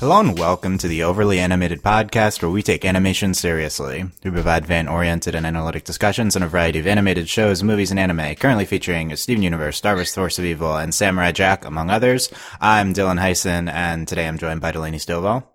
Hello 0.00 0.20
and 0.20 0.38
welcome 0.38 0.78
to 0.78 0.86
the 0.86 1.02
Overly 1.02 1.40
Animated 1.40 1.82
Podcast, 1.82 2.40
where 2.40 2.52
we 2.52 2.62
take 2.62 2.84
animation 2.84 3.34
seriously. 3.34 4.04
We 4.22 4.30
provide 4.30 4.64
fan-oriented 4.64 5.34
and 5.34 5.44
analytic 5.44 5.82
discussions 5.82 6.36
on 6.36 6.44
a 6.44 6.46
variety 6.46 6.78
of 6.78 6.86
animated 6.86 7.28
shows, 7.28 7.64
movies, 7.64 7.90
and 7.90 7.98
anime, 7.98 8.36
currently 8.36 8.64
featuring 8.64 9.16
Steven 9.16 9.42
Universe, 9.42 9.76
Star 9.76 9.96
Wars 9.96 10.14
Force 10.14 10.38
of 10.38 10.44
Evil, 10.44 10.76
and 10.76 10.94
Samurai 10.94 11.32
Jack, 11.32 11.64
among 11.64 11.90
others. 11.90 12.30
I'm 12.60 12.94
Dylan 12.94 13.18
Heisen, 13.18 13.68
and 13.68 14.06
today 14.06 14.28
I'm 14.28 14.38
joined 14.38 14.60
by 14.60 14.70
Delaney 14.70 14.98
Stovall. 14.98 15.48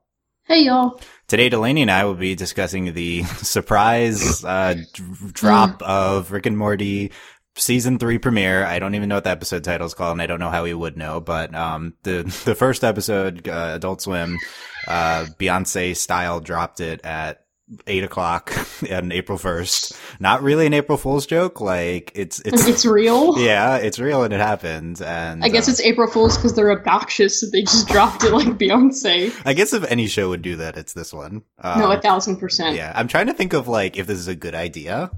Hey 0.45 0.63
y'all. 0.63 0.99
Today, 1.29 1.47
Delaney 1.47 1.81
and 1.83 1.89
I 1.89 2.03
will 2.03 2.15
be 2.15 2.35
discussing 2.35 2.93
the 2.93 3.23
surprise 3.37 4.43
uh, 4.43 4.73
d- 4.73 5.03
drop 5.31 5.81
of 5.81 6.33
Rick 6.33 6.47
and 6.47 6.57
Morty 6.57 7.13
season 7.55 7.99
three 7.99 8.17
premiere. 8.17 8.65
I 8.65 8.79
don't 8.79 8.95
even 8.95 9.09
know 9.09 9.15
what 9.15 9.23
the 9.23 9.29
episode 9.29 9.63
title 9.63 9.87
is 9.87 9.93
called, 9.93 10.13
and 10.13 10.21
I 10.21 10.27
don't 10.27 10.39
know 10.39 10.49
how 10.49 10.63
we 10.63 10.73
would 10.73 10.97
know. 10.97 11.19
But 11.19 11.53
um, 11.55 11.93
the 12.03 12.23
the 12.45 12.55
first 12.55 12.83
episode, 12.83 13.47
uh, 13.47 13.73
Adult 13.75 14.01
Swim, 14.01 14.37
uh, 14.87 15.25
Beyonce 15.39 15.95
style, 15.95 16.39
dropped 16.39 16.79
it 16.79 17.01
at 17.03 17.39
eight 17.87 18.03
o'clock 18.03 18.53
on 18.91 19.11
April 19.11 19.37
first. 19.37 19.93
Not 20.19 20.43
really 20.43 20.65
an 20.67 20.73
April 20.73 20.97
Fool's 20.97 21.25
joke. 21.25 21.61
Like 21.61 22.11
it's 22.13 22.39
it's 22.41 22.67
It's 22.67 22.85
real. 22.85 23.39
yeah, 23.39 23.77
it's 23.77 23.99
real 23.99 24.23
and 24.23 24.33
it 24.33 24.39
happened. 24.39 25.01
And 25.01 25.43
I 25.43 25.49
guess 25.49 25.67
uh, 25.67 25.71
it's 25.71 25.81
April 25.81 26.09
Fool's 26.09 26.35
because 26.37 26.53
they're 26.55 26.71
obnoxious, 26.71 27.39
so 27.39 27.47
they 27.51 27.61
just 27.61 27.87
dropped 27.89 28.23
it 28.23 28.33
like 28.33 28.47
Beyonce. 28.47 29.33
I 29.45 29.53
guess 29.53 29.73
if 29.73 29.89
any 29.89 30.07
show 30.07 30.29
would 30.29 30.41
do 30.41 30.57
that, 30.57 30.77
it's 30.77 30.93
this 30.93 31.13
one. 31.13 31.43
Um, 31.59 31.79
no, 31.79 31.91
a 31.91 32.01
thousand 32.01 32.37
percent. 32.37 32.75
Yeah, 32.75 32.91
I'm 32.93 33.07
trying 33.07 33.27
to 33.27 33.33
think 33.33 33.53
of 33.53 33.67
like 33.67 33.97
if 33.97 34.07
this 34.07 34.19
is 34.19 34.27
a 34.27 34.35
good 34.35 34.55
idea. 34.55 35.11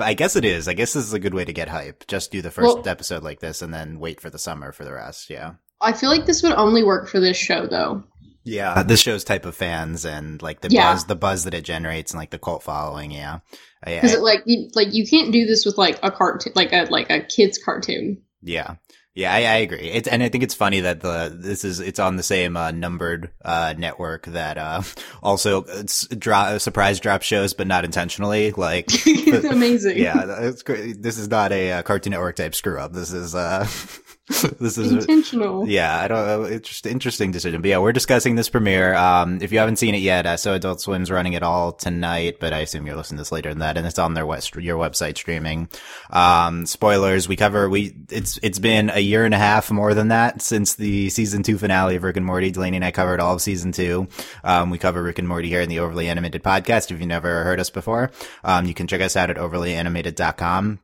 But 0.00 0.08
I 0.08 0.14
guess 0.14 0.34
it 0.34 0.46
is. 0.46 0.66
I 0.66 0.72
guess 0.72 0.94
this 0.94 1.04
is 1.04 1.12
a 1.12 1.18
good 1.18 1.34
way 1.34 1.44
to 1.44 1.52
get 1.52 1.68
hype. 1.68 2.06
Just 2.06 2.30
do 2.32 2.40
the 2.40 2.50
first 2.50 2.74
Well- 2.78 2.88
episode 2.88 3.22
like 3.22 3.40
this 3.40 3.60
and 3.60 3.72
then 3.74 3.98
wait 3.98 4.18
for 4.18 4.30
the 4.30 4.38
summer 4.38 4.72
for 4.72 4.82
the 4.82 4.94
rest. 4.94 5.28
Yeah. 5.28 5.56
I 5.78 5.92
feel 5.92 6.08
like 6.08 6.24
this 6.24 6.42
would 6.42 6.52
only 6.52 6.82
work 6.82 7.06
for 7.06 7.20
this 7.20 7.36
show, 7.36 7.66
though. 7.66 8.04
Yeah. 8.42 8.72
Uh, 8.72 8.82
this 8.82 9.00
show's 9.02 9.24
type 9.24 9.44
of 9.44 9.54
fans 9.54 10.06
and 10.06 10.40
like 10.40 10.62
the 10.62 10.70
Yeah. 10.70 10.94
buzz, 10.94 11.04
the 11.04 11.16
buzz 11.16 11.44
that 11.44 11.52
it 11.52 11.64
generates 11.64 12.12
and 12.12 12.18
like 12.18 12.30
the 12.30 12.38
cult 12.38 12.62
following. 12.62 13.10
Yeah. 13.10 13.40
Uh, 13.86 13.90
Because 13.90 14.12
Yeah. 14.12 14.18
like 14.20 14.42
you, 14.46 14.70
like 14.74 14.88
you 14.94 15.06
can't 15.06 15.32
do 15.32 15.44
this 15.44 15.66
with 15.66 15.76
like 15.76 15.98
a 16.02 16.10
cartoon, 16.10 16.54
like 16.56 16.72
a 16.72 16.86
like 16.88 17.10
a 17.10 17.20
kids 17.20 17.58
cartoon. 17.62 18.22
Yeah. 18.42 18.76
Yeah, 19.14 19.32
I, 19.32 19.38
I 19.38 19.56
agree. 19.56 19.90
It's, 19.90 20.06
and 20.06 20.22
I 20.22 20.28
think 20.28 20.44
it's 20.44 20.54
funny 20.54 20.80
that 20.80 21.00
the, 21.00 21.34
this 21.36 21.64
is, 21.64 21.80
it's 21.80 21.98
on 21.98 22.16
the 22.16 22.22
same, 22.22 22.56
uh, 22.56 22.70
numbered, 22.70 23.30
uh, 23.44 23.74
network 23.76 24.26
that, 24.26 24.56
uh, 24.56 24.82
also 25.22 25.64
it's 25.64 26.06
dro- 26.08 26.58
surprise 26.58 27.00
drop 27.00 27.22
shows, 27.22 27.52
but 27.52 27.66
not 27.66 27.84
intentionally. 27.84 28.52
Like, 28.52 28.86
it's 28.88 29.44
amazing. 29.46 29.98
yeah, 29.98 30.42
it's 30.42 30.62
great. 30.62 31.02
This 31.02 31.18
is 31.18 31.28
not 31.28 31.50
a 31.50 31.72
uh, 31.72 31.82
Cartoon 31.82 32.12
Network 32.12 32.36
type 32.36 32.54
screw 32.54 32.78
up. 32.78 32.92
This 32.92 33.12
is 33.12 33.34
uh, 33.34 33.66
this 34.60 34.78
is 34.78 34.92
intentional. 34.92 35.68
yeah. 35.68 35.98
I 36.00 36.06
don't 36.06 36.26
know. 36.26 36.42
It's 36.44 36.68
just 36.68 36.86
interesting 36.86 37.32
decision. 37.32 37.60
But 37.60 37.68
yeah, 37.68 37.78
we're 37.78 37.92
discussing 37.92 38.36
this 38.36 38.48
premiere. 38.48 38.94
Um, 38.94 39.42
if 39.42 39.50
you 39.50 39.58
haven't 39.58 39.76
seen 39.76 39.94
it 39.94 40.02
yet, 40.02 40.24
uh, 40.24 40.36
so 40.36 40.54
Adult 40.54 40.80
Swim's 40.80 41.10
running 41.10 41.32
it 41.32 41.42
all 41.42 41.72
tonight. 41.72 42.38
But 42.38 42.52
I 42.52 42.60
assume 42.60 42.86
you're 42.86 42.94
listening 42.94 43.16
to 43.16 43.22
this 43.22 43.32
later 43.32 43.48
than 43.48 43.58
that, 43.58 43.76
and 43.76 43.86
it's 43.86 43.98
on 43.98 44.14
their 44.14 44.26
west 44.26 44.54
your 44.54 44.78
website 44.78 45.16
streaming. 45.16 45.68
Um, 46.10 46.64
spoilers. 46.66 47.28
We 47.28 47.34
cover 47.34 47.68
we. 47.68 47.96
It's 48.08 48.38
it's 48.42 48.60
been 48.60 48.90
a 48.90 49.00
year 49.00 49.24
and 49.24 49.34
a 49.34 49.38
half 49.38 49.70
more 49.70 49.94
than 49.94 50.08
that 50.08 50.42
since 50.42 50.74
the 50.74 51.10
season 51.10 51.42
two 51.42 51.58
finale 51.58 51.96
of 51.96 52.04
Rick 52.04 52.16
and 52.16 52.26
Morty. 52.26 52.52
Delaney 52.52 52.76
and 52.76 52.84
I 52.84 52.92
covered 52.92 53.18
all 53.18 53.34
of 53.34 53.42
season 53.42 53.72
two. 53.72 54.06
Um, 54.44 54.70
we 54.70 54.78
cover 54.78 55.02
Rick 55.02 55.18
and 55.18 55.26
Morty 55.26 55.48
here 55.48 55.60
in 55.60 55.68
the 55.68 55.80
Overly 55.80 56.08
Animated 56.08 56.44
podcast. 56.44 56.90
If 56.92 57.00
you've 57.00 57.08
never 57.08 57.42
heard 57.42 57.58
us 57.58 57.70
before, 57.70 58.12
um, 58.44 58.66
you 58.66 58.74
can 58.74 58.86
check 58.86 59.00
us 59.00 59.16
out 59.16 59.30
at 59.30 59.36
overlyanimated.com 59.36 60.78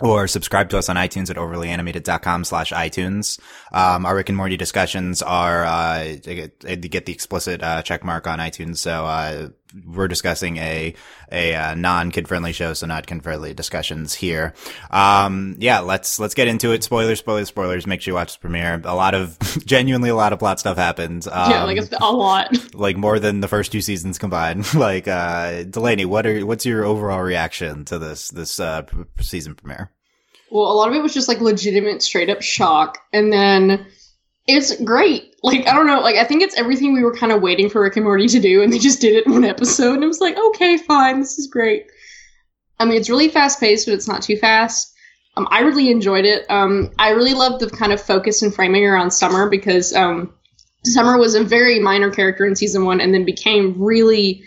or 0.00 0.26
subscribe 0.28 0.70
to 0.70 0.78
us 0.78 0.88
on 0.88 0.96
iTunes 0.96 1.30
at 1.30 1.36
overlyanimated.com 1.36 2.44
slash 2.44 2.72
iTunes. 2.72 3.40
Um, 3.72 4.06
our 4.06 4.14
Rick 4.14 4.28
and 4.28 4.36
Morty 4.36 4.56
discussions 4.56 5.22
are, 5.22 5.64
uh, 5.64 6.04
to 6.04 6.34
get, 6.34 6.60
to 6.60 6.76
get 6.76 7.06
the 7.06 7.12
explicit, 7.12 7.62
uh, 7.62 7.82
check 7.82 8.04
mark 8.04 8.26
on 8.26 8.38
iTunes. 8.38 8.78
So, 8.78 9.04
uh, 9.06 9.48
we're 9.86 10.08
discussing 10.08 10.56
a, 10.56 10.94
a, 11.30 11.54
uh, 11.54 11.74
non-kid 11.74 12.28
friendly 12.28 12.52
show, 12.52 12.72
so 12.74 12.86
not 12.86 13.06
kid 13.06 13.22
friendly 13.22 13.54
discussions 13.54 14.14
here. 14.14 14.54
Um, 14.90 15.56
yeah, 15.58 15.80
let's, 15.80 16.18
let's 16.18 16.34
get 16.34 16.48
into 16.48 16.72
it. 16.72 16.84
Spoilers, 16.84 17.18
spoilers, 17.18 17.48
spoilers. 17.48 17.86
Make 17.86 18.00
sure 18.00 18.12
you 18.12 18.16
watch 18.16 18.34
the 18.34 18.40
premiere. 18.40 18.80
A 18.84 18.94
lot 18.94 19.14
of, 19.14 19.38
genuinely 19.66 20.10
a 20.10 20.14
lot 20.14 20.32
of 20.32 20.38
plot 20.38 20.60
stuff 20.60 20.76
happens. 20.76 21.26
Um, 21.26 21.32
yeah, 21.50 21.64
like 21.64 21.78
it's 21.78 21.92
a 22.00 22.12
lot. 22.12 22.56
like 22.74 22.96
more 22.96 23.18
than 23.18 23.40
the 23.40 23.48
first 23.48 23.72
two 23.72 23.80
seasons 23.80 24.18
combined. 24.18 24.72
like, 24.74 25.08
uh, 25.08 25.64
Delaney, 25.64 26.04
what 26.04 26.26
are, 26.26 26.44
what's 26.46 26.66
your 26.66 26.84
overall 26.84 27.22
reaction 27.22 27.84
to 27.86 27.98
this, 27.98 28.30
this, 28.30 28.58
uh, 28.60 28.82
season 29.20 29.54
premiere? 29.54 29.90
Well, 30.50 30.70
a 30.70 30.74
lot 30.74 30.88
of 30.88 30.94
it 30.94 31.02
was 31.02 31.14
just 31.14 31.28
like 31.28 31.40
legitimate, 31.40 32.02
straight 32.02 32.30
up 32.30 32.42
shock, 32.42 32.98
and 33.12 33.32
then 33.32 33.86
it's 34.46 34.80
great. 34.80 35.27
Like 35.42 35.66
I 35.66 35.74
don't 35.74 35.86
know, 35.86 36.00
like 36.00 36.16
I 36.16 36.24
think 36.24 36.42
it's 36.42 36.58
everything 36.58 36.92
we 36.92 37.04
were 37.04 37.14
kind 37.14 37.30
of 37.30 37.42
waiting 37.42 37.70
for 37.70 37.82
Rick 37.82 37.96
and 37.96 38.04
Morty 38.04 38.26
to 38.28 38.40
do, 38.40 38.62
and 38.62 38.72
they 38.72 38.78
just 38.78 39.00
did 39.00 39.14
it 39.14 39.26
in 39.26 39.32
one 39.32 39.44
episode, 39.44 39.94
and 39.94 40.04
it 40.04 40.08
was 40.08 40.20
like, 40.20 40.36
okay, 40.36 40.76
fine, 40.78 41.20
this 41.20 41.38
is 41.38 41.46
great. 41.46 41.86
I 42.80 42.84
mean, 42.84 42.96
it's 42.96 43.10
really 43.10 43.28
fast 43.28 43.60
paced, 43.60 43.86
but 43.86 43.94
it's 43.94 44.08
not 44.08 44.22
too 44.22 44.36
fast. 44.36 44.92
Um, 45.36 45.46
I 45.50 45.60
really 45.60 45.90
enjoyed 45.90 46.24
it. 46.24 46.44
Um, 46.50 46.90
I 46.98 47.10
really 47.10 47.34
loved 47.34 47.60
the 47.60 47.70
kind 47.70 47.92
of 47.92 48.00
focus 48.00 48.42
and 48.42 48.52
framing 48.52 48.84
around 48.84 49.12
Summer 49.12 49.48
because 49.48 49.94
um, 49.94 50.34
Summer 50.84 51.16
was 51.18 51.36
a 51.36 51.44
very 51.44 51.78
minor 51.78 52.10
character 52.10 52.44
in 52.44 52.56
season 52.56 52.84
one, 52.84 53.00
and 53.00 53.14
then 53.14 53.24
became 53.24 53.80
really, 53.80 54.42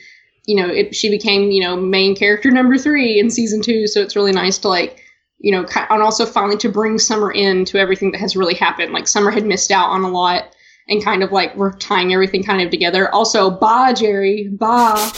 you 0.46 0.56
know, 0.56 0.68
it, 0.68 0.94
she 0.94 1.09
became 1.09 1.52
you 1.52 1.62
know 1.62 1.78
main 1.78 2.16
character 2.16 2.52
number 2.52 2.78
three 2.78 3.19
in 3.19 3.29
season 3.29 3.62
two. 3.62 3.88
So 3.88 4.02
it's 4.02 4.18
really 4.18 4.34
nice 4.34 4.58
to 4.59 4.68
like 4.68 5.02
you 5.41 5.52
know, 5.52 5.66
and 5.90 6.03
also 6.03 6.25
finally 6.25 6.58
to 6.58 6.69
bring 6.69 7.00
Summer 7.00 7.31
in 7.31 7.66
to 7.66 7.79
everything 7.79 8.12
that 8.12 8.19
has 8.19 8.35
really 8.35 8.53
happened. 8.53 8.94
Like 8.94 9.08
Summer 9.08 9.31
had 9.31 9.46
missed 9.46 9.72
out 9.72 9.90
on 9.90 10.03
a 10.03 10.09
lot, 10.09 10.56
and 10.91 11.03
kind 11.03 11.24
of 11.24 11.31
like 11.31 11.56
we're 11.56 11.74
tying 11.74 12.13
everything 12.13 12.44
kind 12.44 12.62
of 12.62 12.69
together. 12.69 13.12
Also, 13.13 13.57
It 13.59 13.96
Jerry, 13.97 14.47
bye. 14.50 15.12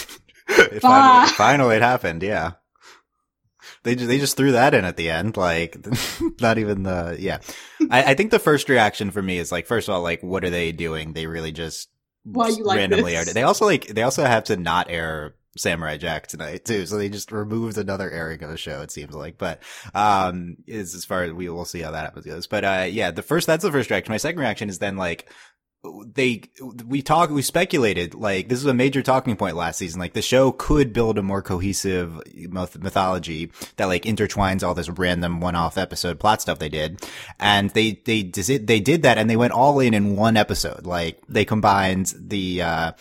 finally, 0.47 0.79
Bye. 0.79 1.31
finally 1.35 1.75
it 1.75 1.81
happened. 1.81 2.23
Yeah. 2.23 2.51
They 3.83 3.95
just, 3.95 4.07
they 4.07 4.17
just 4.19 4.37
threw 4.37 4.53
that 4.53 4.73
in 4.73 4.85
at 4.85 4.95
the 4.95 5.09
end. 5.09 5.35
Like, 5.35 5.77
not 6.39 6.57
even 6.57 6.83
the, 6.83 7.17
yeah. 7.19 7.39
I, 7.91 8.11
I 8.11 8.13
think 8.13 8.31
the 8.31 8.39
first 8.39 8.69
reaction 8.69 9.11
for 9.11 9.21
me 9.21 9.37
is 9.37 9.51
like, 9.51 9.67
first 9.67 9.89
of 9.89 9.95
all, 9.95 10.01
like, 10.01 10.23
what 10.23 10.45
are 10.45 10.49
they 10.49 10.71
doing? 10.71 11.11
They 11.11 11.27
really 11.27 11.51
just 11.51 11.89
Why 12.23 12.47
you 12.49 12.63
like 12.63 12.77
randomly 12.77 13.15
aired 13.17 13.27
it. 13.27 13.33
They 13.33 13.43
also 13.43 13.65
like, 13.65 13.87
they 13.87 14.03
also 14.03 14.23
have 14.23 14.45
to 14.45 14.55
not 14.55 14.89
air 14.89 15.35
Samurai 15.57 15.97
Jack 15.97 16.27
tonight 16.27 16.63
too. 16.63 16.85
So 16.85 16.97
they 16.97 17.09
just 17.09 17.31
removed 17.33 17.77
another 17.77 18.09
airing 18.09 18.41
of 18.43 18.49
the 18.49 18.57
show, 18.57 18.81
it 18.81 18.91
seems 18.91 19.13
like. 19.13 19.37
But, 19.37 19.61
um, 19.93 20.55
is 20.65 20.95
as 20.95 21.03
far 21.03 21.23
as 21.23 21.33
we 21.33 21.49
will 21.49 21.65
see 21.65 21.81
how 21.81 21.91
that 21.91 22.05
episode 22.05 22.29
goes. 22.29 22.47
But, 22.47 22.63
uh, 22.63 22.87
yeah, 22.89 23.11
the 23.11 23.21
first, 23.21 23.47
that's 23.47 23.63
the 23.63 23.71
first 23.71 23.89
reaction. 23.89 24.13
My 24.13 24.17
second 24.17 24.39
reaction 24.39 24.69
is 24.69 24.79
then 24.79 24.95
like, 24.95 25.29
they 25.83 26.41
we 26.85 27.01
talk 27.01 27.29
we 27.29 27.41
speculated 27.41 28.13
like 28.13 28.47
this 28.47 28.59
was 28.59 28.67
a 28.67 28.73
major 28.73 29.01
talking 29.01 29.35
point 29.35 29.57
last 29.57 29.77
season. 29.77 29.99
Like 29.99 30.13
the 30.13 30.21
show 30.21 30.53
could 30.53 30.93
build 30.93 31.17
a 31.17 31.23
more 31.23 31.41
cohesive 31.41 32.21
myth- 32.35 32.79
mythology 32.79 33.51
that 33.75 33.85
like 33.85 34.03
intertwines 34.03 34.63
all 34.63 34.73
this 34.75 34.89
random 34.89 35.41
one-off 35.41 35.77
episode 35.77 36.19
plot 36.19 36.41
stuff 36.41 36.59
they 36.59 36.69
did. 36.69 37.05
And 37.37 37.69
they 37.71 37.99
they 38.05 38.23
did 38.23 38.65
they 38.65 38.79
did 38.79 39.03
that 39.03 39.17
and 39.17 39.29
they 39.29 39.35
went 39.35 39.51
all 39.51 39.79
in 39.81 39.93
in 39.93 40.15
one 40.15 40.37
episode. 40.37 40.85
Like 40.85 41.19
they 41.27 41.43
combined 41.43 42.13
the 42.17 42.61
uh 42.61 42.91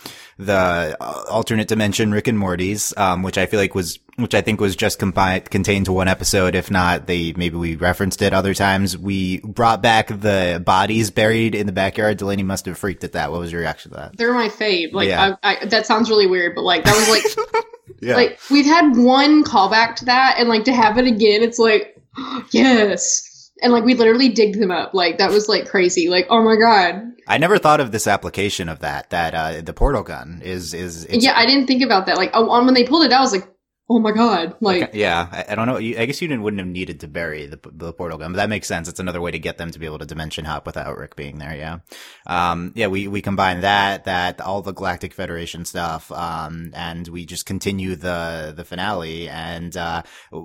the 0.46 0.96
uh, 1.00 1.24
alternate 1.30 1.68
dimension 1.68 2.12
Rick 2.12 2.28
and 2.28 2.38
Morty's 2.38 2.92
um 2.96 3.22
which 3.22 3.38
I 3.38 3.46
feel 3.46 3.60
like 3.60 3.74
was 3.74 3.98
which 4.16 4.34
I 4.34 4.42
think 4.42 4.60
was 4.60 4.76
just 4.76 4.98
combined 4.98 5.50
contained 5.50 5.86
to 5.86 5.92
one 5.92 6.08
episode. 6.08 6.54
If 6.54 6.70
not, 6.70 7.06
they 7.06 7.32
maybe 7.32 7.56
we 7.56 7.76
referenced 7.76 8.20
it 8.22 8.34
other 8.34 8.52
times. 8.54 8.96
We 8.96 9.40
brought 9.40 9.82
back 9.82 10.08
the 10.08 10.62
bodies 10.64 11.10
buried 11.10 11.54
in 11.54 11.66
the 11.66 11.72
backyard. 11.72 12.18
Delaney 12.18 12.42
must 12.42 12.66
have 12.66 12.76
freaked 12.76 13.04
at 13.04 13.12
that. 13.12 13.30
What 13.32 13.40
was 13.40 13.52
your 13.52 13.62
reaction 13.62 13.92
to 13.92 13.96
that? 13.98 14.16
They're 14.16 14.34
my 14.34 14.48
fave. 14.48 14.92
Like 14.92 15.08
Yeah. 15.08 15.36
I, 15.42 15.62
I, 15.62 15.64
that 15.66 15.86
sounds 15.86 16.10
really 16.10 16.26
weird, 16.26 16.54
but 16.54 16.62
like 16.62 16.84
that 16.84 16.94
was 16.94 17.08
like 17.08 17.64
Yeah, 18.00 18.16
like 18.16 18.38
we've 18.50 18.66
had 18.66 18.96
one 18.96 19.44
callback 19.44 19.96
to 19.96 20.04
that, 20.06 20.36
and 20.38 20.48
like 20.48 20.64
to 20.64 20.72
have 20.72 20.98
it 20.98 21.06
again, 21.06 21.42
it's 21.42 21.58
like 21.58 21.96
yes. 22.50 23.28
And 23.62 23.72
like 23.72 23.84
we 23.84 23.94
literally 23.94 24.28
digged 24.28 24.60
them 24.60 24.70
up. 24.70 24.92
Like 24.92 25.18
that 25.18 25.30
was 25.30 25.48
like 25.48 25.68
crazy. 25.68 26.08
Like 26.08 26.26
oh 26.28 26.42
my 26.42 26.56
god. 26.56 27.12
I 27.28 27.38
never 27.38 27.58
thought 27.58 27.80
of 27.80 27.92
this 27.92 28.06
application 28.06 28.68
of 28.68 28.80
that. 28.80 29.10
That 29.10 29.34
uh, 29.34 29.60
the 29.60 29.72
portal 29.72 30.02
gun 30.02 30.42
is 30.44 30.74
is 30.74 31.06
yeah, 31.10 31.34
I 31.36 31.46
didn't 31.46 31.66
think 31.68 31.82
about 31.82 32.06
that. 32.06 32.16
Like 32.16 32.30
oh, 32.34 32.50
on 32.50 32.66
when 32.66 32.74
they 32.74 32.84
pulled 32.84 33.04
it 33.04 33.12
out, 33.12 33.18
I 33.18 33.22
was 33.22 33.32
like 33.32 33.48
oh 33.88 33.98
my 33.98 34.12
god. 34.12 34.56
Like 34.60 34.90
yeah. 34.94 35.28
I, 35.30 35.52
I 35.52 35.54
don't 35.54 35.66
know. 35.66 35.76
I 35.76 36.06
guess 36.06 36.20
you 36.22 36.28
didn't 36.28 36.42
wouldn't 36.42 36.60
have 36.60 36.68
needed 36.68 37.00
to 37.00 37.08
bury 37.08 37.46
the 37.46 37.58
the 37.64 37.92
portal 37.92 38.18
gun, 38.18 38.32
but 38.32 38.36
that 38.36 38.48
makes 38.48 38.68
sense. 38.68 38.88
It's 38.88 39.00
another 39.00 39.20
way 39.20 39.30
to 39.30 39.38
get 39.38 39.58
them 39.58 39.70
to 39.70 39.78
be 39.78 39.86
able 39.86 39.98
to 39.98 40.06
dimension 40.06 40.44
hop 40.44 40.66
without 40.66 40.96
Rick 40.96 41.16
being 41.16 41.38
there. 41.38 41.54
Yeah, 41.54 41.78
um, 42.26 42.72
yeah. 42.74 42.86
We 42.86 43.08
we 43.08 43.22
combine 43.22 43.60
that 43.60 44.04
that 44.04 44.40
all 44.40 44.62
the 44.62 44.72
Galactic 44.72 45.12
Federation 45.12 45.64
stuff, 45.64 46.10
um, 46.12 46.70
and 46.74 47.06
we 47.08 47.26
just 47.26 47.46
continue 47.46 47.96
the 47.96 48.52
the 48.56 48.64
finale, 48.64 49.28
and 49.28 49.76
uh, 49.76 50.02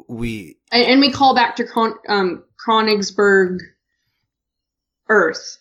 we 0.08 0.58
and, 0.72 0.86
and 0.86 1.02
we 1.02 1.12
call 1.12 1.36
back 1.36 1.56
to 1.58 1.66
Kron, 1.66 1.96
um 2.10 2.44
Cronenberg 2.66 3.60
Earth. 5.10 5.58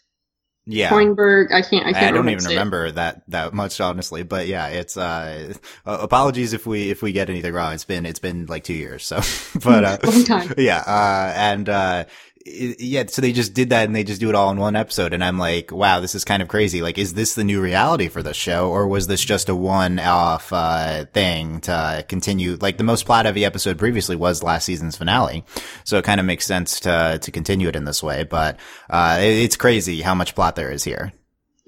Yeah. 0.67 0.91
Coinberg. 0.91 1.53
I 1.53 1.63
can't. 1.63 1.87
I 1.87 1.93
can't. 1.93 2.07
I 2.07 2.11
don't 2.11 2.29
even 2.29 2.45
it. 2.45 2.49
remember 2.49 2.91
that 2.91 3.23
that 3.29 3.55
much, 3.55 3.81
honestly. 3.81 4.25
But 4.25 4.49
yeah, 4.49 4.67
it's 4.69 4.97
uh, 4.97 5.55
uh, 5.87 5.99
apologies 6.01 6.53
if 6.53 6.67
we 6.67 6.91
if 6.91 7.03
we 7.03 7.13
get 7.13 7.31
anything 7.31 7.53
wrong. 7.53 7.73
It's 7.73 7.85
been 7.85 8.05
it's 8.05 8.19
been 8.19 8.47
like 8.47 8.65
two 8.65 8.75
years, 8.75 9.05
so 9.05 9.21
but 9.63 9.85
uh, 9.85 9.99
Long 10.05 10.25
time. 10.25 10.55
yeah, 10.59 10.79
uh, 10.79 11.33
and 11.37 11.69
uh, 11.69 12.05
yeah, 12.47 13.05
so 13.09 13.21
they 13.23 13.33
just 13.33 13.55
did 13.55 13.71
that 13.71 13.87
and 13.87 13.97
they 13.97 14.05
just 14.05 14.21
do 14.21 14.29
it 14.29 14.35
all 14.35 14.51
in 14.51 14.59
one 14.59 14.77
episode. 14.77 15.13
And 15.13 15.25
I'm 15.25 15.39
like, 15.39 15.73
wow, 15.73 16.01
this 16.01 16.15
is 16.15 16.25
kind 16.25 16.43
of 16.43 16.49
crazy. 16.49 16.81
Like, 16.81 16.97
is 16.97 17.15
this 17.15 17.35
the 17.35 17.45
new 17.45 17.61
reality 17.61 18.09
for 18.09 18.23
the 18.23 18.33
show? 18.33 18.71
Or 18.71 18.87
was 18.87 19.07
this 19.07 19.25
just 19.25 19.49
a 19.49 19.55
one 19.55 19.99
off, 19.99 20.53
uh, 20.53 21.07
thing 21.07 21.61
to 21.63 22.05
continue? 22.09 22.57
Like 22.61 22.79
the 22.79 22.85
most 22.85 23.05
plot 23.05 23.27
heavy 23.27 23.45
episode 23.45 23.79
previously 23.79 24.17
was 24.17 24.43
last 24.43 24.65
season's 24.65 24.97
finale. 24.97 25.45
So 25.85 25.99
it 25.99 26.05
kind 26.05 26.21
of 26.21 26.27
makes 26.27 26.47
sense 26.47 26.81
to, 26.81 27.19
to 27.21 27.31
continue 27.33 27.69
it 27.69 27.77
in 27.77 27.85
this 27.85 28.03
way. 28.03 28.25
But, 28.25 28.59
uh, 28.89 29.19
it, 29.21 29.39
it's 29.39 29.57
crazy 29.57 30.01
how 30.01 30.15
much 30.15 30.35
plot 30.35 30.57
there 30.57 30.71
is 30.71 30.85
here. 30.85 31.13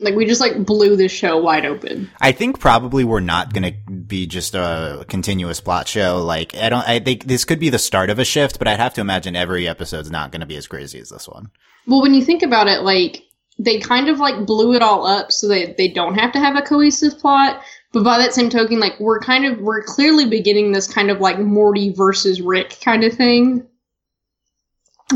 Like 0.01 0.15
we 0.15 0.27
just 0.27 0.41
like 0.41 0.65
blew 0.65 0.95
this 0.97 1.11
show 1.11 1.39
wide 1.39 1.67
open. 1.67 2.11
I 2.21 2.33
think 2.33 2.61
probably 2.61 3.05
we're 3.05 3.21
not 3.21 3.53
going 3.53 3.65
to 3.65 3.93
be 3.93 4.27
just 4.27 4.55
a 4.55 5.05
continuous 5.09 5.61
plot 5.61 5.89
show. 5.89 6.23
Like 6.25 6.57
I 6.57 6.69
don't, 6.69 6.89
I 6.89 7.01
think 7.01 7.25
this 7.25 7.45
could 7.45 7.59
be 7.59 7.69
the 7.69 7.79
start 7.79 8.09
of 8.09 8.19
a 8.19 8.25
shift, 8.25 8.59
but 8.59 8.69
I'd 8.69 8.79
have 8.79 8.95
to 8.95 9.01
imagine 9.01 9.35
every 9.35 9.67
episode's 9.67 10.11
not 10.11 10.31
going 10.31 10.41
to 10.41 10.47
be 10.47 10.57
as 10.57 10.69
crazy 10.69 11.01
as 11.01 11.09
this 11.09 11.29
one. 11.29 11.51
Well, 11.87 12.03
when 12.03 12.15
you 12.15 12.25
think 12.25 12.43
about 12.43 12.69
it, 12.69 12.83
like 12.83 13.25
they 13.59 13.81
kind 13.81 14.09
of 14.09 14.21
like 14.21 14.47
blew 14.47 14.75
it 14.75 14.83
all 14.83 15.05
up 15.05 15.33
so 15.33 15.49
they 15.49 15.75
they 15.77 15.89
don't 15.89 16.15
have 16.15 16.33
to 16.33 16.39
have 16.39 16.57
a 16.57 16.63
cohesive 16.63 17.19
plot. 17.19 17.61
But 17.93 18.05
by 18.05 18.19
that 18.19 18.35
same 18.35 18.51
token, 18.51 18.79
like 18.79 19.01
we're 19.01 19.21
kind 19.21 19.47
of 19.47 19.59
we're 19.61 19.83
clearly 19.83 20.29
beginning 20.29 20.73
this 20.73 20.93
kind 20.93 21.11
of 21.11 21.21
like 21.21 21.41
Morty 21.41 21.93
versus 21.93 22.41
Rick 22.41 22.79
kind 22.85 23.03
of 23.03 23.15
thing. 23.15 23.67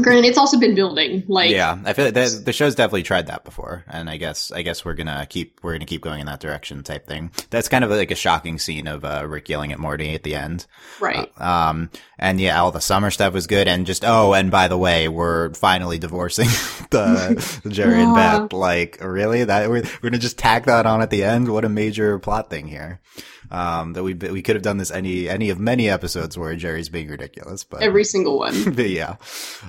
Granted, 0.00 0.24
it's 0.24 0.38
also 0.38 0.58
been 0.58 0.74
building. 0.74 1.22
Like, 1.28 1.50
yeah, 1.50 1.78
I 1.84 1.92
feel 1.92 2.06
like 2.06 2.14
the, 2.14 2.42
the 2.46 2.52
show's 2.54 2.74
definitely 2.74 3.02
tried 3.02 3.26
that 3.26 3.44
before, 3.44 3.84
and 3.86 4.08
I 4.08 4.16
guess 4.16 4.50
I 4.50 4.62
guess 4.62 4.86
we're 4.86 4.94
gonna 4.94 5.26
keep 5.28 5.60
we're 5.62 5.74
gonna 5.74 5.84
keep 5.84 6.00
going 6.00 6.20
in 6.20 6.26
that 6.26 6.40
direction 6.40 6.82
type 6.82 7.06
thing. 7.06 7.30
That's 7.50 7.68
kind 7.68 7.84
of 7.84 7.90
like 7.90 8.10
a 8.10 8.14
shocking 8.14 8.58
scene 8.58 8.86
of 8.86 9.04
uh, 9.04 9.26
Rick 9.28 9.50
yelling 9.50 9.70
at 9.70 9.78
Morty 9.78 10.14
at 10.14 10.22
the 10.22 10.34
end, 10.34 10.66
right? 10.98 11.30
Uh, 11.38 11.44
um, 11.44 11.90
and 12.18 12.40
yeah, 12.40 12.58
all 12.58 12.72
the 12.72 12.80
summer 12.80 13.10
stuff 13.10 13.34
was 13.34 13.46
good, 13.46 13.68
and 13.68 13.84
just 13.84 14.02
oh, 14.02 14.32
and 14.32 14.50
by 14.50 14.66
the 14.66 14.78
way, 14.78 15.08
we're 15.08 15.52
finally 15.52 15.98
divorcing 15.98 16.46
the 16.90 17.60
Jerry 17.68 18.02
and 18.02 18.14
Beth. 18.14 18.54
Like, 18.54 18.96
really? 19.02 19.44
That 19.44 19.68
we're 19.68 19.82
we're 19.82 20.10
gonna 20.10 20.18
just 20.18 20.38
tack 20.38 20.64
that 20.64 20.86
on 20.86 21.02
at 21.02 21.10
the 21.10 21.22
end? 21.22 21.52
What 21.52 21.66
a 21.66 21.68
major 21.68 22.18
plot 22.18 22.48
thing 22.48 22.66
here. 22.66 23.00
Um, 23.52 23.92
that 23.92 24.02
we 24.02 24.14
we 24.14 24.40
could 24.40 24.56
have 24.56 24.62
done 24.62 24.78
this 24.78 24.90
any 24.90 25.28
any 25.28 25.50
of 25.50 25.60
many 25.60 25.90
episodes 25.90 26.38
where 26.38 26.56
Jerry's 26.56 26.88
being 26.88 27.08
ridiculous, 27.08 27.64
but 27.64 27.82
every 27.82 28.02
single 28.02 28.38
one. 28.38 28.72
but 28.74 28.88
yeah, 28.88 29.16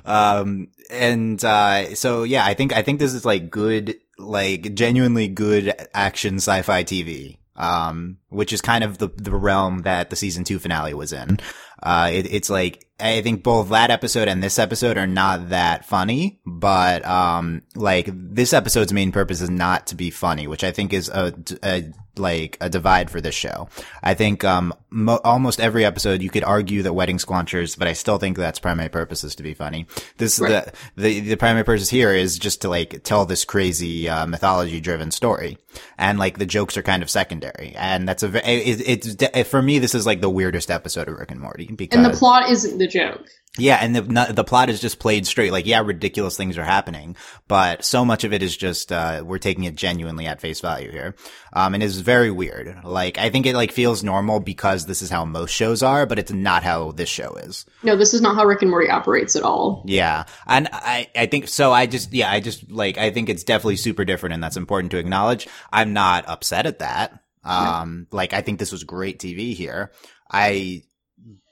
um, 0.06 0.68
and 0.88 1.44
uh, 1.44 1.94
so 1.94 2.22
yeah, 2.22 2.46
I 2.46 2.54
think 2.54 2.72
I 2.72 2.80
think 2.80 2.98
this 2.98 3.12
is 3.12 3.26
like 3.26 3.50
good, 3.50 3.96
like 4.16 4.74
genuinely 4.74 5.28
good 5.28 5.74
action 5.92 6.36
sci-fi 6.36 6.82
TV. 6.82 7.36
Um, 7.56 8.18
which 8.30 8.52
is 8.52 8.60
kind 8.60 8.82
of 8.82 8.98
the 8.98 9.08
the 9.16 9.30
realm 9.30 9.82
that 9.82 10.10
the 10.10 10.16
season 10.16 10.44
two 10.44 10.58
finale 10.58 10.94
was 10.94 11.12
in. 11.12 11.38
Uh, 11.80 12.10
it, 12.12 12.32
it's 12.32 12.48
like 12.48 12.88
I 12.98 13.20
think 13.20 13.42
both 13.42 13.68
that 13.68 13.90
episode 13.90 14.28
and 14.28 14.42
this 14.42 14.58
episode 14.58 14.96
are 14.96 15.06
not 15.06 15.50
that 15.50 15.84
funny, 15.84 16.40
but 16.46 17.04
um, 17.04 17.62
like 17.74 18.08
this 18.10 18.54
episode's 18.54 18.92
main 18.92 19.12
purpose 19.12 19.42
is 19.42 19.50
not 19.50 19.88
to 19.88 19.94
be 19.94 20.10
funny, 20.10 20.46
which 20.46 20.64
I 20.64 20.72
think 20.72 20.92
is 20.92 21.10
a, 21.10 21.34
a 21.62 21.92
like 22.18 22.56
a 22.60 22.68
divide 22.68 23.10
for 23.10 23.20
this 23.20 23.34
show. 23.34 23.68
I 24.02 24.14
think 24.14 24.44
um 24.44 24.74
mo- 24.90 25.20
almost 25.24 25.60
every 25.60 25.84
episode 25.84 26.22
you 26.22 26.30
could 26.30 26.44
argue 26.44 26.82
that 26.82 26.92
Wedding 26.92 27.18
Squanchers, 27.18 27.78
but 27.78 27.88
I 27.88 27.92
still 27.92 28.18
think 28.18 28.36
that's 28.36 28.58
primary 28.58 28.88
purpose 28.88 29.24
is 29.24 29.34
to 29.36 29.42
be 29.42 29.54
funny. 29.54 29.86
This 30.18 30.38
right. 30.38 30.66
the, 30.96 31.02
the 31.02 31.20
the 31.20 31.36
primary 31.36 31.64
purpose 31.64 31.90
here 31.90 32.12
is 32.12 32.38
just 32.38 32.62
to 32.62 32.68
like 32.68 33.02
tell 33.02 33.26
this 33.26 33.44
crazy 33.44 34.08
uh, 34.08 34.26
mythology 34.26 34.80
driven 34.80 35.10
story, 35.10 35.58
and 35.98 36.18
like 36.18 36.38
the 36.38 36.46
jokes 36.46 36.76
are 36.76 36.82
kind 36.82 37.02
of 37.02 37.10
secondary, 37.10 37.74
and 37.76 38.08
that's 38.08 38.22
a 38.22 38.28
it, 38.50 39.06
it's 39.06 39.48
for 39.48 39.62
me 39.62 39.78
this 39.78 39.94
is 39.94 40.06
like 40.06 40.20
the 40.20 40.30
weirdest 40.30 40.70
episode 40.70 41.08
of 41.08 41.18
Rick 41.18 41.30
and 41.30 41.40
Morty 41.40 41.66
because 41.66 41.96
and 41.96 42.04
the 42.04 42.16
plot 42.16 42.50
isn't 42.50 42.78
the 42.78 42.88
joke. 42.88 43.26
Yeah, 43.56 43.78
and 43.80 43.94
the 43.94 44.32
the 44.32 44.42
plot 44.42 44.68
is 44.68 44.80
just 44.80 44.98
played 44.98 45.28
straight. 45.28 45.52
Like, 45.52 45.64
yeah, 45.64 45.80
ridiculous 45.80 46.36
things 46.36 46.58
are 46.58 46.64
happening, 46.64 47.14
but 47.46 47.84
so 47.84 48.04
much 48.04 48.24
of 48.24 48.32
it 48.32 48.42
is 48.42 48.56
just 48.56 48.90
uh, 48.90 49.22
we're 49.24 49.38
taking 49.38 49.62
it 49.62 49.76
genuinely 49.76 50.26
at 50.26 50.40
face 50.40 50.60
value 50.60 50.90
here, 50.90 51.14
um, 51.52 51.72
and 51.72 51.80
it's 51.80 51.94
very 51.94 52.32
weird. 52.32 52.80
Like, 52.82 53.16
I 53.16 53.30
think 53.30 53.46
it 53.46 53.54
like 53.54 53.70
feels 53.70 54.02
normal 54.02 54.40
because 54.40 54.86
this 54.86 55.02
is 55.02 55.10
how 55.10 55.24
most 55.24 55.52
shows 55.52 55.84
are, 55.84 56.04
but 56.04 56.18
it's 56.18 56.32
not 56.32 56.64
how 56.64 56.90
this 56.90 57.08
show 57.08 57.34
is. 57.34 57.64
No, 57.84 57.96
this 57.96 58.12
is 58.12 58.20
not 58.20 58.34
how 58.34 58.44
Rick 58.44 58.62
and 58.62 58.72
Morty 58.72 58.90
operates 58.90 59.36
at 59.36 59.44
all. 59.44 59.84
Yeah, 59.86 60.24
and 60.48 60.68
I 60.72 61.08
I 61.14 61.26
think 61.26 61.46
so. 61.46 61.72
I 61.72 61.86
just 61.86 62.12
yeah, 62.12 62.32
I 62.32 62.40
just 62.40 62.68
like 62.72 62.98
I 62.98 63.12
think 63.12 63.28
it's 63.28 63.44
definitely 63.44 63.76
super 63.76 64.04
different, 64.04 64.34
and 64.34 64.42
that's 64.42 64.56
important 64.56 64.90
to 64.90 64.98
acknowledge. 64.98 65.46
I'm 65.72 65.92
not 65.92 66.28
upset 66.28 66.66
at 66.66 66.80
that. 66.80 67.20
Um, 67.44 68.06
like 68.10 68.32
I 68.32 68.40
think 68.40 68.58
this 68.58 68.72
was 68.72 68.84
great 68.84 69.18
TV 69.18 69.54
here. 69.54 69.92
I 70.30 70.82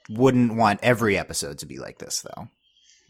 wouldn't 0.08 0.56
want 0.56 0.80
every 0.82 1.18
episode 1.18 1.58
to 1.58 1.66
be 1.66 1.78
like 1.78 1.98
this 1.98 2.22
though. 2.22 2.48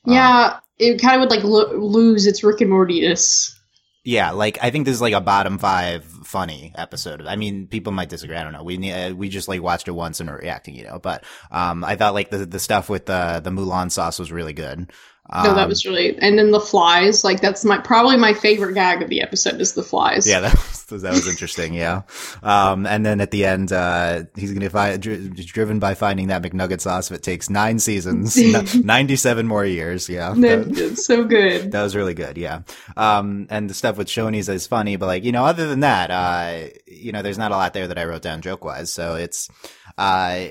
Yeah, 0.04 0.46
um, 0.54 0.60
it 0.78 1.00
kind 1.00 1.14
of 1.14 1.20
would 1.20 1.31
like 1.31 1.44
lo- 1.44 1.76
lose 1.78 2.26
its 2.26 2.43
Rick 2.43 2.60
and 2.60 2.70
Morty-ness. 2.70 3.56
Yeah, 4.04 4.32
like 4.32 4.58
I 4.60 4.70
think 4.70 4.84
this 4.84 4.96
is 4.96 5.00
like 5.00 5.14
a 5.14 5.20
bottom 5.20 5.58
five 5.58 6.04
funny 6.04 6.72
episode. 6.75 7.25
I 7.25 7.37
mean, 7.37 7.69
people 7.69 7.93
might 7.93 8.08
disagree. 8.08 8.37
I 8.37 8.43
don't 8.43 8.52
know. 8.52 8.64
We 8.64 8.90
uh, 8.90 9.14
we 9.14 9.28
just 9.28 9.46
like 9.46 9.62
watched 9.62 9.87
it 9.87 9.93
once 9.93 10.19
and 10.19 10.28
are 10.28 10.38
reacting, 10.38 10.75
you 10.75 10.84
know. 10.84 10.99
But 10.99 11.22
um, 11.52 11.84
I 11.84 11.94
thought 11.94 12.14
like 12.14 12.31
the 12.31 12.44
the 12.44 12.58
stuff 12.58 12.88
with 12.88 13.06
the 13.06 13.40
the 13.43 13.50
Mulan 13.50 13.93
sauce 13.93 14.19
was 14.19 14.32
really 14.32 14.54
good. 14.54 14.93
Um, 15.32 15.46
no, 15.46 15.55
that 15.55 15.69
was 15.69 15.87
really, 15.87 16.17
and 16.19 16.38
then 16.38 16.50
the 16.50 16.61
flies. 16.61 17.25
Like 17.25 17.40
that's 17.40 17.64
my 17.64 17.79
probably 17.79 18.19
my 18.19 18.34
favorite 18.34 18.75
gag 18.75 19.00
of 19.02 19.08
the 19.08 19.23
episode 19.23 19.61
is 19.61 19.73
the 19.73 19.82
flies. 19.82 20.29
Yeah, 20.29 20.40
that 20.40 20.55
was 20.55 21.02
that 21.02 21.11
was 21.12 21.26
interesting. 21.26 21.73
yeah, 21.73 22.02
um, 22.43 22.87
and 22.87 23.05
then 23.05 23.20
at 23.23 23.31
the 23.31 23.46
end, 23.46 23.73
uh, 23.73 24.25
he's 24.37 24.52
gonna 24.52 24.69
find 24.69 25.00
dri- 25.00 25.29
driven 25.31 25.79
by 25.79 25.94
finding 25.94 26.29
that 26.29 26.43
McNugget 26.43 26.82
sauce. 26.82 27.11
If 27.11 27.17
it 27.17 27.23
takes 27.23 27.49
nine 27.49 27.79
seasons, 27.79 28.37
ninety-seven 28.84 29.46
more 29.46 29.64
years. 29.64 30.08
Yeah, 30.08 30.34
that, 30.37 30.99
so 30.99 31.25
good. 31.25 31.73
That 31.73 31.82
was 31.82 31.96
really 31.96 32.14
good. 32.14 32.37
Yeah, 32.37 32.62
um, 32.96 33.46
and 33.49 33.70
the 33.70 33.75
stuff 33.75 33.96
with 33.96 34.08
Shoney's 34.08 34.50
is 34.50 34.67
funny, 34.67 34.96
but 34.96 35.06
like 35.06 35.25
you 35.25 35.32
know, 35.32 35.46
other 35.46 35.67
than 35.67 35.81
that, 35.81 36.11
uh, 36.11 36.69
you 36.87 37.12
know, 37.12 37.23
there's 37.23 37.38
not 37.38 37.52
a 37.52 37.56
lot 37.56 37.73
there 37.73 37.88
that 37.88 37.99
I 37.99 38.05
wrote 38.05 38.23
down 38.23 38.43
joke 38.43 38.64
wise. 38.64 38.93
So 38.93 39.14
it's, 39.14 39.49
uh, 39.96 40.49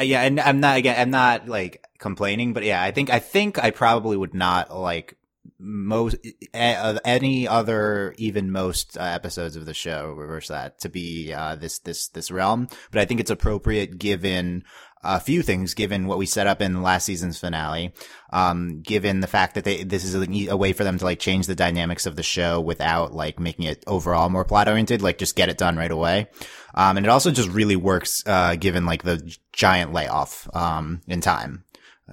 yeah, 0.00 0.22
and 0.22 0.40
I'm 0.40 0.60
not 0.60 0.76
again, 0.76 0.96
I'm 0.98 1.10
not 1.10 1.48
like 1.48 1.84
complaining, 1.98 2.52
but 2.52 2.64
yeah, 2.64 2.82
I 2.82 2.90
think 2.90 3.10
I 3.10 3.18
think 3.18 3.62
I 3.62 3.70
probably 3.70 4.16
would 4.16 4.34
not 4.34 4.74
like 4.74 5.18
most 5.58 6.16
uh, 6.54 6.98
any 7.04 7.48
other 7.48 8.14
even 8.16 8.52
most 8.52 8.96
uh, 8.96 9.02
episodes 9.02 9.56
of 9.56 9.66
the 9.66 9.74
show 9.74 10.12
reverse 10.12 10.48
that 10.48 10.78
to 10.80 10.88
be 10.88 11.32
uh, 11.32 11.56
this 11.56 11.80
this 11.80 12.08
this 12.08 12.30
realm 12.30 12.68
but 12.92 13.00
i 13.00 13.04
think 13.04 13.18
it's 13.18 13.30
appropriate 13.30 13.98
given 13.98 14.62
a 15.02 15.20
few 15.20 15.42
things 15.42 15.74
given 15.74 16.06
what 16.06 16.18
we 16.18 16.26
set 16.26 16.46
up 16.46 16.60
in 16.60 16.82
last 16.82 17.04
season's 17.04 17.38
finale 17.38 17.92
um, 18.30 18.80
given 18.82 19.20
the 19.20 19.26
fact 19.26 19.54
that 19.54 19.64
they 19.64 19.84
this 19.84 20.04
is 20.04 20.14
a, 20.14 20.48
a, 20.50 20.56
way 20.56 20.72
for 20.72 20.84
them 20.84 20.98
to 20.98 21.04
like 21.04 21.18
change 21.18 21.46
the 21.46 21.54
dynamics 21.54 22.06
of 22.06 22.16
the 22.16 22.22
show 22.22 22.60
without 22.60 23.12
like 23.12 23.38
making 23.38 23.64
it 23.64 23.82
overall 23.86 24.28
more 24.28 24.44
plot 24.44 24.68
oriented 24.68 25.02
like 25.02 25.18
just 25.18 25.36
get 25.36 25.48
it 25.48 25.58
done 25.58 25.76
right 25.76 25.90
away 25.90 26.28
um, 26.74 26.96
and 26.96 27.06
it 27.06 27.10
also 27.10 27.30
just 27.30 27.48
really 27.48 27.76
works 27.76 28.22
uh, 28.26 28.54
given 28.56 28.86
like 28.86 29.02
the 29.02 29.36
giant 29.52 29.92
layoff 29.92 30.48
um, 30.54 31.00
in 31.06 31.20
time 31.20 31.64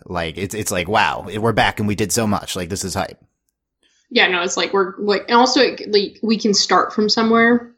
like 0.04 0.38
it's 0.38 0.54
it's 0.54 0.72
like 0.72 0.88
wow, 0.88 1.25
we're 1.38 1.54
back 1.54 1.80
and 1.80 1.88
we 1.88 1.96
did 1.96 2.12
so 2.12 2.27
much. 2.27 2.56
Like 2.56 2.70
this 2.70 2.84
is 2.84 2.94
hype. 2.94 3.24
Yeah, 4.10 4.27
no, 4.27 4.42
it's 4.42 4.58
like 4.58 4.74
we're 4.74 4.96
like, 4.98 5.24
and 5.30 5.38
also 5.38 5.62
like 5.88 6.20
we 6.22 6.38
can 6.38 6.54
start 6.54 6.94
from 6.94 7.10
somewhere. 7.10 7.72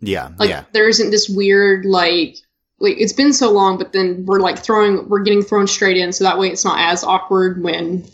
Yeah, 0.00 0.30
like 0.38 0.50
yeah. 0.50 0.64
there 0.72 0.88
isn't 0.88 1.10
this 1.10 1.28
weird 1.28 1.84
like 1.84 2.36
like 2.82 2.96
it's 2.98 3.12
been 3.12 3.32
so 3.32 3.50
long, 3.50 3.78
but 3.78 3.92
then 3.92 4.26
we're 4.26 4.40
like 4.40 4.58
throwing 4.58 5.08
we're 5.08 5.22
getting 5.22 5.42
thrown 5.42 5.66
straight 5.66 5.96
in, 5.96 6.12
so 6.12 6.24
that 6.24 6.38
way 6.38 6.48
it's 6.48 6.64
not 6.64 6.78
as 6.78 7.02
awkward 7.04 7.62
when 7.62 8.04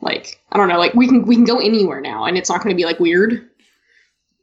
like 0.00 0.40
I 0.52 0.58
don't 0.58 0.68
know, 0.68 0.78
like 0.78 0.94
we 0.94 1.06
can 1.06 1.24
we 1.24 1.36
can 1.36 1.44
go 1.44 1.58
anywhere 1.58 2.00
now, 2.00 2.24
and 2.24 2.36
it's 2.36 2.50
not 2.50 2.62
going 2.62 2.74
to 2.74 2.76
be 2.76 2.84
like 2.84 3.00
weird. 3.00 3.48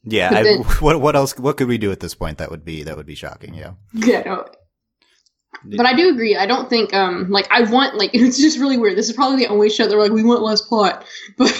Yeah, 0.06 0.44
then, 0.44 0.64
I, 0.64 0.64
what 0.80 1.00
what 1.02 1.16
else? 1.16 1.38
What 1.38 1.58
could 1.58 1.68
we 1.68 1.78
do 1.78 1.92
at 1.92 2.00
this 2.00 2.16
point 2.16 2.40
that 2.40 2.50
would 2.50 2.66
be 2.66 2.84
that 2.84 2.98
would 2.98 3.06
be 3.06 3.16
shocking? 3.16 3.54
Yeah. 3.54 3.74
Yeah, 3.94 4.24
no, 4.26 4.46
but 5.66 5.86
I 5.86 5.96
do 5.96 6.10
agree. 6.10 6.36
I 6.36 6.46
don't 6.46 6.70
think 6.70 6.94
um 6.94 7.30
like 7.30 7.48
I 7.52 7.64
want 7.70 7.96
like 7.96 8.12
it's 8.14 8.38
just 8.38 8.60
really 8.60 8.78
weird. 8.78 8.98
This 8.98 9.10
is 9.10 9.16
probably 9.16 9.38
the 9.38 9.48
only 9.48 9.70
show 9.70 9.88
that 9.88 9.96
we're 9.96 10.04
like 10.04 10.12
we 10.12 10.24
want 10.24 10.42
less 10.42 10.62
plot, 10.62 11.06
but 11.38 11.52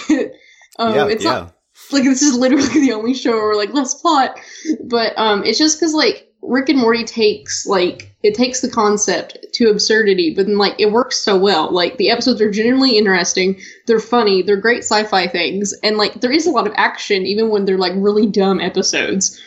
um 0.78 0.94
yeah, 0.94 1.06
it's 1.06 1.24
yeah. 1.24 1.32
not 1.32 1.54
like 1.92 2.04
this 2.04 2.22
is 2.22 2.36
literally 2.36 2.80
the 2.80 2.92
only 2.92 3.14
show 3.14 3.32
where 3.32 3.42
we're 3.42 3.56
like 3.56 3.72
less 3.72 3.94
plot. 3.94 4.38
But 4.84 5.16
um 5.18 5.44
it's 5.44 5.58
just 5.58 5.78
because 5.78 5.94
like 5.94 6.28
Rick 6.46 6.68
and 6.68 6.78
Morty 6.78 7.04
takes 7.04 7.66
like 7.66 8.14
it 8.22 8.34
takes 8.34 8.60
the 8.60 8.70
concept 8.70 9.38
to 9.54 9.70
absurdity, 9.70 10.34
but 10.34 10.46
then 10.46 10.58
like 10.58 10.74
it 10.78 10.92
works 10.92 11.18
so 11.18 11.38
well. 11.38 11.72
Like 11.72 11.96
the 11.96 12.10
episodes 12.10 12.40
are 12.40 12.50
genuinely 12.50 12.98
interesting, 12.98 13.60
they're 13.86 13.98
funny, 13.98 14.42
they're 14.42 14.56
great 14.56 14.84
sci-fi 14.84 15.26
things, 15.26 15.72
and 15.82 15.96
like 15.96 16.20
there 16.20 16.32
is 16.32 16.46
a 16.46 16.50
lot 16.50 16.66
of 16.66 16.74
action 16.76 17.24
even 17.26 17.48
when 17.48 17.64
they're 17.64 17.78
like 17.78 17.92
really 17.96 18.26
dumb 18.26 18.60
episodes. 18.60 19.40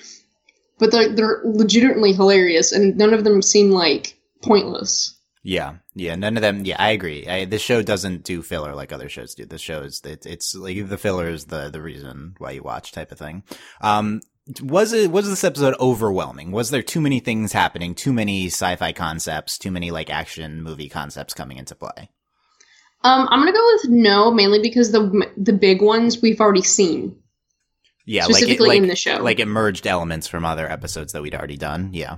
But 0.79 0.91
they're 0.91 1.09
they're 1.09 1.41
legitimately 1.43 2.13
hilarious, 2.13 2.71
and 2.71 2.97
none 2.97 3.13
of 3.13 3.23
them 3.23 3.41
seem 3.41 3.71
like 3.71 4.17
pointless. 4.43 5.15
Yeah, 5.43 5.75
yeah, 5.95 6.15
none 6.15 6.35
of 6.35 6.41
them. 6.41 6.65
Yeah, 6.65 6.75
I 6.77 6.89
agree. 6.89 7.25
I, 7.27 7.45
this 7.45 7.61
show 7.61 7.81
doesn't 7.81 8.23
do 8.23 8.41
filler 8.41 8.75
like 8.75 8.91
other 8.91 9.07
shows 9.07 9.33
do. 9.33 9.45
This 9.45 9.61
show 9.61 9.81
is 9.81 10.01
it, 10.03 10.25
it's 10.25 10.53
like 10.53 10.89
the 10.89 10.97
filler 10.97 11.29
is 11.29 11.45
the 11.45 11.69
the 11.69 11.81
reason 11.81 12.35
why 12.37 12.51
you 12.51 12.63
watch 12.63 12.91
type 12.91 13.11
of 13.11 13.17
thing. 13.17 13.43
Um, 13.81 14.21
was 14.61 14.93
it 14.93 15.11
was 15.11 15.27
this 15.29 15.43
episode 15.43 15.75
overwhelming? 15.79 16.51
Was 16.51 16.69
there 16.69 16.81
too 16.81 17.01
many 17.01 17.19
things 17.19 17.51
happening? 17.51 17.95
Too 17.95 18.13
many 18.13 18.47
sci-fi 18.47 18.93
concepts? 18.93 19.57
Too 19.57 19.71
many 19.71 19.91
like 19.91 20.09
action 20.09 20.61
movie 20.61 20.89
concepts 20.89 21.33
coming 21.33 21.57
into 21.57 21.75
play? 21.75 22.09
Um, 23.03 23.27
I'm 23.29 23.39
gonna 23.39 23.53
go 23.53 23.65
with 23.73 23.89
no, 23.91 24.31
mainly 24.31 24.59
because 24.59 24.91
the 24.91 25.29
the 25.37 25.53
big 25.53 25.81
ones 25.81 26.21
we've 26.21 26.39
already 26.41 26.63
seen. 26.63 27.17
Yeah, 28.05 28.23
specifically 28.23 28.69
like 28.69 28.77
it, 28.77 28.79
like, 28.79 28.81
in 28.83 28.87
the 28.87 28.95
show, 28.95 29.17
like 29.17 29.39
it 29.39 29.47
merged 29.47 29.85
elements 29.85 30.27
from 30.27 30.45
other 30.45 30.69
episodes 30.69 31.13
that 31.13 31.21
we'd 31.21 31.35
already 31.35 31.57
done. 31.57 31.89
Yeah, 31.93 32.17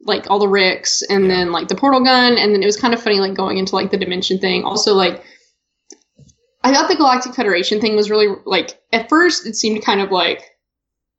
like 0.00 0.28
all 0.28 0.38
the 0.40 0.48
Ricks, 0.48 1.02
and 1.02 1.24
Yeah. 1.24 1.28
then 1.36 1.52
like 1.52 1.68
the 1.68 1.76
portal 1.76 2.02
gun, 2.02 2.36
and 2.36 2.52
then 2.54 2.62
it 2.62 2.66
was 2.66 2.76
kind 2.76 2.92
of 2.94 3.02
funny, 3.02 3.20
like 3.20 3.34
going 3.34 3.58
into 3.58 3.76
like 3.76 3.90
the 3.92 3.96
dimension 3.96 4.38
thing. 4.38 4.64
Also, 4.64 4.92
like 4.94 5.24
I 6.62 6.72
thought 6.72 6.88
the 6.88 6.96
Galactic 6.96 7.34
Federation 7.34 7.80
thing 7.80 7.94
was 7.94 8.10
really 8.10 8.28
like 8.44 8.78
at 8.92 9.08
first 9.08 9.46
it 9.46 9.54
seemed 9.54 9.84
kind 9.84 10.00
of 10.00 10.10
like 10.10 10.42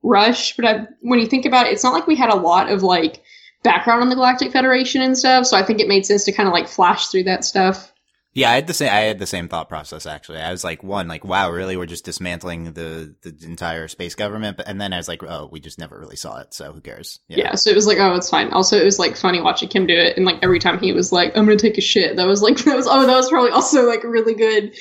rush, 0.06 0.56
but 0.56 0.66
I, 0.66 0.88
when 1.02 1.20
you 1.20 1.28
think 1.28 1.46
about 1.46 1.68
it, 1.68 1.74
it's 1.74 1.84
not 1.84 1.94
like 1.94 2.08
we 2.08 2.16
had 2.16 2.30
a 2.30 2.36
lot 2.36 2.72
of 2.72 2.84
like 2.84 3.24
background 3.64 4.04
on 4.04 4.10
the 4.10 4.16
Galactic 4.16 4.52
Federation 4.52 5.02
and 5.02 5.18
stuff. 5.18 5.48
So 5.48 5.58
I 5.58 5.64
think 5.64 5.80
it 5.80 5.88
made 5.88 6.06
sense 6.06 6.24
to 6.26 6.32
kind 6.32 6.48
of 6.48 6.54
like 6.54 6.68
flash 6.68 7.08
through 7.08 7.24
that 7.24 7.44
stuff. 7.44 7.92
yeah. 8.34 8.52
I 8.52 8.56
had 8.56 8.68
the 8.68 8.74
same. 8.74 8.90
I 8.92 9.00
had 9.00 9.18
the 9.18 9.26
same 9.26 9.48
thought 9.50 9.68
process 9.68 10.06
actually. 10.06 10.38
I 10.38 10.52
was 10.52 10.64
like, 10.64 10.84
one, 10.84 11.08
like, 11.08 11.26
wow, 11.26 11.50
really, 11.50 11.76
we're 11.76 11.88
just 11.88 12.06
dismantling 12.06 12.74
the 12.74 13.16
the 13.24 13.36
entire 13.46 13.88
space 13.88 14.14
government, 14.14 14.58
but 14.58 14.68
and 14.68 14.80
then 14.80 14.94
I 14.94 14.98
was 14.98 15.08
like, 15.08 15.24
oh, 15.24 15.50
we 15.52 15.60
just 15.60 15.80
never 15.80 15.98
really 16.00 16.16
saw 16.16 16.40
it, 16.40 16.54
so 16.54 16.72
who 16.72 16.82
cares? 16.82 17.20
Yeah. 17.28 17.56
so 17.56 17.72
it 17.72 17.76
was 17.76 17.88
like, 17.88 17.98
oh, 17.98 18.14
it's 18.16 18.30
fine. 18.30 18.52
Also, 18.52 18.80
it 18.80 18.86
was 18.86 19.00
like 19.00 19.18
funny 19.18 19.42
watching 19.42 19.70
him 19.70 19.88
do 19.88 19.96
it, 19.96 20.16
and 20.16 20.26
like 20.26 20.38
every 20.44 20.60
time 20.60 20.80
he 20.80 20.94
was 20.94 21.12
like, 21.12 21.36
"I'm 21.36 21.46
gonna 21.46 21.58
take 21.58 21.80
a 21.80 21.82
shit," 21.82 22.16
that 22.18 22.28
was 22.28 22.44
like, 22.44 22.58
that 22.66 22.76
was 22.76 22.88
oh, 22.88 23.06
that 23.08 23.16
was 23.16 23.30
probably 23.30 23.52
also 23.52 23.88
like 23.88 24.04
really 24.04 24.36
good, 24.36 24.76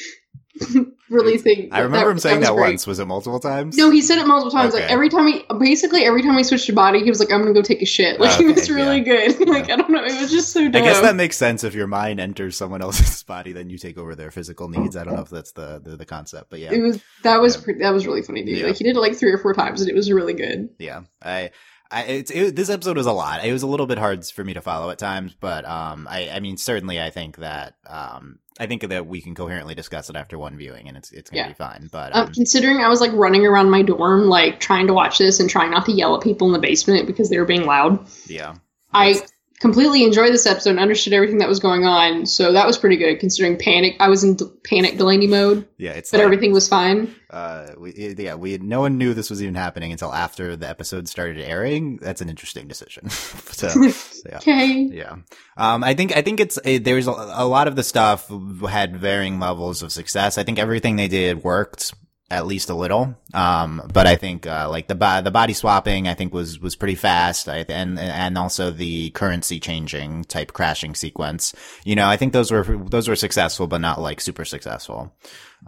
really 1.10 1.38
thing. 1.38 1.68
I 1.72 1.80
remember 1.80 2.10
him 2.10 2.18
saying 2.18 2.40
was 2.40 2.48
that 2.48 2.54
once. 2.54 2.86
Was 2.86 2.98
it 2.98 3.06
multiple 3.06 3.40
times? 3.40 3.76
No, 3.76 3.90
he 3.90 4.00
said 4.02 4.18
it 4.18 4.26
multiple 4.26 4.50
times. 4.50 4.74
Like 4.74 4.84
every 4.90 5.08
time 5.08 5.26
he, 5.26 5.44
basically 5.58 6.04
every 6.04 6.22
time 6.22 6.36
he 6.36 6.44
switched 6.44 6.66
to 6.66 6.72
body, 6.72 7.02
he 7.02 7.08
was 7.10 7.20
like, 7.20 7.30
"I'm 7.30 7.40
gonna 7.42 7.54
go 7.54 7.62
take 7.62 7.82
a 7.82 7.86
shit." 7.86 8.18
Like 8.24 8.32
oh, 8.38 8.42
he 8.42 8.46
was 8.46 8.64
Okay, 8.64 8.72
really 8.72 9.00
good. 9.00 9.48
like 9.48 9.70
I 9.70 9.76
don't 9.76 9.90
know, 9.90 10.02
it 10.04 10.20
was 10.20 10.30
just 10.30 10.52
so. 10.52 10.60
I 10.64 10.68
guess 10.70 11.00
that 11.00 11.16
makes 11.16 11.36
sense. 11.36 11.64
If 11.64 11.74
your 11.74 11.86
mind 11.86 12.20
enters 12.20 12.56
someone 12.56 12.80
else's 12.82 13.22
body, 13.22 13.52
then 13.52 13.70
you 13.70 13.78
take 13.78 13.98
over 13.98 14.14
their 14.14 14.30
physical 14.30 14.68
needs. 14.68 14.96
I 14.96 15.04
don't 15.04 15.16
know 15.16 15.22
if 15.22 15.30
that's 15.30 15.52
the 15.52 15.80
the, 15.82 15.96
the 15.96 16.06
concept, 16.06 16.50
but 16.50 16.60
yeah. 16.60 16.72
It 16.72 16.80
was 16.82 17.02
that 17.22 17.40
was 17.40 17.56
Yeah. 17.56 17.62
pretty, 17.64 17.80
that 17.80 17.92
was 17.92 18.06
really 18.06 18.22
funny, 18.22 18.44
dude. 18.44 18.58
Yeah. 18.58 18.66
Like 18.66 18.76
he 18.76 18.84
did 18.84 18.96
it 18.96 19.00
like 19.00 19.14
three 19.16 19.30
or 19.32 19.38
four 19.38 19.54
times, 19.54 19.80
and 19.80 19.90
it 19.90 19.94
was 19.94 20.10
really 20.10 20.34
good. 20.34 20.70
Yeah, 20.78 21.02
I, 21.22 21.50
I, 21.90 22.02
it's 22.04 22.30
it, 22.30 22.56
this 22.56 22.70
episode 22.70 22.96
was 22.96 23.06
a 23.06 23.12
lot. 23.12 23.44
It 23.44 23.52
was 23.52 23.62
a 23.62 23.66
little 23.66 23.86
bit 23.86 23.98
hard 23.98 24.24
for 24.26 24.42
me 24.42 24.54
to 24.54 24.60
follow 24.60 24.90
at 24.90 24.98
times, 24.98 25.34
but 25.38 25.64
um, 25.64 26.08
I, 26.10 26.28
I 26.30 26.40
mean, 26.40 26.56
certainly, 26.56 27.00
I 27.00 27.10
think 27.10 27.36
that 27.36 27.76
um, 27.86 28.38
I 28.58 28.66
think 28.66 28.88
that 28.88 29.06
we 29.06 29.20
can 29.20 29.34
coherently 29.34 29.74
discuss 29.74 30.10
it 30.10 30.16
after 30.16 30.38
one 30.38 30.56
viewing, 30.56 30.88
and 30.88 30.96
it's 30.96 31.12
it's 31.12 31.30
gonna 31.30 31.42
Yeah. 31.42 31.48
be 31.48 31.54
fine. 31.54 31.88
But 31.92 32.14
Um, 32.16 32.26
um, 32.26 32.32
considering 32.32 32.78
I 32.80 32.88
was 32.88 33.00
like 33.00 33.12
running 33.12 33.46
around 33.46 33.70
my 33.70 33.82
dorm, 33.82 34.28
like 34.28 34.60
trying 34.60 34.86
to 34.88 34.92
watch 34.94 35.18
this 35.18 35.40
and 35.40 35.48
trying 35.48 35.70
not 35.70 35.84
to 35.86 35.92
yell 35.92 36.16
at 36.16 36.22
people 36.22 36.46
in 36.48 36.52
the 36.52 36.58
basement 36.58 37.06
because 37.06 37.30
they 37.30 37.38
were 37.38 37.44
being 37.44 37.66
loud. 37.66 38.06
yeah, 38.26 38.54
I 38.92 39.20
completely 39.60 40.04
enjoyed 40.04 40.32
this 40.32 40.46
episode 40.46 40.70
and 40.70 40.78
understood 40.80 41.12
everything 41.12 41.38
that 41.38 41.48
was 41.48 41.60
going 41.60 41.84
on, 41.84 42.26
so 42.26 42.52
that 42.52 42.66
was 42.66 42.76
pretty 42.76 42.96
good. 42.96 43.18
Considering 43.20 43.56
panic, 43.56 43.96
I 44.00 44.08
was 44.08 44.24
in 44.24 44.34
d- 44.34 44.46
panic 44.64 44.96
Delaney 44.98 45.26
mode, 45.26 45.66
yeah, 45.78 45.92
it's 45.92 46.10
but 46.10 46.18
like, 46.18 46.24
everything 46.24 46.52
was 46.52 46.68
fine. 46.68 47.14
uh, 47.30 47.68
we, 47.78 48.14
yeah, 48.18 48.34
we 48.34 48.58
no 48.58 48.80
one 48.80 48.98
knew 48.98 49.14
this 49.14 49.30
was 49.30 49.42
even 49.42 49.54
happening 49.54 49.92
until 49.92 50.12
after 50.12 50.56
the 50.56 50.68
episode 50.68 51.08
started 51.08 51.40
airing. 51.40 51.96
That's 51.98 52.20
an 52.20 52.28
interesting 52.28 52.68
decision. 52.68 53.08
so, 53.10 53.68
so, 53.90 54.28
yeah. 54.28 54.36
Okay. 54.38 54.88
Yeah. 54.92 55.16
Um, 55.56 55.84
I 55.84 55.94
think, 55.94 56.16
I 56.16 56.22
think 56.22 56.40
it's, 56.40 56.58
it, 56.64 56.84
there's 56.84 57.06
a, 57.06 57.12
a 57.12 57.46
lot 57.46 57.68
of 57.68 57.76
the 57.76 57.82
stuff 57.82 58.30
had 58.68 58.96
varying 58.96 59.40
levels 59.40 59.82
of 59.82 59.92
success. 59.92 60.36
I 60.38 60.44
think 60.44 60.58
everything 60.58 60.96
they 60.96 61.08
did 61.08 61.44
worked 61.44 61.94
at 62.30 62.46
least 62.46 62.70
a 62.70 62.74
little. 62.74 63.14
Um, 63.32 63.82
but 63.92 64.06
I 64.06 64.16
think, 64.16 64.46
uh, 64.46 64.68
like 64.70 64.88
the, 64.88 64.94
the 65.22 65.30
body 65.30 65.52
swapping, 65.52 66.08
I 66.08 66.14
think 66.14 66.32
was, 66.32 66.58
was 66.58 66.74
pretty 66.74 66.94
fast. 66.94 67.48
I, 67.48 67.64
and, 67.68 67.98
and 67.98 68.38
also 68.38 68.70
the 68.70 69.10
currency 69.10 69.60
changing 69.60 70.24
type 70.24 70.52
crashing 70.52 70.94
sequence. 70.94 71.54
You 71.84 71.96
know, 71.96 72.08
I 72.08 72.16
think 72.16 72.32
those 72.32 72.50
were, 72.50 72.64
those 72.64 73.08
were 73.08 73.16
successful, 73.16 73.66
but 73.66 73.80
not 73.80 74.00
like 74.00 74.20
super 74.20 74.44
successful. 74.44 75.12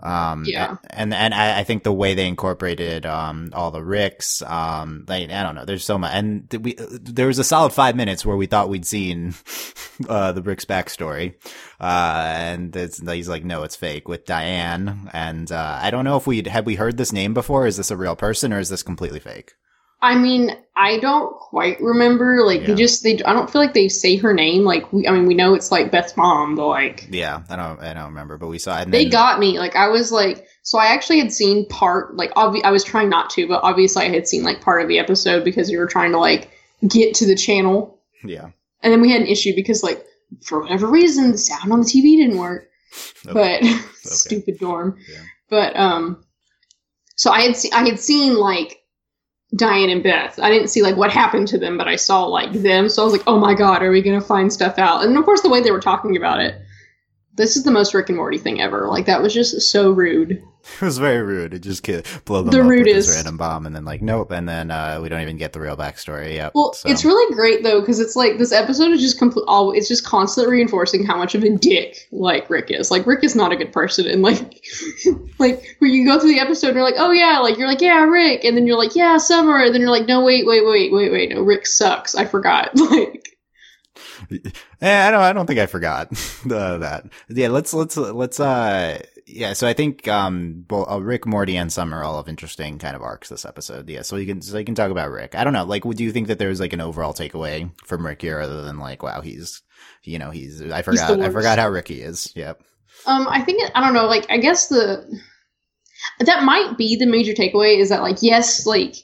Um, 0.03 0.45
Yeah. 0.47 0.77
and, 0.91 1.13
and 1.15 1.33
I, 1.35 1.61
I 1.61 1.65
think 1.65 1.83
the 1.83 1.93
way 1.93 2.15
they 2.15 2.27
incorporated, 2.27 3.07
um, 3.07 3.51
all 3.53 3.71
the 3.71 3.83
Ricks, 3.83 4.43
um, 4.43 5.05
like, 5.09 5.31
I 5.31 5.43
don't 5.43 5.55
know, 5.55 5.65
there's 5.65 5.85
so 5.85 5.99
much. 5.99 6.13
And 6.15 6.53
we, 6.61 6.75
there 6.79 7.27
was 7.29 7.39
a 7.39 7.45
solid 7.45 7.73
five 7.73 7.97
minutes 7.97 8.25
where 8.25 8.37
we 8.37 8.47
thought 8.47 8.69
we'd 8.69 8.87
seen, 8.87 9.35
uh, 10.09 10.33
the 10.33 10.43
Ricks 10.43 10.65
backstory. 10.65 11.35
Uh, 11.81 12.33
and 12.37 12.77
it's, 12.77 12.99
he's 13.11 13.29
like, 13.29 13.45
no, 13.45 13.63
it's 13.63 13.77
fake 13.77 14.09
with 14.09 14.27
Diane. 14.27 15.11
And, 15.13 15.51
uh, 15.51 15.79
I 15.83 15.91
don't 15.91 16.05
know 16.05 16.17
if 16.17 16.27
we'd, 16.27 16.47
had 16.47 16.67
we 16.67 16.75
heard 16.75 16.97
this 16.97 17.13
name 17.13 17.35
before? 17.35 17.67
Is 17.67 17.77
this 17.77 17.91
a 17.91 17.97
real 17.97 18.17
person 18.17 18.53
or 18.53 18.59
is 18.59 18.69
this 18.69 18.83
completely 18.83 19.21
fake? 19.21 19.55
I 20.03 20.15
mean, 20.17 20.55
I 20.77 20.99
don't 20.99 21.35
quite 21.39 21.81
remember. 21.81 22.45
Like 22.45 22.61
Yeah. 22.61 22.67
they 22.69 22.75
just 22.75 23.03
they 23.03 23.15
I 23.25 23.33
don't 23.33 23.51
feel 23.51 23.61
like 23.63 23.73
they 23.75 23.89
say 23.89 24.17
her 24.17 24.35
name. 24.35 24.63
Like 24.65 24.93
we 24.93 25.07
I 25.09 25.13
mean 25.13 25.27
we 25.27 25.35
know 25.35 25.55
it's 25.55 25.73
like 25.73 25.91
Beth's 25.91 26.17
mom, 26.17 26.55
but 26.55 26.67
like 26.69 27.09
Yeah, 27.11 27.43
I 27.49 27.57
don't, 27.57 27.81
I 27.81 27.95
don't 27.95 28.09
remember, 28.11 28.37
but 28.37 28.49
we 28.49 28.59
saw 28.59 28.81
it. 28.83 28.91
They 28.91 29.05
then- 29.05 29.13
got 29.13 29.39
me. 29.39 29.59
Like 29.59 29.75
I 29.75 29.89
was 29.89 30.13
like 30.13 30.47
so 30.63 30.79
I 30.79 30.87
actually 30.87 31.19
had 31.19 31.33
seen 31.33 31.67
part 31.69 32.17
like 32.17 32.33
obvi- 32.35 32.63
I 32.65 32.71
was 32.73 32.85
trying 32.85 33.09
not 33.09 33.31
to, 33.31 33.49
but 33.49 33.63
obviously 33.63 34.05
I 34.05 34.11
had 34.11 34.29
seen 34.29 34.43
like 34.45 34.61
part 34.61 34.83
of 34.83 34.89
the 34.89 34.99
episode 34.99 35.45
because 35.45 35.71
we 35.71 35.77
were 35.79 35.87
trying 35.87 36.13
to 36.13 36.19
like 36.19 36.51
get 36.87 37.15
to 37.17 37.27
the 37.27 37.37
channel. 37.37 37.99
yeah. 38.25 38.51
And 38.83 38.93
then 38.93 39.01
we 39.01 39.11
had 39.11 39.23
an 39.23 39.27
issue 39.29 39.55
because 39.57 39.83
like 39.83 40.05
for 40.45 40.61
whatever 40.61 40.87
reason 40.89 41.33
the 41.33 41.39
sound 41.39 41.73
on 41.73 41.81
the 41.81 41.87
TV 41.87 42.19
didn't 42.19 42.37
work. 42.39 42.69
Okay. 43.27 43.33
But 43.63 43.65
stupid 44.03 44.59
dorm. 44.59 44.99
Yeah. 45.11 45.23
But 45.49 45.75
um 45.77 46.23
so 47.17 47.31
I 47.31 47.41
had 47.43 47.57
se- 47.57 47.71
I 47.73 47.85
had 47.89 47.99
seen 47.99 48.35
like 48.37 48.83
Diane 49.55 49.91
and 49.91 50.03
Beth. 50.03 50.39
I 50.41 50.51
didn't 50.51 50.69
see 50.69 50.83
like 50.83 50.97
what 50.97 51.11
happened 51.13 51.49
to 51.49 51.59
them, 51.59 51.79
but 51.79 51.89
I 51.89 51.97
saw 51.97 52.25
like 52.25 52.53
them. 52.53 52.89
So 52.89 53.03
I 53.03 53.05
was 53.05 53.13
like, 53.13 53.23
"Oh 53.27 53.39
my 53.39 53.55
god, 53.55 53.83
are 53.83 53.91
we 53.91 54.03
to 54.03 54.27
find 54.27 54.53
stuff 54.53 54.79
out?" 54.79 55.05
And 55.05 55.17
of 55.17 55.25
course 55.25 55.43
the 55.43 55.49
way 55.49 55.61
they 55.61 55.71
were 55.71 55.81
talking 55.81 56.17
about 56.17 56.41
it. 56.41 56.61
This 57.35 57.57
is 57.57 57.65
the 57.65 57.71
most 57.71 57.95
Rick 57.95 58.09
and 58.09 58.17
Morty 58.17 58.39
thing 58.39 58.61
ever. 58.61 58.89
Like 58.89 59.07
that 59.07 59.23
was 59.23 59.33
just 59.33 59.61
so 59.71 59.91
rude. 59.91 60.43
It 60.81 60.85
was 60.85 60.99
very 60.99 61.23
rude. 61.23 61.55
It 61.55 61.61
just 61.61 61.83
ki- 61.83 62.03
blow 62.25 62.43
them 62.43 62.53
The 62.53 62.61
up 62.61 62.67
with 62.67 62.85
this 62.85 63.15
random 63.15 63.37
bomb, 63.37 63.67
and 63.67 63.75
then 63.75 63.85
like 63.85 64.03
nope, 64.03 64.31
and 64.31 64.49
then 64.49 64.71
uh, 64.71 64.99
we 65.01 65.09
don't 65.09 65.23
even 65.23 65.37
get 65.37 65.53
the 65.53 65.61
real 65.61 65.77
backstory. 65.77 66.35
Yep. 66.35 66.53
Well, 66.55 66.73
so. 66.75 66.89
it's 66.89 67.05
really 67.05 67.35
great 67.35 67.63
though 67.63 67.81
because 67.81 68.01
it's 68.01 68.17
like 68.17 68.39
this 68.39 68.53
episode 68.53 68.91
is 68.91 69.01
just 69.01 69.19
complete. 69.19 69.45
All 69.47 69.73
it's 69.73 69.89
just 69.89 70.05
constantly 70.05 70.53
reinforcing 70.53 71.05
how 71.05 71.17
much 71.17 71.35
of 71.35 71.45
a 71.45 71.57
dick 71.57 72.09
like 72.13 72.51
Rick 72.51 72.71
is. 72.71 72.91
Like 72.91 73.07
Rick 73.07 73.25
is 73.25 73.37
not 73.37 73.53
a 73.53 73.57
good 73.57 73.73
person, 73.73 74.07
and 74.07 74.23
like, 74.23 74.65
like 75.39 75.77
when 75.79 75.93
you 75.93 76.05
go 76.05 76.19
through 76.19 76.33
the 76.33 76.41
episode, 76.41 76.69
and 76.69 76.77
you're 76.77 76.85
like, 76.85 76.95
oh 76.99 77.11
yeah, 77.11 77.39
like 77.39 77.57
you're 77.57 77.69
like 77.69 77.81
yeah 77.81 78.03
Rick, 78.05 78.45
and 78.45 78.57
then 78.57 78.67
you're 78.67 78.79
like 78.79 78.95
yeah 78.95 79.17
Summer, 79.17 79.65
and 79.65 79.75
then 79.75 79.81
you're 79.81 79.91
like 79.91 80.07
no 80.07 80.25
wait 80.25 80.47
wait 80.47 80.67
wait 80.67 80.93
wait 80.93 81.13
wait 81.13 81.31
no 81.31 81.43
Rick 81.43 81.67
sucks. 81.67 82.15
I 82.15 82.25
forgot. 82.25 82.71
Like 82.87 83.37
Eh, 84.81 85.09
I 85.09 85.11
don't. 85.11 85.21
I 85.21 85.33
don't 85.33 85.47
think 85.47 85.59
I 85.59 85.67
forgot 85.67 86.09
uh, 86.51 86.79
that. 86.79 87.07
Yeah. 87.29 87.49
Let's 87.49 87.73
let's 87.75 87.97
let's. 87.97 88.41
uh 88.41 89.03
Yeah. 89.27 89.53
So 89.55 89.67
I 89.67 89.73
think 89.73 90.07
um, 90.09 90.65
both 90.67 90.91
uh, 90.91 91.03
Rick, 91.03 91.27
Morty, 91.27 91.57
and 91.57 91.73
Summer 91.73 92.03
all 92.03 92.17
have 92.17 92.29
interesting 92.29 92.79
kind 92.79 92.95
of 92.95 93.03
arcs 93.03 93.29
this 93.29 93.45
episode. 93.45 93.89
Yeah. 93.89 94.03
So 94.03 94.17
you 94.17 94.27
can 94.27 94.41
so 94.41 94.57
you 94.57 94.65
can 94.65 94.75
talk 94.75 94.91
about 94.91 95.11
Rick. 95.11 95.35
I 95.35 95.45
don't 95.45 95.53
know. 95.53 95.65
Like, 95.65 95.85
would 95.85 96.01
you 96.01 96.13
think 96.13 96.29
that 96.29 96.39
there's 96.39 96.61
like 96.61 96.73
an 96.73 96.81
overall 96.81 97.13
takeaway 97.13 97.71
from 97.85 98.07
Rick 98.07 98.23
here, 98.23 98.41
other 98.41 98.63
than 98.63 98.79
like, 98.79 99.03
wow, 99.03 99.21
he's 99.21 99.63
you 100.05 100.19
know 100.19 100.31
he's 100.31 100.63
I 100.63 100.83
forgot 100.83 101.21
I 101.21 101.31
forgot 101.31 101.59
how 101.59 101.69
Ricky 101.69 102.03
is. 102.03 102.33
Yep. 102.37 102.63
Um, 103.07 103.27
I 103.29 103.43
think 103.43 103.63
I 103.75 103.81
don't 103.81 103.95
know. 103.95 104.07
Like, 104.07 104.27
I 104.31 104.39
guess 104.39 104.69
the 104.69 105.21
that 106.21 106.45
might 106.45 106.79
be 106.79 106.97
the 106.97 107.07
major 107.07 107.33
takeaway 107.33 107.79
is 107.79 107.89
that 107.89 108.03
like 108.03 108.19
yes, 108.21 108.67
like 108.67 108.97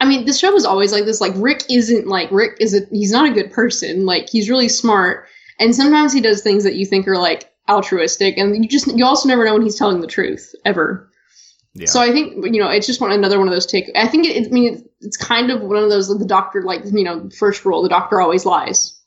I 0.00 0.06
mean, 0.06 0.26
this 0.26 0.38
show 0.38 0.52
was 0.52 0.64
always 0.64 0.92
like 0.92 1.04
this. 1.04 1.20
Like 1.20 1.32
Rick 1.36 1.62
isn't 1.70 2.06
like 2.06 2.30
Rick 2.30 2.56
is 2.60 2.74
a 2.74 2.80
he's 2.90 3.12
not 3.12 3.30
a 3.30 3.34
good 3.34 3.52
person. 3.52 4.04
Like 4.04 4.28
he's 4.28 4.50
really 4.50 4.68
smart, 4.68 5.26
and 5.58 5.74
sometimes 5.74 6.12
he 6.12 6.20
does 6.20 6.42
things 6.42 6.64
that 6.64 6.76
you 6.76 6.86
think 6.86 7.08
are 7.08 7.18
like 7.18 7.50
altruistic, 7.68 8.38
and 8.38 8.62
you 8.62 8.68
just 8.68 8.86
you 8.96 9.04
also 9.04 9.28
never 9.28 9.44
know 9.44 9.54
when 9.54 9.62
he's 9.62 9.78
telling 9.78 10.00
the 10.00 10.06
truth 10.06 10.54
ever. 10.64 11.10
Yeah. 11.74 11.86
So 11.86 12.00
I 12.00 12.10
think 12.10 12.44
you 12.46 12.60
know 12.62 12.68
it's 12.70 12.86
just 12.86 13.00
one 13.00 13.12
another 13.12 13.38
one 13.38 13.48
of 13.48 13.54
those 13.54 13.66
take. 13.66 13.90
I 13.94 14.06
think 14.08 14.26
it, 14.26 14.46
I 14.46 14.50
mean 14.50 14.74
it's, 14.74 14.82
it's 15.00 15.16
kind 15.16 15.50
of 15.50 15.60
one 15.60 15.76
of 15.76 15.90
those 15.90 16.08
the 16.08 16.24
doctor 16.24 16.62
like 16.62 16.82
you 16.84 17.04
know 17.04 17.28
first 17.38 17.64
rule 17.64 17.82
the 17.82 17.88
doctor 17.88 18.20
always 18.20 18.46
lies, 18.46 18.98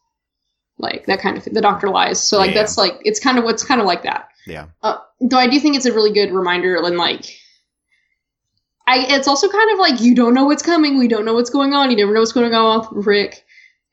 like 0.77 1.05
that 1.07 1.19
kind 1.19 1.35
of 1.37 1.43
thing. 1.43 1.53
The 1.53 1.61
doctor 1.61 1.89
lies. 1.89 2.21
So 2.21 2.37
like 2.37 2.49
Yeah. 2.53 2.61
that's 2.61 2.77
like 2.77 2.99
it's 3.03 3.19
kind 3.19 3.37
of 3.39 3.43
what's 3.43 3.63
kind 3.63 3.81
of 3.81 3.87
like 3.87 4.03
that. 4.03 4.29
yeah. 4.45 4.67
Uh, 4.83 4.97
though 5.19 5.37
I 5.37 5.47
do 5.47 5.59
think 5.59 5.75
it's 5.75 5.85
a 5.87 5.93
really 5.93 6.13
good 6.13 6.31
reminder, 6.31 6.75
and 6.77 6.97
like, 6.97 7.25
I 8.87 9.05
it's 9.15 9.27
also 9.27 9.49
kind 9.49 9.71
of 9.71 9.79
like 9.79 10.01
you 10.01 10.15
don't 10.15 10.33
know 10.33 10.45
what's 10.45 10.63
coming, 10.63 10.97
we 10.99 11.07
don't 11.07 11.25
know 11.25 11.33
what's 11.33 11.49
going 11.49 11.73
on, 11.73 11.89
you 11.89 11.97
never 11.97 12.13
know 12.13 12.19
what's 12.19 12.33
going 12.33 12.53
on 12.53 12.87
with 12.95 13.05
Rick, 13.07 13.43